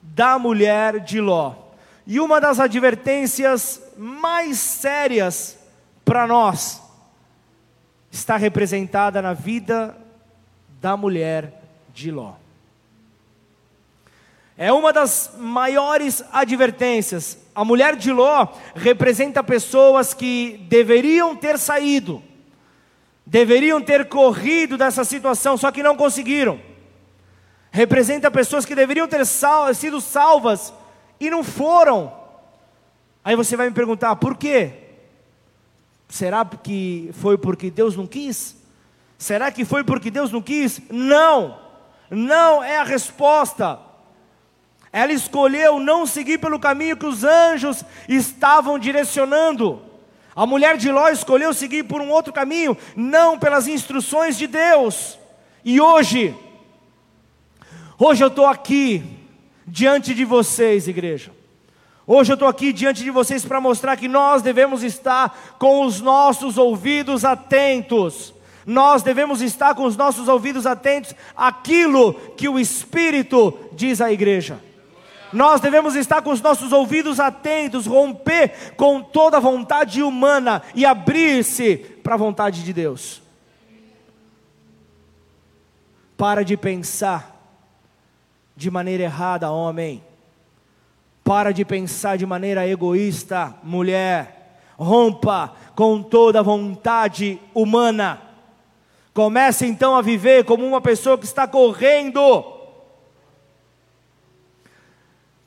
da 0.02 0.38
mulher 0.38 1.00
de 1.00 1.20
Ló. 1.20 1.65
E 2.06 2.20
uma 2.20 2.40
das 2.40 2.60
advertências 2.60 3.82
mais 3.96 4.58
sérias 4.58 5.58
para 6.04 6.26
nós 6.26 6.80
está 8.10 8.36
representada 8.36 9.20
na 9.20 9.32
vida 9.32 9.96
da 10.80 10.96
mulher 10.96 11.62
de 11.92 12.10
Ló. 12.10 12.34
É 14.56 14.72
uma 14.72 14.92
das 14.92 15.32
maiores 15.36 16.22
advertências. 16.32 17.38
A 17.54 17.64
mulher 17.64 17.96
de 17.96 18.12
Ló 18.12 18.48
representa 18.74 19.42
pessoas 19.42 20.14
que 20.14 20.64
deveriam 20.68 21.34
ter 21.34 21.58
saído, 21.58 22.22
deveriam 23.26 23.82
ter 23.82 24.08
corrido 24.08 24.78
dessa 24.78 25.04
situação, 25.04 25.56
só 25.56 25.72
que 25.72 25.82
não 25.82 25.96
conseguiram 25.96 26.60
representa 27.76 28.30
pessoas 28.30 28.64
que 28.64 28.74
deveriam 28.74 29.06
ter 29.06 29.26
sal, 29.26 29.72
sido 29.74 30.00
salvas 30.00 30.72
e 31.18 31.30
não 31.30 31.42
foram. 31.42 32.12
Aí 33.24 33.34
você 33.34 33.56
vai 33.56 33.68
me 33.68 33.74
perguntar, 33.74 34.16
por 34.16 34.36
quê? 34.36 34.72
Será 36.08 36.44
que 36.44 37.10
foi 37.14 37.36
porque 37.36 37.70
Deus 37.70 37.96
não 37.96 38.06
quis? 38.06 38.56
Será 39.18 39.50
que 39.50 39.64
foi 39.64 39.82
porque 39.82 40.10
Deus 40.10 40.30
não 40.30 40.40
quis? 40.40 40.80
Não, 40.90 41.58
não 42.10 42.62
é 42.62 42.78
a 42.78 42.84
resposta. 42.84 43.80
Ela 44.92 45.12
escolheu 45.12 45.78
não 45.80 46.06
seguir 46.06 46.38
pelo 46.38 46.60
caminho 46.60 46.96
que 46.96 47.06
os 47.06 47.24
anjos 47.24 47.84
estavam 48.08 48.78
direcionando. 48.78 49.82
A 50.34 50.46
mulher 50.46 50.76
de 50.76 50.90
Ló 50.90 51.08
escolheu 51.08 51.52
seguir 51.52 51.84
por 51.84 52.00
um 52.00 52.10
outro 52.10 52.32
caminho, 52.32 52.76
não 52.94 53.38
pelas 53.38 53.66
instruções 53.66 54.36
de 54.38 54.46
Deus. 54.46 55.18
E 55.64 55.80
hoje, 55.80 56.34
Hoje 57.98 58.22
eu 58.22 58.28
estou 58.28 58.46
aqui 58.46 59.02
diante 59.66 60.14
de 60.14 60.24
vocês, 60.24 60.86
igreja. 60.86 61.32
Hoje 62.06 62.30
eu 62.30 62.34
estou 62.34 62.48
aqui 62.48 62.72
diante 62.72 63.02
de 63.02 63.10
vocês 63.10 63.44
para 63.44 63.60
mostrar 63.60 63.96
que 63.96 64.06
nós 64.06 64.40
devemos 64.40 64.84
estar 64.84 65.56
com 65.58 65.84
os 65.84 66.00
nossos 66.00 66.56
ouvidos 66.56 67.24
atentos. 67.24 68.32
Nós 68.64 69.02
devemos 69.02 69.42
estar 69.42 69.74
com 69.74 69.84
os 69.84 69.96
nossos 69.96 70.28
ouvidos 70.28 70.66
atentos 70.66 71.14
àquilo 71.36 72.14
que 72.36 72.48
o 72.48 72.58
Espírito 72.58 73.58
diz 73.72 74.00
à 74.00 74.12
igreja. 74.12 74.60
Nós 75.32 75.60
devemos 75.60 75.96
estar 75.96 76.22
com 76.22 76.30
os 76.30 76.40
nossos 76.40 76.72
ouvidos 76.72 77.18
atentos, 77.18 77.86
romper 77.86 78.74
com 78.76 79.02
toda 79.02 79.38
a 79.38 79.40
vontade 79.40 80.00
humana 80.00 80.62
e 80.74 80.86
abrir-se 80.86 81.76
para 81.76 82.14
a 82.14 82.18
vontade 82.18 82.62
de 82.62 82.72
Deus. 82.72 83.20
Para 86.16 86.44
de 86.44 86.56
pensar 86.56 87.35
de 88.56 88.70
maneira 88.70 89.04
errada, 89.04 89.50
homem. 89.50 90.02
Para 91.22 91.52
de 91.52 91.64
pensar 91.64 92.16
de 92.16 92.24
maneira 92.24 92.66
egoísta, 92.66 93.54
mulher. 93.62 94.60
Rompa 94.78 95.54
com 95.74 96.02
toda 96.02 96.40
a 96.40 96.42
vontade 96.42 97.38
humana. 97.54 98.22
Comece 99.12 99.66
então 99.66 99.94
a 99.94 100.02
viver 100.02 100.44
como 100.44 100.66
uma 100.66 100.80
pessoa 100.80 101.18
que 101.18 101.24
está 101.24 101.46
correndo. 101.46 102.54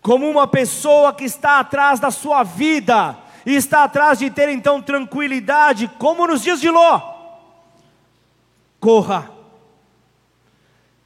Como 0.01 0.29
uma 0.29 0.47
pessoa 0.47 1.13
que 1.13 1.23
está 1.23 1.59
atrás 1.59 1.99
da 1.99 2.11
sua 2.11 2.43
vida. 2.43 3.17
E 3.45 3.55
está 3.55 3.85
atrás 3.85 4.19
de 4.19 4.29
ter 4.29 4.49
então 4.49 4.81
tranquilidade, 4.81 5.89
como 5.97 6.27
nos 6.27 6.41
dias 6.41 6.59
de 6.59 6.69
Ló. 6.69 7.01
Corra 8.79 9.38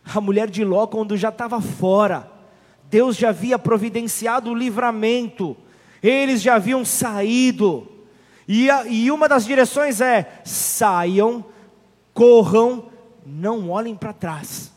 a 0.05 0.21
mulher 0.21 0.49
de 0.49 0.63
Ló, 0.63 0.87
quando 0.87 1.15
já 1.15 1.29
estava 1.29 1.61
fora, 1.61 2.29
Deus 2.83 3.15
já 3.15 3.29
havia 3.29 3.57
providenciado 3.57 4.51
o 4.51 4.55
livramento, 4.55 5.55
eles 6.01 6.41
já 6.41 6.55
haviam 6.55 6.83
saído, 6.83 7.87
e, 8.47 8.69
a, 8.69 8.85
e 8.85 9.09
uma 9.09 9.27
das 9.27 9.45
direções 9.45 10.01
é: 10.01 10.41
saiam, 10.43 11.45
corram, 12.13 12.89
não 13.25 13.69
olhem 13.69 13.95
para 13.95 14.13
trás. 14.13 14.71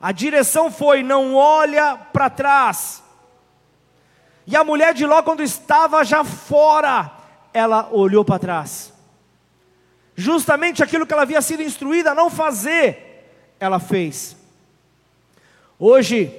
A 0.00 0.12
direção 0.12 0.70
foi: 0.70 1.02
não 1.02 1.34
olha 1.34 1.96
para 1.96 2.28
trás. 2.28 3.02
E 4.46 4.54
a 4.54 4.62
mulher 4.62 4.92
de 4.92 5.06
Ló, 5.06 5.22
quando 5.22 5.42
estava 5.42 6.04
já 6.04 6.22
fora, 6.22 7.10
ela 7.52 7.88
olhou 7.90 8.24
para 8.24 8.38
trás. 8.38 8.92
Justamente 10.14 10.82
aquilo 10.82 11.06
que 11.06 11.12
ela 11.12 11.22
havia 11.22 11.40
sido 11.40 11.62
instruída 11.62 12.10
a 12.10 12.14
não 12.14 12.28
fazer 12.28 13.13
ela 13.64 13.78
fez. 13.78 14.36
Hoje, 15.78 16.30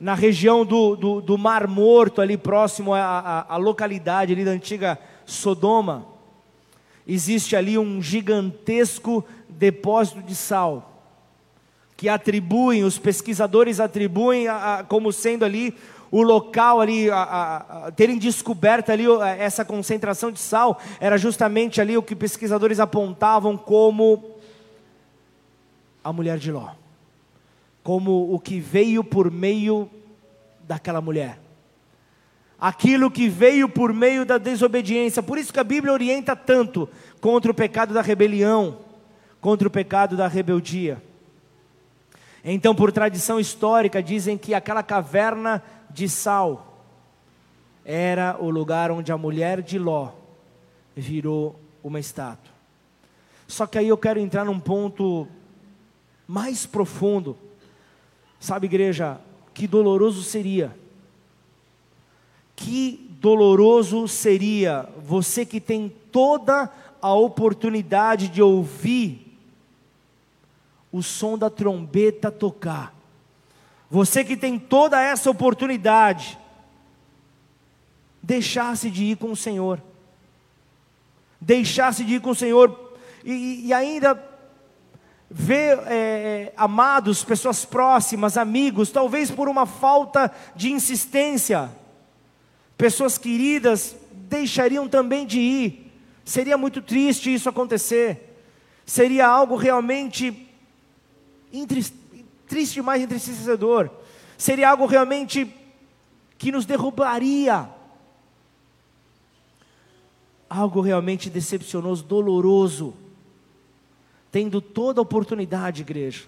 na 0.00 0.14
região 0.14 0.64
do, 0.64 0.96
do, 0.96 1.20
do 1.20 1.38
Mar 1.38 1.68
Morto, 1.68 2.20
ali 2.20 2.36
próximo 2.36 2.94
à, 2.94 3.56
localidade 3.58 4.32
ali 4.32 4.44
da 4.44 4.50
antiga 4.50 4.98
Sodoma, 5.24 6.06
existe 7.06 7.54
ali 7.54 7.78
um 7.78 8.00
gigantesco 8.00 9.24
depósito 9.48 10.22
de 10.22 10.34
sal 10.34 10.88
que 11.96 12.08
atribuem, 12.08 12.82
os 12.82 12.98
pesquisadores 12.98 13.78
atribuem 13.78 14.48
a, 14.48 14.78
a, 14.78 14.84
como 14.84 15.12
sendo 15.12 15.44
ali 15.44 15.76
o 16.10 16.20
local 16.20 16.80
ali, 16.80 17.08
a, 17.10 17.92
terem 17.94 18.18
descoberto 18.18 18.90
ali 18.90 19.04
essa 19.38 19.64
concentração 19.64 20.32
de 20.32 20.40
sal, 20.40 20.80
era 20.98 21.16
justamente 21.16 21.80
ali 21.80 21.96
o 21.96 22.02
que 22.02 22.16
pesquisadores 22.16 22.80
apontavam 22.80 23.56
como 23.56 24.31
a 26.02 26.12
mulher 26.12 26.38
de 26.38 26.50
Ló, 26.50 26.70
como 27.82 28.32
o 28.32 28.38
que 28.38 28.60
veio 28.60 29.02
por 29.04 29.30
meio 29.30 29.90
daquela 30.62 31.00
mulher. 31.00 31.38
Aquilo 32.58 33.10
que 33.10 33.28
veio 33.28 33.68
por 33.68 33.92
meio 33.92 34.24
da 34.24 34.38
desobediência. 34.38 35.20
Por 35.20 35.36
isso 35.36 35.52
que 35.52 35.58
a 35.58 35.64
Bíblia 35.64 35.92
orienta 35.92 36.36
tanto 36.36 36.88
contra 37.20 37.50
o 37.50 37.54
pecado 37.54 37.92
da 37.92 38.00
rebelião, 38.00 38.78
contra 39.40 39.66
o 39.66 39.70
pecado 39.70 40.16
da 40.16 40.28
rebeldia. 40.28 41.02
Então, 42.44 42.74
por 42.74 42.92
tradição 42.92 43.40
histórica, 43.40 44.02
dizem 44.02 44.38
que 44.38 44.54
aquela 44.54 44.82
caverna 44.82 45.62
de 45.90 46.08
sal 46.08 46.84
era 47.84 48.36
o 48.38 48.48
lugar 48.48 48.90
onde 48.90 49.10
a 49.10 49.18
mulher 49.18 49.60
de 49.60 49.78
Ló 49.78 50.10
virou 50.94 51.58
uma 51.82 51.98
estátua. 51.98 52.52
Só 53.46 53.66
que 53.66 53.78
aí 53.78 53.88
eu 53.88 53.98
quero 53.98 54.20
entrar 54.20 54.44
num 54.44 54.58
ponto 54.58 55.26
mais 56.26 56.66
profundo. 56.66 57.36
Sabe, 58.40 58.66
igreja, 58.66 59.20
que 59.54 59.66
doloroso 59.66 60.22
seria. 60.22 60.76
Que 62.56 63.08
doloroso 63.20 64.08
seria 64.08 64.88
você 65.04 65.46
que 65.46 65.60
tem 65.60 65.92
toda 66.10 66.70
a 67.00 67.14
oportunidade 67.14 68.28
de 68.28 68.42
ouvir 68.42 69.36
o 70.92 71.02
som 71.02 71.38
da 71.38 71.48
trombeta 71.48 72.30
tocar. 72.30 72.94
Você 73.90 74.24
que 74.24 74.36
tem 74.36 74.58
toda 74.58 75.00
essa 75.00 75.30
oportunidade, 75.30 76.38
deixasse 78.22 78.90
de 78.90 79.04
ir 79.04 79.16
com 79.16 79.32
o 79.32 79.36
Senhor, 79.36 79.82
deixasse 81.40 82.04
de 82.04 82.14
ir 82.14 82.20
com 82.20 82.30
o 82.30 82.34
Senhor, 82.34 82.94
e, 83.24 83.66
e 83.66 83.72
ainda 83.72 84.14
ver 85.34 85.78
é, 85.86 85.94
é, 85.94 86.52
amados, 86.58 87.24
pessoas 87.24 87.64
próximas, 87.64 88.36
amigos, 88.36 88.90
talvez 88.90 89.30
por 89.30 89.48
uma 89.48 89.64
falta 89.64 90.30
de 90.54 90.70
insistência, 90.70 91.70
pessoas 92.76 93.16
queridas 93.16 93.96
deixariam 94.12 94.86
também 94.86 95.26
de 95.26 95.40
ir. 95.40 95.92
Seria 96.22 96.58
muito 96.58 96.82
triste 96.82 97.32
isso 97.32 97.48
acontecer. 97.48 98.36
Seria 98.84 99.26
algo 99.26 99.56
realmente 99.56 100.48
triste 102.46 102.74
demais, 102.74 103.02
entristecedor. 103.02 103.90
Seria 104.36 104.68
algo 104.68 104.84
realmente 104.84 105.50
que 106.36 106.52
nos 106.52 106.66
derrubaria. 106.66 107.68
Algo 110.48 110.82
realmente 110.82 111.30
decepcionoso, 111.30 112.04
doloroso 112.04 113.01
tendo 114.32 114.62
toda 114.62 114.98
a 114.98 115.02
oportunidade, 115.02 115.82
igreja, 115.82 116.24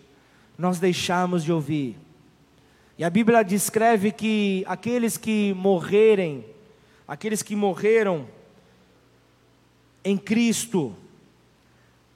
nós 0.59 0.79
deixamos 0.79 1.43
de 1.43 1.51
ouvir. 1.51 1.97
E 2.99 3.03
a 3.03 3.09
Bíblia 3.09 3.43
descreve 3.43 4.13
que 4.13 4.63
aqueles 4.69 5.17
que 5.17 5.55
morrerem, 5.55 6.45
aqueles 7.09 7.43
que 7.43 7.57
morreram 7.57 8.29
em 10.05 10.19
Cristo, 10.19 10.95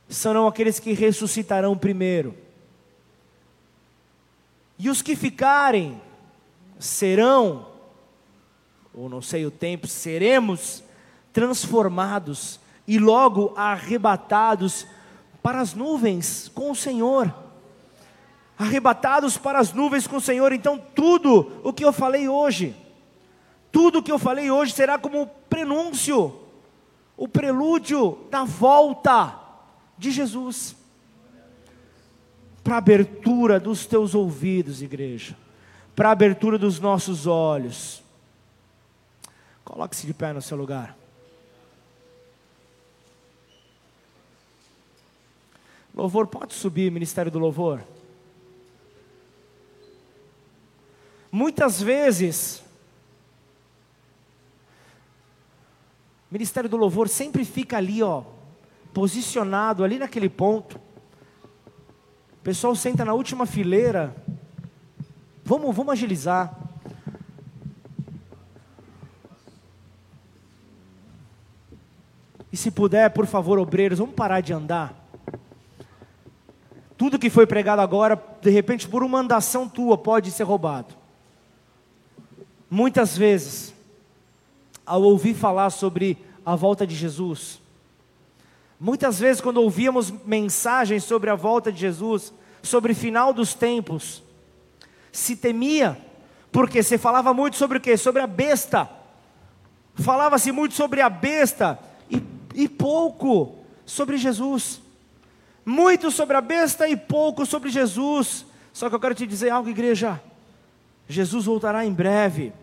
serão 0.08 0.46
aqueles 0.46 0.78
que 0.78 0.92
ressuscitarão 0.92 1.76
primeiro. 1.76 2.34
E 4.78 4.90
os 4.90 5.00
que 5.00 5.16
ficarem 5.16 6.00
serão, 6.78 7.66
ou 8.94 9.08
não 9.08 9.22
sei 9.22 9.46
o 9.46 9.50
tempo, 9.50 9.86
seremos 9.86 10.84
transformados 11.32 12.60
e 12.86 12.98
logo 12.98 13.52
arrebatados 13.56 14.86
para 15.48 15.62
as 15.62 15.72
nuvens 15.72 16.50
com 16.54 16.70
o 16.70 16.76
Senhor. 16.76 17.34
Arrebatados 18.58 19.38
para 19.38 19.58
as 19.58 19.72
nuvens 19.72 20.06
com 20.06 20.16
o 20.16 20.20
Senhor. 20.20 20.52
Então, 20.52 20.78
tudo 20.94 21.62
o 21.64 21.72
que 21.72 21.82
eu 21.82 21.90
falei 21.90 22.28
hoje, 22.28 22.76
tudo 23.72 24.00
o 24.00 24.02
que 24.02 24.12
eu 24.12 24.18
falei 24.18 24.50
hoje 24.50 24.74
será 24.74 24.98
como 24.98 25.22
o 25.22 25.26
prenúncio, 25.26 26.38
o 27.16 27.26
prelúdio 27.26 28.26
da 28.30 28.44
volta 28.44 29.38
de 29.96 30.10
Jesus. 30.10 30.76
Para 32.62 32.74
a 32.74 32.78
abertura 32.78 33.58
dos 33.58 33.86
teus 33.86 34.14
ouvidos, 34.14 34.82
igreja. 34.82 35.34
Para 35.96 36.10
a 36.10 36.12
abertura 36.12 36.58
dos 36.58 36.78
nossos 36.78 37.26
olhos. 37.26 38.02
Coloque-se 39.64 40.06
de 40.06 40.12
pé 40.12 40.30
no 40.34 40.42
seu 40.42 40.58
lugar. 40.58 40.94
Louvor, 45.98 46.28
pode 46.28 46.54
subir, 46.54 46.92
Ministério 46.92 47.28
do 47.28 47.40
Louvor. 47.40 47.82
Muitas 51.32 51.82
vezes, 51.82 52.62
Ministério 56.30 56.70
do 56.70 56.76
Louvor 56.76 57.08
sempre 57.08 57.44
fica 57.44 57.78
ali, 57.78 58.00
ó, 58.00 58.22
posicionado 58.94 59.82
ali 59.82 59.98
naquele 59.98 60.28
ponto. 60.28 60.76
O 60.76 62.42
pessoal 62.44 62.76
senta 62.76 63.04
na 63.04 63.12
última 63.12 63.44
fileira. 63.44 64.14
Vamos, 65.44 65.74
vamos 65.74 65.94
agilizar. 65.94 66.56
E 72.52 72.56
se 72.56 72.70
puder, 72.70 73.10
por 73.10 73.26
favor, 73.26 73.58
obreiros, 73.58 73.98
vamos 73.98 74.14
parar 74.14 74.40
de 74.40 74.52
andar. 74.52 75.07
Tudo 76.98 77.18
que 77.18 77.30
foi 77.30 77.46
pregado 77.46 77.80
agora, 77.80 78.22
de 78.42 78.50
repente, 78.50 78.88
por 78.88 79.04
uma 79.04 79.20
andação 79.20 79.68
tua, 79.68 79.96
pode 79.96 80.32
ser 80.32 80.42
roubado. 80.42 80.94
Muitas 82.68 83.16
vezes, 83.16 83.72
ao 84.84 85.02
ouvir 85.02 85.32
falar 85.32 85.70
sobre 85.70 86.18
a 86.44 86.56
volta 86.56 86.86
de 86.86 86.96
Jesus, 86.96 87.60
muitas 88.80 89.18
vezes, 89.18 89.40
quando 89.40 89.62
ouvíamos 89.62 90.10
mensagens 90.26 91.04
sobre 91.04 91.30
a 91.30 91.36
volta 91.36 91.72
de 91.72 91.78
Jesus, 91.78 92.34
sobre 92.62 92.92
o 92.92 92.96
final 92.96 93.32
dos 93.32 93.54
tempos, 93.54 94.22
se 95.12 95.36
temia, 95.36 95.96
porque 96.50 96.82
se 96.82 96.98
falava 96.98 97.32
muito 97.32 97.56
sobre 97.56 97.78
o 97.78 97.80
que? 97.80 97.96
Sobre 97.96 98.20
a 98.20 98.26
besta. 98.26 98.90
Falava-se 99.94 100.50
muito 100.50 100.74
sobre 100.74 101.00
a 101.00 101.08
besta, 101.08 101.78
e 102.58 102.68
pouco 102.68 103.54
sobre 103.86 104.16
Jesus. 104.16 104.80
Muito 105.68 106.10
sobre 106.10 106.34
a 106.34 106.40
besta 106.40 106.88
e 106.88 106.96
pouco 106.96 107.44
sobre 107.44 107.68
Jesus. 107.68 108.46
Só 108.72 108.88
que 108.88 108.94
eu 108.94 109.00
quero 109.00 109.14
te 109.14 109.26
dizer 109.26 109.50
algo, 109.50 109.68
igreja. 109.68 110.18
Jesus 111.06 111.44
voltará 111.44 111.84
em 111.84 111.92
breve. 111.92 112.54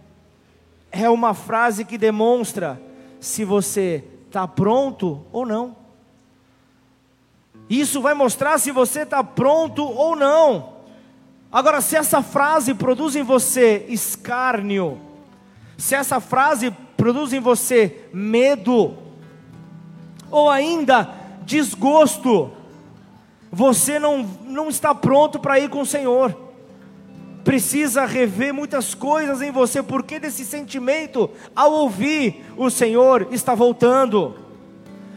É 0.91 1.07
uma 1.07 1.35
frase 1.35 1.85
que 1.85 1.99
demonstra 1.99 2.81
se 3.19 3.45
você 3.45 4.03
está 4.25 4.47
pronto 4.47 5.23
ou 5.31 5.45
não. 5.45 5.75
Isso 7.69 8.01
vai 8.01 8.15
mostrar 8.15 8.57
se 8.57 8.71
você 8.71 9.01
está 9.01 9.23
pronto 9.23 9.83
ou 9.83 10.15
não. 10.15 10.73
Agora, 11.51 11.81
se 11.81 11.95
essa 11.95 12.23
frase 12.23 12.73
produz 12.73 13.15
em 13.15 13.21
você 13.23 13.85
escárnio, 13.87 14.99
se 15.77 15.93
essa 15.93 16.19
frase 16.19 16.71
produz 16.97 17.33
em 17.33 17.39
você 17.39 18.09
medo, 18.11 18.97
ou 20.31 20.49
ainda 20.49 21.07
desgosto, 21.43 22.51
você 23.55 23.97
não, 23.97 24.29
não 24.45 24.67
está 24.67 24.93
pronto 24.93 25.39
para 25.39 25.57
ir 25.57 25.69
com 25.69 25.79
o 25.79 25.85
Senhor. 25.85 26.37
Precisa 27.41 28.05
rever 28.05 28.53
muitas 28.53 28.93
coisas 28.93 29.41
em 29.41 29.49
você, 29.49 29.81
porque 29.81 30.19
desse 30.19 30.43
sentimento, 30.43 31.29
ao 31.55 31.71
ouvir 31.71 32.43
o 32.57 32.69
Senhor 32.69 33.29
está 33.31 33.55
voltando. 33.55 34.35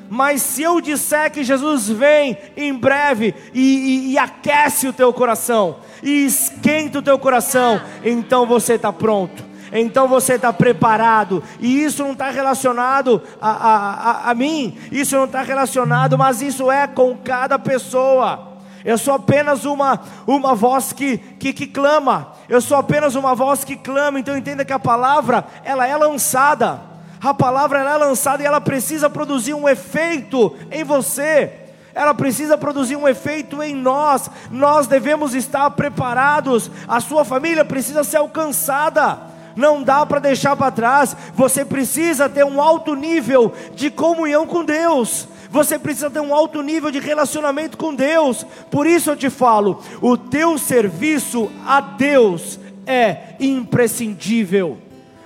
Mas 0.09 0.41
se 0.41 0.63
eu 0.63 0.81
disser 0.81 1.33
que 1.33 1.43
Jesus 1.43 1.89
vem 1.89 2.39
em 2.57 2.73
breve 2.73 3.35
e, 3.53 3.61
e, 3.61 4.13
e 4.13 4.19
aquece 4.19 4.87
o 4.87 4.93
teu 4.93 5.13
coração, 5.13 5.79
e 6.01 6.25
esquenta 6.25 7.01
o 7.01 7.03
teu 7.03 7.19
coração, 7.19 7.83
então 8.05 8.47
você 8.47 8.75
está 8.75 8.93
pronto 8.93 9.48
então 9.73 10.09
você 10.09 10.35
está 10.35 10.53
preparado, 10.53 11.43
e 11.61 11.85
isso 11.85 12.03
não 12.03 12.13
está 12.13 12.31
relacionado 12.31 13.23
a, 13.41 13.51
a, 13.51 14.11
a, 14.11 14.31
a 14.31 14.35
mim, 14.35 14.77
isso 14.91 15.17
não 15.17 15.25
está 15.25 15.43
relacionado, 15.43 16.17
mas 16.17 16.43
isso 16.43 16.71
é 16.71 16.87
com 16.87 17.17
cada 17.17 17.59
pessoa. 17.59 18.49
Eu 18.85 18.97
sou 18.97 19.15
apenas 19.15 19.65
uma, 19.65 20.01
uma 20.27 20.55
voz 20.55 20.93
que, 20.93 21.19
que, 21.19 21.53
que 21.53 21.67
clama, 21.67 22.33
eu 22.49 22.61
sou 22.61 22.77
apenas 22.77 23.15
uma 23.15 23.35
voz 23.35 23.65
que 23.65 23.77
clama, 23.77 24.19
então 24.19 24.37
entenda 24.37 24.65
que 24.65 24.73
a 24.73 24.79
palavra, 24.79 25.45
ela 25.65 25.87
é 25.87 25.97
lançada, 25.97 26.81
a 27.21 27.35
palavra 27.35 27.81
ela 27.81 27.95
é 27.95 27.97
lançada 27.97 28.43
e 28.43 28.47
ela 28.47 28.61
precisa 28.61 29.11
produzir 29.11 29.53
um 29.53 29.69
efeito 29.69 30.57
em 30.71 30.85
você. 30.85 31.53
Ela 31.95 32.15
precisa 32.15 32.57
produzir 32.57 32.95
um 32.95 33.09
efeito 33.09 33.61
em 33.61 33.75
nós. 33.75 34.31
Nós 34.53 34.87
devemos 34.87 35.35
estar 35.35 35.69
preparados. 35.73 36.71
A 36.87 37.01
sua 37.01 37.25
família 37.25 37.65
precisa 37.65 38.05
ser 38.05 38.19
alcançada 38.19 39.19
não 39.59 39.83
dá 39.83 40.07
para 40.07 40.21
deixar 40.21 40.55
para 40.55 40.71
trás. 40.71 41.17
Você 41.35 41.65
precisa 41.65 42.29
ter 42.29 42.45
um 42.45 42.63
alto 42.63 42.95
nível 42.95 43.53
de 43.75 43.91
comunhão 43.91 44.47
com 44.47 44.65
Deus. 44.65 45.27
Você 45.51 45.79
precisa 45.79 46.09
ter 46.09 46.21
um 46.21 46.33
alto 46.33 46.63
nível 46.63 46.93
de 46.93 47.01
relacionamento 47.01 47.77
com 47.77 47.93
Deus. 47.93 48.47
Por 48.71 48.87
isso 48.87 49.11
eu 49.11 49.17
te 49.17 49.29
falo: 49.29 49.83
o 50.01 50.17
teu 50.17 50.57
serviço 50.59 51.51
a 51.67 51.81
Deus 51.81 52.61
é 52.87 53.35
imprescindível. 53.41 54.79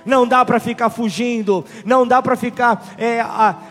Não 0.03 0.27
dá 0.27 0.43
para 0.43 0.59
ficar 0.59 0.89
fugindo, 0.89 1.63
não 1.85 2.05
dá 2.05 2.21
para 2.21 2.35
ficar 2.35 2.83
é, 2.97 3.23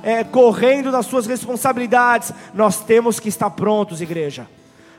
é, 0.02 0.24
correndo 0.24 0.92
das 0.92 1.06
suas 1.06 1.26
responsabilidades. 1.26 2.32
Nós 2.54 2.80
temos 2.80 3.18
que 3.18 3.28
estar 3.28 3.50
prontos, 3.50 4.00
igreja. 4.00 4.46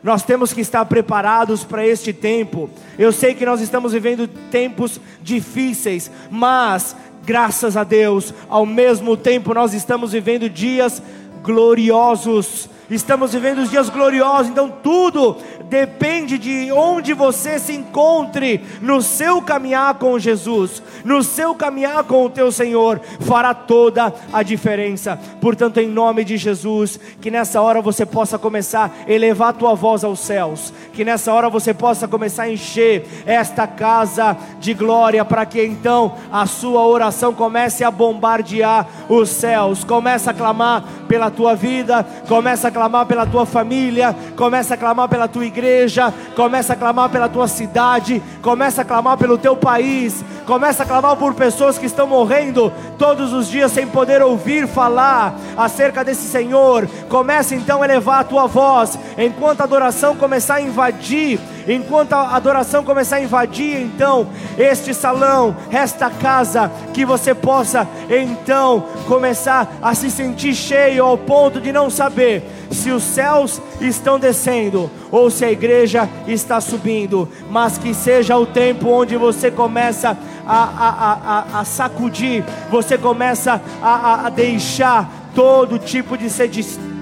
Nós 0.04 0.22
temos 0.24 0.52
que 0.52 0.60
estar 0.60 0.84
preparados 0.86 1.64
para 1.64 1.88
este 1.88 2.12
tempo. 2.12 2.70
Eu 3.00 3.12
sei 3.14 3.34
que 3.34 3.46
nós 3.46 3.62
estamos 3.62 3.94
vivendo 3.94 4.28
tempos 4.28 5.00
difíceis, 5.22 6.12
mas 6.30 6.96
graças 7.26 7.78
a 7.78 7.86
Deus, 7.86 8.34
ao 8.50 8.66
mesmo 8.66 9.16
tempo 9.16 9.54
nós 9.54 9.74
estamos 9.74 10.12
vivendo 10.12 10.50
dias 10.50 11.02
gloriosos 11.42 12.70
Estamos 12.90 13.34
vivendo 13.34 13.60
os 13.60 13.70
dias 13.70 13.90
gloriosos, 13.90 14.50
então 14.50 14.70
tudo 14.70 15.38
depende 15.70 16.38
de 16.38 16.72
onde 16.72 17.14
você 17.14 17.58
se 17.58 17.74
encontre 17.74 18.64
no 18.82 19.02
seu 19.02 19.42
caminhar 19.42 19.96
com 19.96 20.20
Jesus, 20.20 20.84
no 21.04 21.24
seu 21.24 21.56
caminhar 21.56 22.04
com 22.04 22.26
o 22.26 22.30
teu 22.30 22.52
Senhor, 22.52 23.00
fará 23.22 23.54
toda 23.54 24.14
a 24.32 24.44
diferença. 24.44 25.18
Portanto, 25.40 25.80
em 25.80 25.88
nome 25.88 26.24
de 26.24 26.38
Jesus, 26.38 27.00
que 27.22 27.32
nessa 27.32 27.62
hora 27.62 27.82
você 27.82 28.06
possa 28.06 28.38
começar 28.38 28.94
a 29.08 29.12
elevar 29.12 29.50
a 29.50 29.54
tua 29.54 29.74
voz 29.74 30.04
aos 30.04 30.20
céus, 30.20 30.74
que 30.94 31.06
nessa 31.06 31.34
hora 31.34 31.50
você 31.50 31.74
possa 31.74 32.08
começar 32.08 32.44
a 32.44 32.52
encher 32.52 33.08
esta 33.26 33.66
casa 33.66 34.38
de 34.60 34.74
glória, 34.74 35.24
para 35.24 35.46
que 35.46 35.64
então 35.64 36.16
a 36.32 36.46
sua 36.46 36.86
oração 36.86 37.34
comece 37.34 37.84
a 37.84 37.90
bombardear 37.90 38.88
os 39.08 39.30
céus, 39.30 39.84
comece 39.84 40.30
a 40.30 40.34
clamar 40.34 40.84
pela 41.08 41.32
tua 41.32 41.56
vida, 41.56 42.06
comece 42.28 42.68
a 42.68 42.72
clamar 42.74 43.06
pela 43.06 43.26
tua 43.26 43.46
família, 43.46 44.16
começa 44.36 44.74
a 44.74 44.78
clamar 44.78 45.08
pela 45.08 45.28
tua 45.28 45.46
igreja, 45.46 46.14
começa 46.36 46.74
a 46.74 46.76
clamar 46.76 47.10
pela 47.10 47.30
tua 47.30 47.48
cidade, 47.48 48.22
começa 48.42 48.82
a 48.82 48.86
clamar 48.86 49.18
pelo 49.18 49.38
teu 49.38 49.56
país, 49.56 50.26
começa 50.46 50.84
a 50.84 50.86
clamar 50.86 51.16
por 51.16 51.34
pessoas 51.36 51.78
que 51.78 51.86
estão 51.86 52.08
morrendo 52.08 52.74
todos 52.98 53.32
os 53.32 53.48
dias 53.48 53.72
sem 53.72 53.88
poder 53.88 54.22
ouvir 54.22 54.68
falar 54.68 55.36
acerca 55.56 56.04
desse 56.04 56.28
Senhor. 56.28 56.88
Começa 57.08 57.56
então 57.56 57.82
a 57.82 57.86
elevar 57.86 58.22
a 58.22 58.24
tua 58.24 58.48
voz, 58.48 58.98
enquanto 59.18 59.62
a 59.62 59.66
adoração 59.66 60.16
começar 60.16 60.56
a 60.56 60.62
invadir 60.62 61.40
enquanto 61.68 62.14
a 62.14 62.36
adoração 62.36 62.84
começar 62.84 63.18
a 63.18 63.22
invadir 63.22 63.80
então 63.80 64.28
este 64.58 64.94
salão, 64.94 65.56
esta 65.72 66.10
casa, 66.10 66.72
que 66.94 67.06
você 67.06 67.34
possa 67.34 67.88
então 68.10 68.86
começar 69.08 69.78
a 69.82 69.94
se 69.94 70.10
sentir 70.10 70.54
cheio 70.54 71.06
ao 71.06 71.18
ponto 71.18 71.60
de 71.60 71.72
não 71.72 71.90
saber 71.90 72.44
se 72.72 72.90
os 72.92 73.04
céus 73.04 73.62
estão 73.80 74.20
descendo 74.20 74.90
ou 75.12 75.30
se 75.30 75.46
a 75.46 75.52
igreja 75.52 76.10
está 76.28 76.60
subindo, 76.60 77.30
mas 77.50 77.78
que 77.78 77.94
seja 77.94 78.38
o 78.38 78.46
tempo 78.46 78.90
onde 78.90 79.16
você 79.16 79.52
começa 79.52 80.18
a, 80.46 80.64
a, 80.64 81.58
a, 81.58 81.60
a 81.60 81.66
sacudir, 81.66 82.44
você 82.70 82.98
começa 82.98 83.62
a, 83.82 84.28
a 84.28 84.30
deixar 84.30 85.10
todo 85.36 85.80
tipo 85.80 86.18
de 86.18 86.30
sedição 86.30 86.93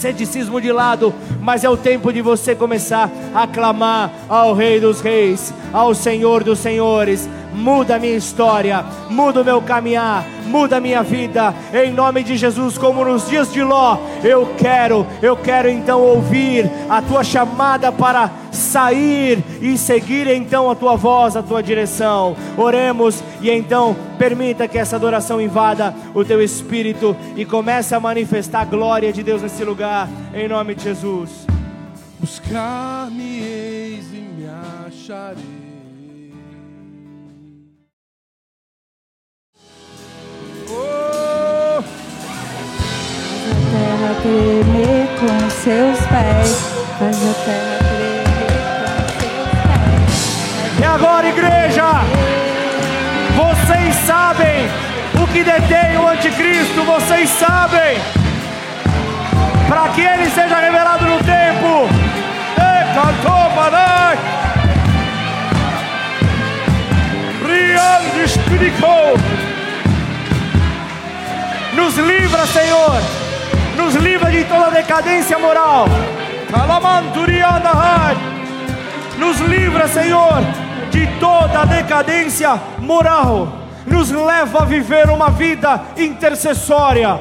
ceticismo 0.00 0.60
de 0.60 0.72
lado, 0.72 1.12
mas 1.40 1.62
é 1.62 1.68
o 1.68 1.76
tempo 1.76 2.12
de 2.12 2.22
você 2.22 2.54
começar 2.54 3.10
a 3.34 3.46
clamar 3.46 4.10
ao 4.28 4.54
Rei 4.54 4.80
dos 4.80 5.00
Reis, 5.00 5.52
ao 5.72 5.94
Senhor 5.94 6.42
dos 6.42 6.58
Senhores. 6.58 7.28
Muda 7.52 7.96
a 7.96 7.98
minha 7.98 8.16
história, 8.16 8.84
muda 9.08 9.42
o 9.42 9.44
meu 9.44 9.60
caminhar, 9.60 10.24
muda 10.46 10.76
a 10.76 10.80
minha 10.80 11.02
vida, 11.02 11.54
em 11.72 11.92
nome 11.92 12.22
de 12.22 12.36
Jesus, 12.36 12.76
como 12.78 13.04
nos 13.04 13.28
dias 13.28 13.52
de 13.52 13.62
Ló. 13.62 13.98
Eu 14.22 14.54
quero, 14.58 15.06
eu 15.22 15.36
quero 15.36 15.68
então 15.68 16.00
ouvir 16.00 16.70
a 16.88 17.00
tua 17.02 17.24
chamada 17.24 17.90
para 17.92 18.30
sair 18.52 19.42
e 19.60 19.76
seguir 19.78 20.26
então 20.28 20.70
a 20.70 20.74
tua 20.74 20.96
voz, 20.96 21.36
a 21.36 21.42
tua 21.42 21.62
direção. 21.62 22.36
Oremos 22.56 23.22
e 23.40 23.50
então 23.50 23.96
permita 24.18 24.68
que 24.68 24.78
essa 24.78 24.96
adoração 24.96 25.40
invada 25.40 25.94
o 26.14 26.24
teu 26.24 26.42
espírito 26.42 27.16
e 27.36 27.44
comece 27.44 27.94
a 27.94 28.00
manifestar 28.00 28.62
a 28.62 28.64
glória 28.64 29.12
de 29.12 29.22
Deus 29.22 29.42
nesse 29.42 29.64
lugar, 29.64 30.08
em 30.34 30.48
nome 30.48 30.74
de 30.74 30.84
Jesus. 30.84 31.46
Buscar-me 32.18 33.42
eis 33.42 34.12
e 34.12 34.18
me 34.18 34.46
acharei. 34.86 35.59
Terra 44.00 44.14
tremer 44.22 45.06
com 45.18 45.50
seus 45.50 45.98
pés, 46.06 46.72
faz 46.98 47.16
a 47.16 47.34
terra 47.44 47.78
tremer. 50.78 50.86
agora, 50.86 51.28
igreja. 51.28 51.84
Vocês 53.36 53.94
sabem 54.06 54.68
o 55.22 55.26
que 55.28 55.44
detém 55.44 55.98
o 55.98 56.08
anticristo, 56.08 56.82
vocês 56.82 57.28
sabem. 57.28 57.98
Para 59.68 59.88
que 59.90 60.00
ele 60.00 60.30
seja 60.30 60.58
revelado 60.58 61.04
no 61.04 61.18
tempo. 61.18 61.88
E 67.48 68.24
explicou. 68.24 69.16
Nos 71.74 71.96
livra, 71.96 72.46
Senhor. 72.46 73.19
Nos 73.90 74.04
livra 74.04 74.30
de 74.30 74.44
toda 74.44 74.70
decadência 74.70 75.36
moral. 75.36 75.86
Nos 79.18 79.40
livra, 79.40 79.88
Senhor, 79.88 80.44
de 80.92 81.08
toda 81.18 81.64
decadência 81.64 82.56
moral. 82.78 83.48
Nos 83.84 84.12
leva 84.12 84.62
a 84.62 84.64
viver 84.64 85.10
uma 85.10 85.30
vida 85.30 85.82
intercessória. 85.96 87.18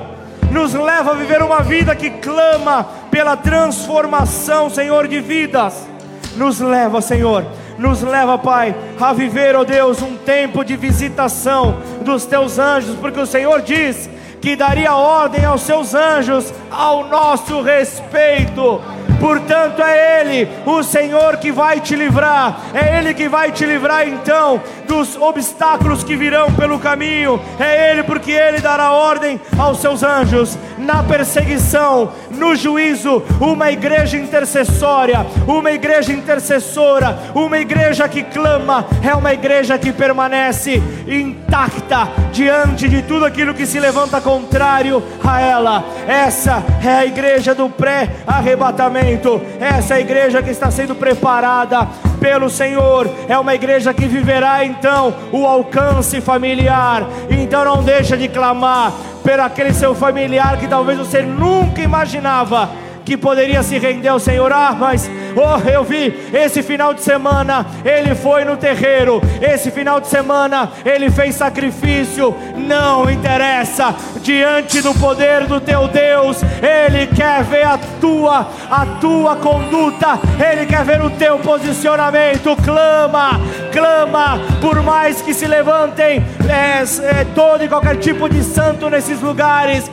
Nos 0.51 0.75
leva 0.75 1.13
a 1.13 1.15
viver 1.15 1.41
uma 1.41 1.63
vida 1.63 1.95
que 1.95 2.11
clama 2.11 2.85
pela 3.09 3.35
transformação, 3.35 4.69
Senhor, 4.69 5.07
de 5.07 5.21
vidas. 5.21 5.87
Nos 6.35 6.59
leva, 6.59 7.01
Senhor, 7.01 7.47
nos 7.79 8.03
leva, 8.03 8.37
Pai, 8.37 8.75
a 9.01 9.11
viver, 9.11 9.55
ó 9.55 9.61
oh 9.61 9.65
Deus, 9.65 10.03
um 10.03 10.15
tempo 10.17 10.63
de 10.63 10.75
visitação 10.75 11.79
dos 12.03 12.27
teus 12.27 12.59
anjos, 12.59 12.95
porque 12.95 13.19
o 13.19 13.25
Senhor 13.25 13.63
diz 13.63 14.07
que 14.41 14.55
daria 14.55 14.95
ordem 14.95 15.45
aos 15.45 15.61
seus 15.61 15.93
anjos 15.93 16.53
ao 16.71 17.07
nosso 17.07 17.61
respeito. 17.61 18.81
Portanto, 19.19 19.81
é 19.81 20.21
Ele, 20.21 20.49
o 20.65 20.81
Senhor, 20.81 21.37
que 21.37 21.51
vai 21.51 21.81
te 21.81 21.93
livrar, 21.93 22.61
é 22.73 22.97
Ele 22.97 23.13
que 23.13 23.27
vai 23.27 23.51
te 23.51 23.65
livrar 23.65 24.07
então 24.07 24.61
dos 24.87 25.17
obstáculos 25.17 26.05
que 26.05 26.15
virão 26.15 26.51
pelo 26.53 26.79
caminho, 26.79 27.39
é 27.59 27.91
Ele, 27.91 28.03
porque 28.03 28.31
Ele 28.31 28.61
dará 28.61 28.91
ordem 28.91 29.39
aos 29.57 29.79
seus 29.79 30.03
anjos 30.03 30.57
na 30.77 31.03
perseguição, 31.03 32.13
no 32.39 32.55
juízo, 32.55 33.21
uma 33.39 33.69
igreja 33.69 34.17
intercessória, 34.17 35.25
uma 35.45 35.71
igreja 35.71 36.13
intercessora, 36.13 37.19
uma 37.35 37.59
igreja 37.59 38.07
que 38.07 38.23
clama, 38.23 38.87
é 39.03 39.13
uma 39.13 39.33
igreja 39.33 39.77
que 39.77 39.91
permanece 39.91 40.81
intacta 41.07 42.07
diante 42.31 42.87
de 42.87 43.01
tudo 43.01 43.25
aquilo 43.25 43.53
que 43.53 43.65
se 43.65 43.79
levanta 43.79 44.21
contrário 44.21 45.03
a 45.23 45.41
ela. 45.41 45.83
Essa 46.07 46.63
é 46.83 46.95
a 46.95 47.05
igreja 47.05 47.53
do 47.53 47.69
pré-arrebatamento, 47.69 49.41
essa 49.59 49.95
é 49.95 49.97
a 49.97 50.01
igreja 50.01 50.41
que 50.41 50.49
está 50.49 50.71
sendo 50.71 50.95
preparada 50.95 51.87
pelo 52.19 52.49
Senhor. 52.49 53.09
É 53.27 53.37
uma 53.37 53.55
igreja 53.55 53.93
que 53.93 54.05
viverá 54.05 54.63
então 54.65 55.13
o 55.31 55.45
alcance 55.45 56.21
familiar. 56.21 57.07
Então 57.29 57.63
não 57.65 57.83
deixa 57.83 58.17
de 58.17 58.27
clamar 58.27 58.91
por 59.23 59.39
aquele 59.39 59.73
seu 59.73 59.93
familiar 59.95 60.57
que 60.57 60.67
talvez 60.67 60.97
você 60.97 61.21
nunca 61.21 61.81
imaginava 61.81 62.69
que 63.05 63.17
poderia 63.17 63.63
se 63.63 63.77
render 63.79 64.09
ao 64.09 64.19
Senhor. 64.19 64.51
Ah, 64.51 64.75
mas 64.77 65.09
oh, 65.35 65.69
eu 65.69 65.83
vi 65.83 66.29
esse 66.33 66.61
final 66.61 66.93
de 66.93 67.01
semana, 67.01 67.65
ele 67.83 68.15
foi 68.15 68.43
no 68.43 68.57
terreiro, 68.57 69.21
esse 69.41 69.71
final 69.71 69.99
de 69.99 70.07
semana 70.07 70.71
ele 70.85 71.09
fez 71.09 71.35
sacrifício. 71.35 72.35
Não 72.55 73.09
interessa, 73.09 73.95
diante 74.21 74.81
do 74.81 74.93
poder 74.93 75.45
do 75.45 75.59
teu 75.59 75.87
Deus, 75.87 76.41
ele 76.61 77.07
quer 77.07 77.43
ver 77.43 77.65
a 77.65 77.77
tua, 77.99 78.47
a 78.69 78.85
tua 78.99 79.35
conduta, 79.35 80.19
ele 80.51 80.65
quer 80.65 80.83
ver 80.83 81.01
o 81.01 81.09
teu 81.09 81.39
posicionamento. 81.39 82.55
Clama, 82.63 83.39
clama, 83.71 84.39
por 84.61 84.81
mais 84.83 85.21
que 85.21 85.33
se 85.33 85.45
levantem 85.45 86.23
é, 86.47 86.83
é, 87.19 87.25
todo 87.35 87.63
e 87.63 87.67
qualquer 87.67 87.97
tipo 87.97 88.29
de 88.29 88.43
santo 88.43 88.89
nesses 88.89 89.21
lugares 89.21 89.89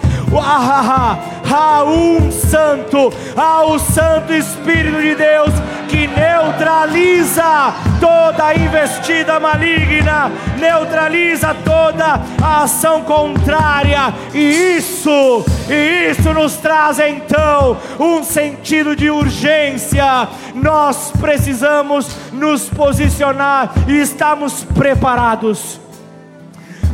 há 1.51 1.84
um 1.84 2.30
santo, 2.30 3.12
há 3.36 3.64
o 3.64 3.78
Santo 3.78 4.32
Espírito 4.32 5.01
de 5.01 5.14
Deus 5.14 5.51
que 5.88 6.07
neutraliza 6.07 7.74
toda 8.01 8.55
investida 8.55 9.38
maligna, 9.38 10.30
neutraliza 10.59 11.55
toda 11.64 12.20
a 12.42 12.62
ação 12.62 13.03
contrária, 13.03 14.12
e 14.34 14.76
isso, 14.76 15.44
e 15.68 16.11
isso 16.11 16.32
nos 16.34 16.57
traz 16.57 16.99
então 16.99 17.76
um 17.99 18.22
sentido 18.22 18.97
de 18.97 19.11
urgência. 19.11 20.28
Nós 20.55 21.12
precisamos 21.20 22.09
nos 22.32 22.68
posicionar 22.68 23.72
e 23.86 24.01
estamos 24.01 24.64
preparados 24.64 25.86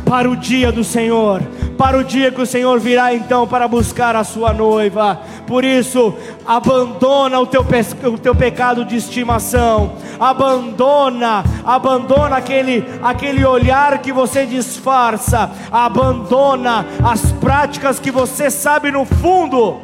para 0.05 0.29
o 0.29 0.35
dia 0.35 0.71
do 0.71 0.83
Senhor, 0.83 1.41
para 1.77 1.97
o 1.97 2.03
dia 2.03 2.31
que 2.31 2.41
o 2.41 2.45
Senhor 2.45 2.79
virá 2.79 3.13
então 3.13 3.47
para 3.47 3.67
buscar 3.67 4.15
a 4.15 4.23
sua 4.23 4.53
noiva. 4.53 5.19
Por 5.47 5.63
isso, 5.63 6.13
abandona 6.45 7.39
o 7.39 7.47
teu, 7.47 7.65
o 8.11 8.17
teu 8.17 8.35
pecado 8.35 8.85
de 8.85 8.95
estimação, 8.95 9.93
abandona, 10.19 11.43
abandona 11.65 12.37
aquele, 12.37 12.83
aquele 13.01 13.45
olhar 13.45 13.97
que 13.99 14.11
você 14.11 14.45
disfarça, 14.45 15.51
abandona 15.71 16.85
as 17.03 17.31
práticas 17.33 17.99
que 17.99 18.11
você 18.11 18.49
sabe 18.49 18.91
no 18.91 19.05
fundo 19.05 19.79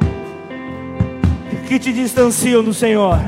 que 1.66 1.78
te 1.78 1.92
distanciam 1.92 2.62
do 2.62 2.74
Senhor. 2.74 3.18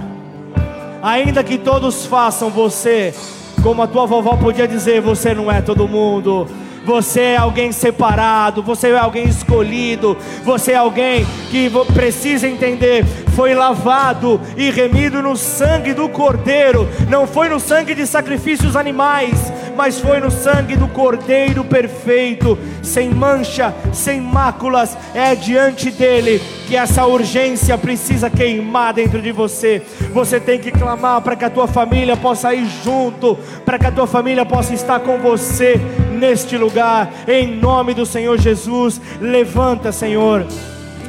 Ainda 1.02 1.42
que 1.42 1.58
todos 1.58 2.06
façam 2.06 2.50
você, 2.50 3.14
como 3.62 3.82
a 3.82 3.86
tua 3.86 4.06
vovó 4.06 4.36
podia 4.36 4.66
dizer, 4.66 5.00
você 5.00 5.34
não 5.34 5.50
é 5.50 5.60
todo 5.60 5.88
mundo 5.88 6.48
você 6.84 7.20
é 7.20 7.36
alguém 7.36 7.72
separado, 7.72 8.62
você 8.62 8.88
é 8.88 8.98
alguém 8.98 9.28
escolhido, 9.28 10.16
você 10.44 10.72
é 10.72 10.76
alguém 10.76 11.24
que 11.50 11.70
precisa 11.94 12.48
entender, 12.48 13.04
foi 13.34 13.54
lavado 13.54 14.40
e 14.56 14.70
remido 14.70 15.22
no 15.22 15.36
sangue 15.36 15.94
do 15.94 16.08
Cordeiro, 16.08 16.88
não 17.08 17.26
foi 17.26 17.48
no 17.48 17.60
sangue 17.60 17.94
de 17.94 18.06
sacrifícios 18.06 18.76
animais, 18.76 19.52
mas 19.76 19.98
foi 19.98 20.20
no 20.20 20.30
sangue 20.30 20.76
do 20.76 20.88
Cordeiro 20.88 21.64
perfeito, 21.64 22.58
sem 22.82 23.10
mancha, 23.10 23.74
sem 23.92 24.20
máculas, 24.20 24.96
é 25.14 25.34
diante 25.34 25.90
dele 25.90 26.40
que 26.66 26.76
essa 26.76 27.06
urgência 27.06 27.76
precisa 27.76 28.30
queimar 28.30 28.94
dentro 28.94 29.20
de 29.20 29.32
você. 29.32 29.82
Você 30.12 30.38
tem 30.40 30.58
que 30.58 30.70
clamar 30.70 31.20
para 31.20 31.36
que 31.36 31.44
a 31.44 31.50
tua 31.50 31.66
família 31.66 32.16
possa 32.16 32.54
ir 32.54 32.66
junto, 32.84 33.36
para 33.64 33.78
que 33.78 33.86
a 33.86 33.92
tua 33.92 34.06
família 34.06 34.44
possa 34.44 34.74
estar 34.74 35.00
com 35.00 35.18
você 35.18 35.80
neste 36.12 36.56
lugar, 36.56 37.12
em 37.26 37.56
nome 37.56 37.94
do 37.94 38.06
Senhor 38.06 38.38
Jesus. 38.38 39.00
Levanta, 39.20 39.92
Senhor 39.92 40.46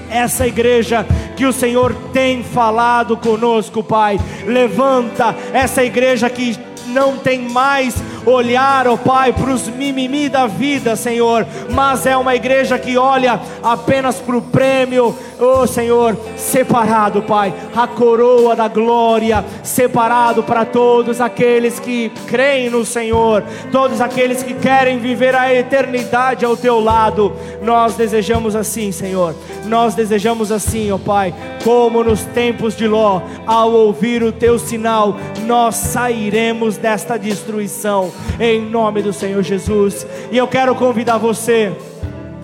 essa 0.10 0.46
igreja 0.46 1.06
que 1.36 1.44
o 1.44 1.52
Senhor 1.52 1.94
tem 2.14 2.44
falado 2.44 3.18
conosco, 3.18 3.84
Pai. 3.84 4.20
Levanta 4.46 5.36
essa 5.52 5.84
igreja 5.84 6.30
que 6.30 6.56
não 6.88 7.18
tem 7.18 7.50
mais 7.50 7.96
olhar, 8.26 8.88
ó 8.88 8.98
Pai, 8.98 9.34
para 9.34 9.52
os 9.52 9.68
mimimi 9.68 10.30
da 10.30 10.48
vida, 10.48 10.96
Senhor, 10.96 11.46
mas 11.70 12.06
é 12.06 12.16
uma 12.16 12.36
igreja 12.36 12.80
que 12.80 12.98
olha 12.98 13.40
apenas 13.62 14.20
para 14.20 14.38
o 14.38 14.42
prêmio, 14.42 15.16
oh 15.40 15.68
Senhor, 15.68 16.18
separado, 16.38 17.22
Pai, 17.24 17.54
a 17.76 17.88
coroa 17.88 18.56
da 18.56 18.68
glória, 18.68 19.44
separado 19.62 20.44
para 20.44 20.66
todos 20.66 21.20
aqueles 21.20 21.80
que 21.80 22.12
creem 22.28 22.70
no 22.70 22.86
Senhor, 22.86 23.44
todos 23.72 24.00
aqueles 24.00 24.42
que 24.42 24.54
querem 24.54 25.00
viver 25.00 25.36
a 25.36 25.54
eternidade 25.54 26.46
ao 26.46 26.56
teu 26.56 26.80
lado. 26.80 27.34
Nós 27.62 27.96
desejamos 27.96 28.56
assim, 28.56 28.92
Senhor, 28.92 29.36
nós 29.66 29.96
desejamos 29.96 30.52
assim, 30.52 30.92
ó 30.92 30.98
Pai, 30.98 31.34
como 31.64 32.04
nos 32.04 32.24
tempos 32.24 32.76
de 32.76 32.88
Ló, 32.88 33.22
ao 33.46 33.72
ouvir 33.72 34.24
o 34.24 34.32
teu 34.32 34.58
sinal, 34.58 35.18
nós 35.46 35.76
sairemos 35.76 36.78
desta 36.78 37.18
destruição 37.18 38.13
em 38.40 38.62
nome 38.62 39.02
do 39.02 39.14
Senhor 39.14 39.42
Jesus. 39.44 40.06
E 40.32 40.38
eu 40.38 40.48
quero 40.48 40.76
convidar 40.76 41.18
você. 41.18 41.72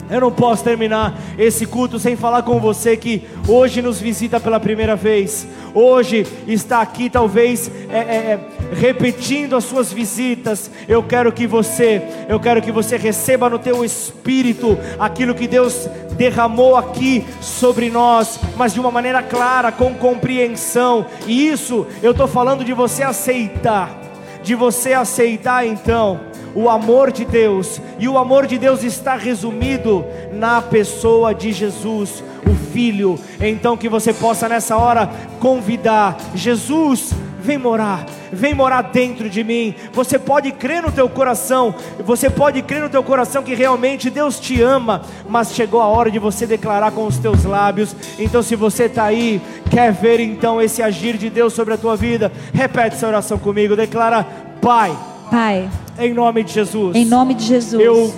Eu 0.09 0.22
não 0.22 0.32
posso 0.32 0.63
terminar 0.63 1.13
esse 1.38 1.67
culto 1.67 1.99
sem 1.99 2.15
falar 2.15 2.41
com 2.41 2.59
você 2.59 2.97
que 2.97 3.28
hoje 3.47 3.80
nos 3.80 4.01
visita 4.01 4.39
pela 4.39 4.59
primeira 4.59 4.95
vez. 4.95 5.47
Hoje 5.72 6.26
está 6.47 6.82
aqui, 6.82 7.11
talvez 7.11 7.70
é, 7.91 7.97
é, 7.97 8.01
é, 8.01 8.39
repetindo 8.74 9.55
as 9.55 9.65
suas 9.65 9.93
visitas. 9.93 10.72
Eu 10.88 11.03
quero 11.03 11.32
que 11.32 11.45
você, 11.45 12.01
eu 12.28 12.39
quero 12.39 12.59
que 12.59 12.72
você 12.72 12.97
receba 12.97 13.47
no 13.51 13.59
teu 13.59 13.86
espírito 13.86 14.80
aquilo 14.97 15.36
que 15.36 15.47
Deus 15.47 15.88
derramou 16.17 16.76
aqui 16.76 17.24
sobre 17.39 17.91
nós, 17.91 18.39
mas 18.57 18.74
de 18.74 18.80
uma 18.80 18.89
maneira 18.89 19.22
clara, 19.22 19.72
com 19.72 19.93
compreensão. 19.93 21.05
E 21.28 21.49
isso 21.49 21.86
eu 22.01 22.11
estou 22.11 22.28
falando 22.28 22.65
de 22.65 22.74
você 22.74 23.03
aceitar 23.03 23.99
de 24.44 24.56
você 24.56 24.94
aceitar 24.94 25.66
então 25.66 26.20
o 26.56 26.70
amor 26.70 27.12
de 27.12 27.26
Deus, 27.26 27.80
e 28.00 28.08
o 28.08 28.18
amor 28.18 28.48
de 28.48 28.58
Deus 28.58 28.84
está 28.84 29.16
resumido 29.16 30.04
na 30.34 30.62
pessoa 30.62 31.34
de 31.34 31.52
Jesus, 31.52 32.24
o 32.46 32.56
Filho. 32.72 33.20
Então, 33.40 33.78
que 33.78 33.88
você 33.88 34.14
possa 34.14 34.50
nessa 34.50 34.76
hora 34.76 35.10
convidar 35.40 36.18
Jesus 36.34 37.14
vem 37.42 37.58
morar, 37.58 38.06
vem 38.32 38.54
morar 38.54 38.82
dentro 38.84 39.30
de 39.30 39.44
mim. 39.44 39.74
Você 39.94 40.20
pode 40.20 40.52
crer 40.52 40.84
no 40.84 40.92
teu 40.92 41.10
coração, 41.10 41.74
você 42.04 42.30
pode 42.30 42.62
crer 42.62 42.82
no 42.82 42.90
teu 42.90 43.04
coração 43.04 43.42
que 43.42 43.56
realmente 43.56 44.10
Deus 44.10 44.40
te 44.40 44.62
ama, 44.62 45.02
mas 45.28 45.54
chegou 45.54 45.82
a 45.82 45.88
hora 45.88 46.12
de 46.12 46.20
você 46.20 46.46
declarar 46.46 46.92
com 46.92 47.06
os 47.06 47.18
teus 47.18 47.44
lábios. 47.44 47.96
Então, 48.18 48.42
se 48.44 48.56
você 48.56 48.84
está 48.84 49.06
aí, 49.06 49.42
quer 49.70 49.92
ver 49.92 50.20
então 50.20 50.62
esse 50.62 50.82
agir 50.82 51.18
de 51.18 51.30
Deus 51.30 51.54
sobre 51.54 51.74
a 51.74 51.78
tua 51.78 51.96
vida, 51.96 52.32
repete 52.54 52.96
essa 52.96 53.08
oração 53.08 53.38
comigo, 53.38 53.76
declara: 53.76 54.26
Pai, 54.62 54.96
Pai, 55.32 55.70
em 55.98 56.14
nome 56.14 56.44
de 56.44 56.54
Jesus, 56.54 56.96
em 56.96 57.06
nome 57.06 57.34
de 57.34 57.46
Jesus, 57.46 57.84
eu 57.84 58.14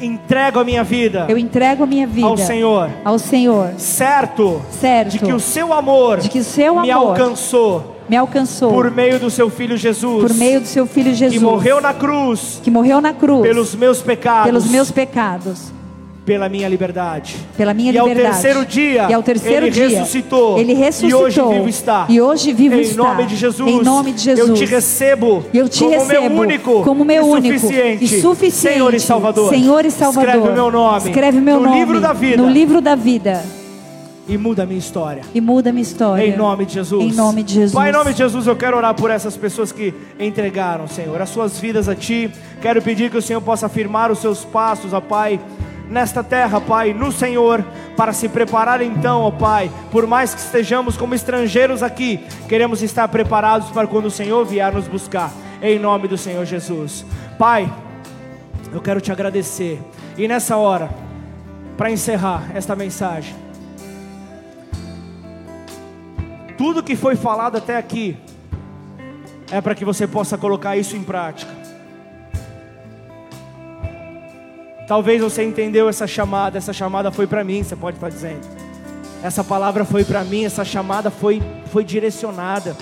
entrego 0.00 0.58
a 0.58 0.64
minha 0.64 0.82
vida 0.82 1.26
eu 1.28 1.36
entrego 1.36 1.82
a 1.82 1.86
minha 1.86 2.06
vida 2.06 2.26
ao 2.26 2.36
Senhor, 2.36 2.90
ao 3.04 3.18
Senhor, 3.18 3.72
certo? 3.76 4.62
Certo. 4.70 5.10
De 5.10 5.18
que 5.18 5.32
o 5.32 5.38
seu 5.38 5.74
amor 5.74 6.18
de 6.18 6.28
que 6.28 6.38
o 6.38 6.44
seu 6.44 6.80
me 6.80 6.90
amor 6.90 7.08
alcançou 7.10 7.99
me 8.10 8.16
alcançou 8.16 8.72
por 8.72 8.90
meio 8.90 9.20
do 9.20 9.30
seu 9.30 9.48
filho 9.48 9.76
Jesus, 9.76 10.20
por 10.20 10.34
meio 10.34 10.60
do 10.60 10.66
seu 10.66 10.84
filho 10.84 11.14
Jesus, 11.14 11.38
que 11.38 11.38
morreu 11.38 11.80
na 11.80 11.94
cruz 11.94 12.60
que 12.60 12.68
morreu 12.68 13.00
na 13.00 13.12
cruz 13.12 13.42
pelos 13.42 13.72
meus 13.76 14.02
pecados, 14.02 14.46
pelos 14.46 14.68
meus 14.68 14.90
pecados, 14.90 15.72
pela 16.26 16.48
minha 16.48 16.68
liberdade. 16.68 17.36
pela 17.56 17.72
minha 17.72 17.92
e 17.92 17.98
ao 17.98 18.08
liberdade. 18.08 18.42
terceiro 18.42 18.66
dia, 18.66 19.06
e 19.08 19.14
ao 19.14 19.22
terceiro 19.22 19.66
ele 19.66 19.70
dia, 19.70 19.88
ressuscitou. 19.88 20.58
ele 20.58 20.74
ressuscitou. 20.74 21.20
E 21.20 21.24
hoje 21.24 21.54
vivo 21.54 21.68
está. 21.68 22.06
E 22.08 22.20
hoje 22.20 22.52
vivo 22.52 22.74
em 22.74 22.80
está. 22.80 23.02
nome 23.02 23.26
de 23.26 23.36
Jesus. 23.36 23.70
Em 23.70 23.82
nome 23.82 24.12
de 24.12 24.22
Jesus. 24.22 24.48
Eu 24.48 24.54
te 24.54 24.64
recebo. 24.64 25.44
Eu 25.54 25.68
te 25.68 25.78
como 25.78 25.90
recebo 25.90 26.20
meu 26.20 26.40
único, 26.40 26.82
como 26.82 27.04
meu 27.04 27.26
e 27.26 27.30
único 27.30 27.58
suficiente, 27.60 28.04
e 28.04 28.20
suficiente 28.20 28.74
Senhor 28.74 28.92
e 28.92 29.00
Salvador. 29.00 29.50
Senhor 29.50 29.84
e 29.84 29.90
Salvador. 29.90 30.28
Escreve 30.28 30.48
o 30.48 30.52
meu 30.52 30.70
nome. 30.70 31.08
Escreve 31.08 31.40
meu 31.40 31.60
no 31.60 31.66
nome 31.66 31.78
livro 31.78 32.00
da 32.00 32.12
vida. 32.12 32.42
No 32.42 32.48
livro 32.50 32.80
da 32.80 32.96
vida. 32.96 33.59
E 34.30 34.38
muda 34.38 34.62
a 34.62 34.66
minha 34.66 34.78
história. 34.78 35.22
E 35.34 35.40
muda 35.40 35.70
a 35.70 35.72
minha 35.72 35.82
história. 35.82 36.24
Em 36.24 36.36
nome 36.36 36.64
de 36.64 36.74
Jesus. 36.74 37.02
Em 37.02 37.16
nome 37.16 37.42
de 37.42 37.54
Jesus. 37.54 37.72
Pai, 37.72 37.90
em 37.90 37.92
nome 37.92 38.12
de 38.12 38.18
Jesus, 38.18 38.46
eu 38.46 38.54
quero 38.54 38.76
orar 38.76 38.94
por 38.94 39.10
essas 39.10 39.36
pessoas 39.36 39.72
que 39.72 39.92
entregaram, 40.20 40.86
Senhor, 40.86 41.20
as 41.20 41.30
suas 41.30 41.58
vidas 41.58 41.88
a 41.88 41.96
Ti. 41.96 42.30
Quero 42.62 42.80
pedir 42.80 43.10
que 43.10 43.16
o 43.16 43.22
Senhor 43.22 43.40
possa 43.40 43.66
afirmar 43.66 44.08
os 44.08 44.20
seus 44.20 44.44
passos, 44.44 44.92
ó 44.92 45.00
Pai, 45.00 45.40
nesta 45.90 46.22
terra, 46.22 46.60
Pai, 46.60 46.94
no 46.94 47.10
Senhor, 47.10 47.64
para 47.96 48.12
se 48.12 48.28
preparar 48.28 48.80
então, 48.80 49.22
ó 49.22 49.32
Pai, 49.32 49.68
por 49.90 50.06
mais 50.06 50.32
que 50.32 50.40
estejamos 50.40 50.96
como 50.96 51.12
estrangeiros 51.12 51.82
aqui, 51.82 52.20
queremos 52.48 52.84
estar 52.84 53.08
preparados 53.08 53.70
para 53.70 53.88
quando 53.88 54.06
o 54.06 54.10
Senhor 54.12 54.46
vier 54.46 54.72
nos 54.72 54.86
buscar. 54.86 55.32
Em 55.60 55.76
nome 55.76 56.06
do 56.06 56.16
Senhor 56.16 56.46
Jesus. 56.46 57.04
Pai, 57.36 57.68
eu 58.72 58.80
quero 58.80 59.00
te 59.00 59.10
agradecer. 59.10 59.82
E 60.16 60.28
nessa 60.28 60.56
hora, 60.56 60.88
para 61.76 61.90
encerrar 61.90 62.44
esta 62.54 62.76
mensagem, 62.76 63.34
tudo 66.60 66.82
que 66.82 66.94
foi 66.94 67.16
falado 67.16 67.56
até 67.56 67.74
aqui 67.74 68.18
é 69.50 69.62
para 69.62 69.74
que 69.74 69.82
você 69.82 70.06
possa 70.06 70.36
colocar 70.36 70.76
isso 70.76 70.94
em 70.94 71.02
prática. 71.02 71.50
Talvez 74.86 75.22
você 75.22 75.42
entendeu 75.42 75.88
essa 75.88 76.06
chamada, 76.06 76.58
essa 76.58 76.74
chamada 76.74 77.10
foi 77.10 77.26
para 77.26 77.42
mim, 77.42 77.62
você 77.62 77.74
pode 77.74 77.96
estar 77.96 78.10
dizendo. 78.10 78.46
Essa 79.22 79.42
palavra 79.42 79.86
foi 79.86 80.04
para 80.04 80.22
mim, 80.22 80.44
essa 80.44 80.62
chamada 80.62 81.10
foi 81.10 81.40
foi 81.72 81.82
direcionada. 81.82 82.76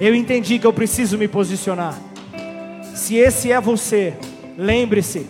Eu 0.00 0.14
entendi 0.14 0.58
que 0.58 0.66
eu 0.66 0.72
preciso 0.72 1.18
me 1.18 1.28
posicionar. 1.28 1.94
Se 2.94 3.16
esse 3.16 3.52
é 3.52 3.60
você, 3.60 4.14
lembre-se, 4.56 5.28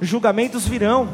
julgamentos 0.00 0.66
virão, 0.66 1.08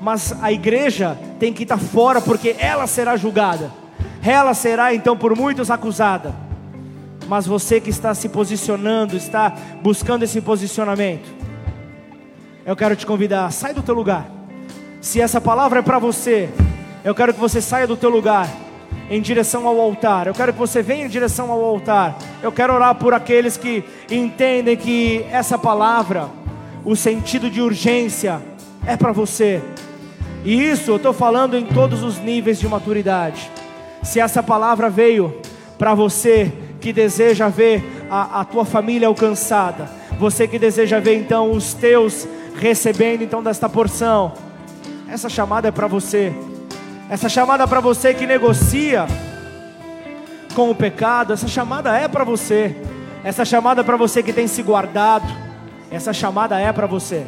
mas 0.00 0.32
a 0.40 0.52
igreja 0.52 1.18
tem 1.40 1.52
que 1.52 1.64
estar 1.64 1.78
fora 1.78 2.20
porque 2.20 2.54
ela 2.56 2.86
será 2.86 3.16
julgada. 3.16 3.81
Ela 4.22 4.54
será 4.54 4.94
então 4.94 5.16
por 5.16 5.36
muitos 5.36 5.70
acusada. 5.70 6.34
Mas 7.28 7.46
você 7.46 7.80
que 7.80 7.90
está 7.90 8.14
se 8.14 8.28
posicionando, 8.28 9.16
está 9.16 9.52
buscando 9.82 10.22
esse 10.22 10.40
posicionamento, 10.40 11.28
eu 12.64 12.76
quero 12.76 12.94
te 12.94 13.04
convidar, 13.04 13.50
sai 13.50 13.74
do 13.74 13.82
teu 13.82 13.94
lugar. 13.94 14.26
Se 15.00 15.20
essa 15.20 15.40
palavra 15.40 15.80
é 15.80 15.82
para 15.82 15.98
você, 15.98 16.48
eu 17.04 17.14
quero 17.14 17.34
que 17.34 17.40
você 17.40 17.60
saia 17.60 17.86
do 17.86 17.96
teu 17.96 18.08
lugar 18.10 18.48
em 19.10 19.20
direção 19.20 19.66
ao 19.66 19.80
altar. 19.80 20.26
Eu 20.26 20.34
quero 20.34 20.52
que 20.52 20.58
você 20.58 20.82
venha 20.82 21.04
em 21.04 21.08
direção 21.08 21.50
ao 21.50 21.62
altar. 21.64 22.16
Eu 22.42 22.52
quero 22.52 22.72
orar 22.72 22.94
por 22.94 23.12
aqueles 23.12 23.56
que 23.56 23.82
entendem 24.10 24.76
que 24.76 25.26
essa 25.30 25.58
palavra, 25.58 26.28
o 26.84 26.94
sentido 26.94 27.50
de 27.50 27.60
urgência, 27.60 28.40
é 28.86 28.96
para 28.96 29.12
você. 29.12 29.60
E 30.44 30.54
isso 30.54 30.90
eu 30.90 30.96
estou 30.96 31.12
falando 31.12 31.56
em 31.56 31.64
todos 31.64 32.02
os 32.02 32.18
níveis 32.18 32.60
de 32.60 32.68
maturidade. 32.68 33.50
Se 34.02 34.20
essa 34.20 34.42
palavra 34.42 34.90
veio 34.90 35.40
para 35.78 35.94
você 35.94 36.52
que 36.80 36.92
deseja 36.92 37.48
ver 37.48 38.06
a, 38.10 38.40
a 38.40 38.44
tua 38.44 38.64
família 38.64 39.08
alcançada, 39.08 39.88
você 40.18 40.46
que 40.46 40.58
deseja 40.58 40.98
ver 41.00 41.16
então 41.16 41.52
os 41.52 41.74
teus 41.74 42.26
recebendo 42.56 43.22
então 43.22 43.42
desta 43.42 43.68
porção, 43.68 44.32
essa 45.08 45.28
chamada 45.28 45.68
é 45.68 45.70
para 45.70 45.86
você. 45.86 46.32
Essa 47.08 47.28
chamada 47.28 47.64
é 47.64 47.66
para 47.66 47.80
você 47.80 48.14
que 48.14 48.26
negocia 48.26 49.06
com 50.54 50.70
o 50.70 50.74
pecado, 50.74 51.32
essa 51.32 51.48
chamada 51.48 51.96
é 51.96 52.08
para 52.08 52.24
você. 52.24 52.76
Essa 53.24 53.44
chamada 53.44 53.82
é 53.82 53.84
para 53.84 53.96
você 53.96 54.22
que 54.22 54.32
tem 54.32 54.46
se 54.46 54.62
guardado. 54.62 55.26
Essa 55.90 56.12
chamada 56.12 56.58
é 56.58 56.72
para 56.72 56.86
você. 56.86 57.24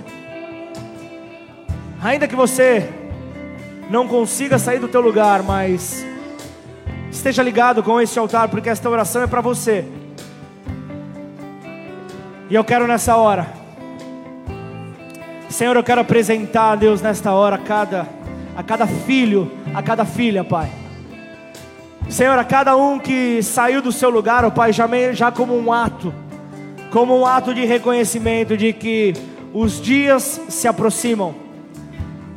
Ainda 2.02 2.26
que 2.26 2.34
você 2.34 2.88
não 3.88 4.08
consiga 4.08 4.58
sair 4.58 4.78
do 4.78 4.88
teu 4.88 5.00
lugar, 5.00 5.42
mas 5.42 6.04
esteja 7.14 7.42
ligado 7.42 7.82
com 7.82 8.00
esse 8.00 8.18
altar, 8.18 8.48
porque 8.48 8.68
esta 8.68 8.90
oração 8.90 9.22
é 9.22 9.26
para 9.26 9.40
você. 9.40 9.84
E 12.50 12.54
eu 12.54 12.64
quero 12.64 12.86
nessa 12.86 13.16
hora, 13.16 13.46
Senhor, 15.48 15.76
eu 15.76 15.84
quero 15.84 16.00
apresentar 16.00 16.72
a 16.72 16.76
Deus 16.76 17.00
nesta 17.00 17.32
hora 17.32 17.56
a 17.56 17.58
cada, 17.58 18.08
a 18.56 18.62
cada 18.62 18.86
filho, 18.86 19.50
a 19.72 19.82
cada 19.82 20.04
filha, 20.04 20.42
Pai. 20.42 20.68
Senhor, 22.08 22.38
a 22.38 22.44
cada 22.44 22.76
um 22.76 22.98
que 22.98 23.42
saiu 23.42 23.80
do 23.80 23.92
seu 23.92 24.10
lugar, 24.10 24.44
ó 24.44 24.50
Pai, 24.50 24.72
já, 24.72 24.86
já 25.12 25.30
como 25.30 25.56
um 25.56 25.72
ato, 25.72 26.12
como 26.90 27.18
um 27.18 27.24
ato 27.24 27.54
de 27.54 27.64
reconhecimento 27.64 28.56
de 28.56 28.72
que 28.72 29.14
os 29.52 29.80
dias 29.80 30.40
se 30.48 30.66
aproximam. 30.66 31.34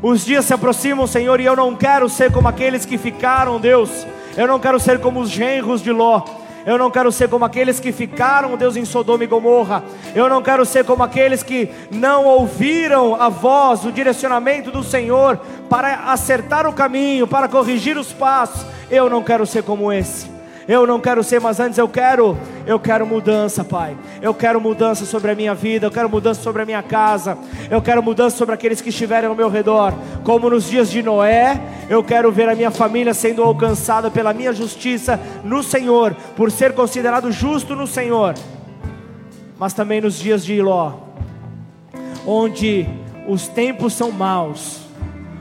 Os 0.01 0.23
dias 0.23 0.45
se 0.45 0.53
aproximam, 0.53 1.07
Senhor, 1.07 1.39
e 1.41 1.45
eu 1.45 1.55
não 1.55 1.75
quero 1.75 2.07
ser 2.07 2.31
como 2.31 2.47
aqueles 2.47 2.85
que 2.85 2.97
ficaram, 2.97 3.59
Deus. 3.59 4.05
Eu 4.37 4.47
não 4.47 4.59
quero 4.59 4.79
ser 4.79 5.01
como 5.01 5.19
os 5.19 5.29
genros 5.29 5.81
de 5.81 5.91
Ló. 5.91 6.21
Eu 6.63 6.77
não 6.77 6.91
quero 6.91 7.11
ser 7.11 7.27
como 7.27 7.43
aqueles 7.43 7.79
que 7.79 7.91
ficaram, 7.91 8.55
Deus, 8.55 8.75
em 8.75 8.85
Sodoma 8.85 9.23
e 9.23 9.27
Gomorra. 9.27 9.83
Eu 10.13 10.29
não 10.29 10.43
quero 10.43 10.63
ser 10.65 10.85
como 10.85 11.01
aqueles 11.01 11.41
que 11.41 11.71
não 11.89 12.25
ouviram 12.25 13.19
a 13.19 13.29
voz, 13.29 13.83
o 13.83 13.91
direcionamento 13.91 14.69
do 14.69 14.83
Senhor 14.83 15.39
para 15.69 16.11
acertar 16.11 16.67
o 16.67 16.73
caminho, 16.73 17.25
para 17.25 17.47
corrigir 17.47 17.97
os 17.97 18.13
passos. 18.13 18.65
Eu 18.91 19.09
não 19.09 19.23
quero 19.23 19.45
ser 19.45 19.63
como 19.63 19.91
esse. 19.91 20.36
Eu 20.67 20.85
não 20.85 20.99
quero 20.99 21.23
ser, 21.23 21.39
mas 21.39 21.61
antes 21.61 21.77
eu 21.77 21.87
quero, 21.87 22.37
eu 22.65 22.77
quero 22.77 23.07
mudança, 23.07 23.63
Pai. 23.63 23.95
Eu 24.21 24.33
quero 24.33 24.59
mudança 24.59 25.05
sobre 25.05 25.31
a 25.31 25.35
minha 25.35 25.55
vida, 25.55 25.85
eu 25.85 25.91
quero 25.91 26.09
mudança 26.09 26.41
sobre 26.41 26.61
a 26.61 26.65
minha 26.65 26.83
casa, 26.83 27.37
eu 27.71 27.81
quero 27.81 28.03
mudança 28.03 28.35
sobre 28.35 28.53
aqueles 28.53 28.81
que 28.81 28.89
estiverem 28.89 29.29
ao 29.29 29.35
meu 29.35 29.49
redor. 29.49 29.93
Como 30.25 30.49
nos 30.49 30.69
dias 30.69 30.91
de 30.91 31.01
Noé, 31.01 31.57
eu 31.89 32.03
quero 32.03 32.29
ver 32.33 32.49
a 32.49 32.55
minha 32.55 32.69
família 32.69 33.13
sendo 33.13 33.41
alcançada 33.41 34.11
pela 34.11 34.33
minha 34.33 34.51
justiça 34.51 35.17
no 35.41 35.63
Senhor, 35.63 36.13
por 36.35 36.51
ser 36.51 36.73
considerado 36.73 37.31
justo 37.31 37.73
no 37.73 37.87
Senhor. 37.87 38.33
Mas 39.57 39.73
também 39.73 40.01
nos 40.01 40.19
dias 40.19 40.43
de 40.43 40.61
Ló, 40.61 40.95
onde 42.25 42.85
os 43.25 43.47
tempos 43.47 43.93
são 43.93 44.11
maus, 44.11 44.81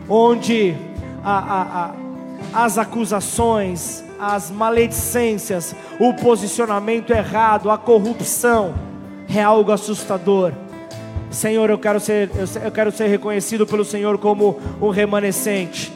onde 0.08 0.76
a, 1.24 1.38
a, 1.38 1.84
a, 1.84 2.64
as 2.64 2.78
acusações, 2.78 4.05
as 4.18 4.50
maledicências, 4.50 5.74
o 5.98 6.14
posicionamento 6.14 7.10
errado, 7.10 7.70
a 7.70 7.78
corrupção 7.78 8.74
é 9.28 9.42
algo 9.42 9.72
assustador. 9.72 10.52
Senhor, 11.30 11.68
eu 11.68 11.78
quero 11.78 12.00
ser, 12.00 12.30
eu 12.64 12.70
quero 12.70 12.92
ser 12.92 13.08
reconhecido 13.08 13.66
pelo 13.66 13.84
Senhor 13.84 14.16
como 14.18 14.58
um 14.80 14.90
remanescente. 14.90 15.92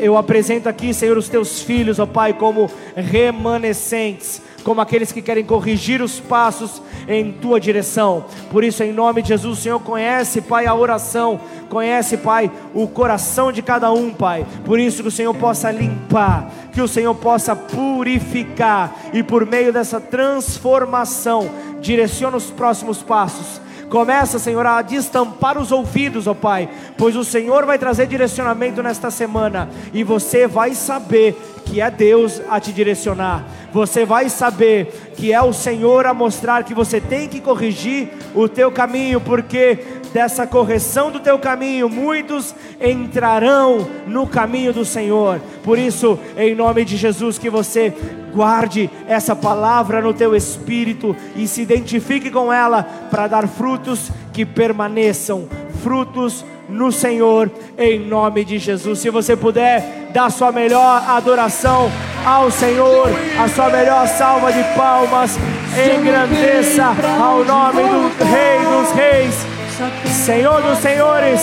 Eu 0.00 0.16
apresento 0.16 0.68
aqui, 0.68 0.94
Senhor, 0.94 1.18
os 1.18 1.28
teus 1.28 1.60
filhos, 1.60 1.98
ó 1.98 2.06
Pai, 2.06 2.32
como 2.32 2.70
remanescentes, 2.94 4.40
como 4.64 4.80
aqueles 4.80 5.12
que 5.12 5.22
querem 5.22 5.44
corrigir 5.44 6.02
os 6.02 6.20
passos 6.20 6.82
em 7.08 7.32
tua 7.32 7.60
direção. 7.60 8.24
Por 8.50 8.62
isso, 8.62 8.82
em 8.82 8.92
nome 8.92 9.22
de 9.22 9.28
Jesus, 9.28 9.58
o 9.58 9.62
Senhor 9.62 9.80
conhece, 9.80 10.40
Pai, 10.40 10.66
a 10.66 10.74
oração, 10.74 11.40
conhece, 11.68 12.16
Pai, 12.16 12.50
o 12.74 12.86
coração 12.86 13.50
de 13.50 13.62
cada 13.62 13.92
um, 13.92 14.10
Pai. 14.10 14.46
Por 14.64 14.78
isso 14.78 15.02
que 15.02 15.08
o 15.08 15.12
Senhor 15.12 15.34
possa 15.34 15.70
limpar, 15.70 16.50
que 16.72 16.80
o 16.80 16.88
Senhor 16.88 17.14
possa 17.14 17.54
purificar 17.56 18.94
e 19.12 19.22
por 19.22 19.46
meio 19.46 19.72
dessa 19.72 20.00
transformação, 20.00 21.48
direciona 21.80 22.36
os 22.36 22.50
próximos 22.50 23.02
passos. 23.02 23.60
Começa, 23.90 24.38
Senhor, 24.38 24.64
a 24.64 24.80
destampar 24.82 25.58
os 25.58 25.72
ouvidos, 25.72 26.28
ó 26.28 26.32
Pai, 26.32 26.68
pois 26.96 27.16
o 27.16 27.24
Senhor 27.24 27.66
vai 27.66 27.76
trazer 27.76 28.06
direcionamento 28.06 28.80
nesta 28.84 29.10
semana 29.10 29.68
e 29.92 30.04
você 30.04 30.46
vai 30.46 30.76
saber 30.76 31.36
que 31.64 31.80
é 31.80 31.90
Deus 31.90 32.40
a 32.48 32.60
te 32.60 32.72
direcionar. 32.72 33.44
Você 33.72 34.04
vai 34.04 34.28
saber 34.28 35.12
que 35.16 35.32
é 35.32 35.42
o 35.42 35.52
Senhor 35.52 36.06
a 36.06 36.14
mostrar 36.14 36.62
que 36.62 36.72
você 36.72 37.00
tem 37.00 37.28
que 37.28 37.40
corrigir 37.40 38.10
o 38.32 38.48
teu 38.48 38.70
caminho, 38.70 39.20
porque 39.20 39.78
dessa 40.12 40.46
correção 40.46 41.10
do 41.10 41.20
teu 41.20 41.38
caminho, 41.38 41.88
muitos 41.88 42.54
entrarão 42.80 43.86
no 44.06 44.26
caminho 44.26 44.72
do 44.72 44.84
Senhor. 44.84 45.40
Por 45.62 45.78
isso, 45.78 46.18
em 46.36 46.54
nome 46.54 46.84
de 46.84 46.96
Jesus, 46.96 47.38
que 47.38 47.50
você 47.50 47.92
guarde 48.32 48.90
essa 49.08 49.34
palavra 49.34 50.00
no 50.00 50.14
teu 50.14 50.34
espírito 50.34 51.16
e 51.34 51.46
se 51.46 51.62
identifique 51.62 52.30
com 52.30 52.52
ela 52.52 52.82
para 53.10 53.26
dar 53.26 53.48
frutos 53.48 54.10
que 54.32 54.44
permaneçam, 54.44 55.48
frutos 55.82 56.44
no 56.68 56.92
Senhor, 56.92 57.50
em 57.76 57.98
nome 57.98 58.44
de 58.44 58.58
Jesus. 58.58 59.00
Se 59.00 59.10
você 59.10 59.36
puder 59.36 60.10
dar 60.12 60.30
sua 60.30 60.52
melhor 60.52 61.02
adoração 61.08 61.90
ao 62.24 62.50
Senhor, 62.50 63.08
a 63.38 63.48
sua 63.48 63.68
melhor 63.70 64.06
salva 64.06 64.52
de 64.52 64.62
palmas, 64.76 65.36
engrandeça 65.74 66.94
ao 67.20 67.44
nome 67.44 67.82
do 67.82 68.24
Rei 68.24 68.58
dos 68.64 68.92
Reis, 68.92 69.59
Senhor 70.06 70.62
dos 70.62 70.78
Senhores, 70.78 71.40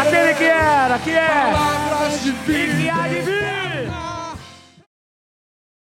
aquele 0.00 0.34
que 0.34 0.44
era, 0.44 0.98
que 0.98 1.10
é 1.10 1.52
e 2.24 2.76
que 2.76 2.88
há. 2.88 3.11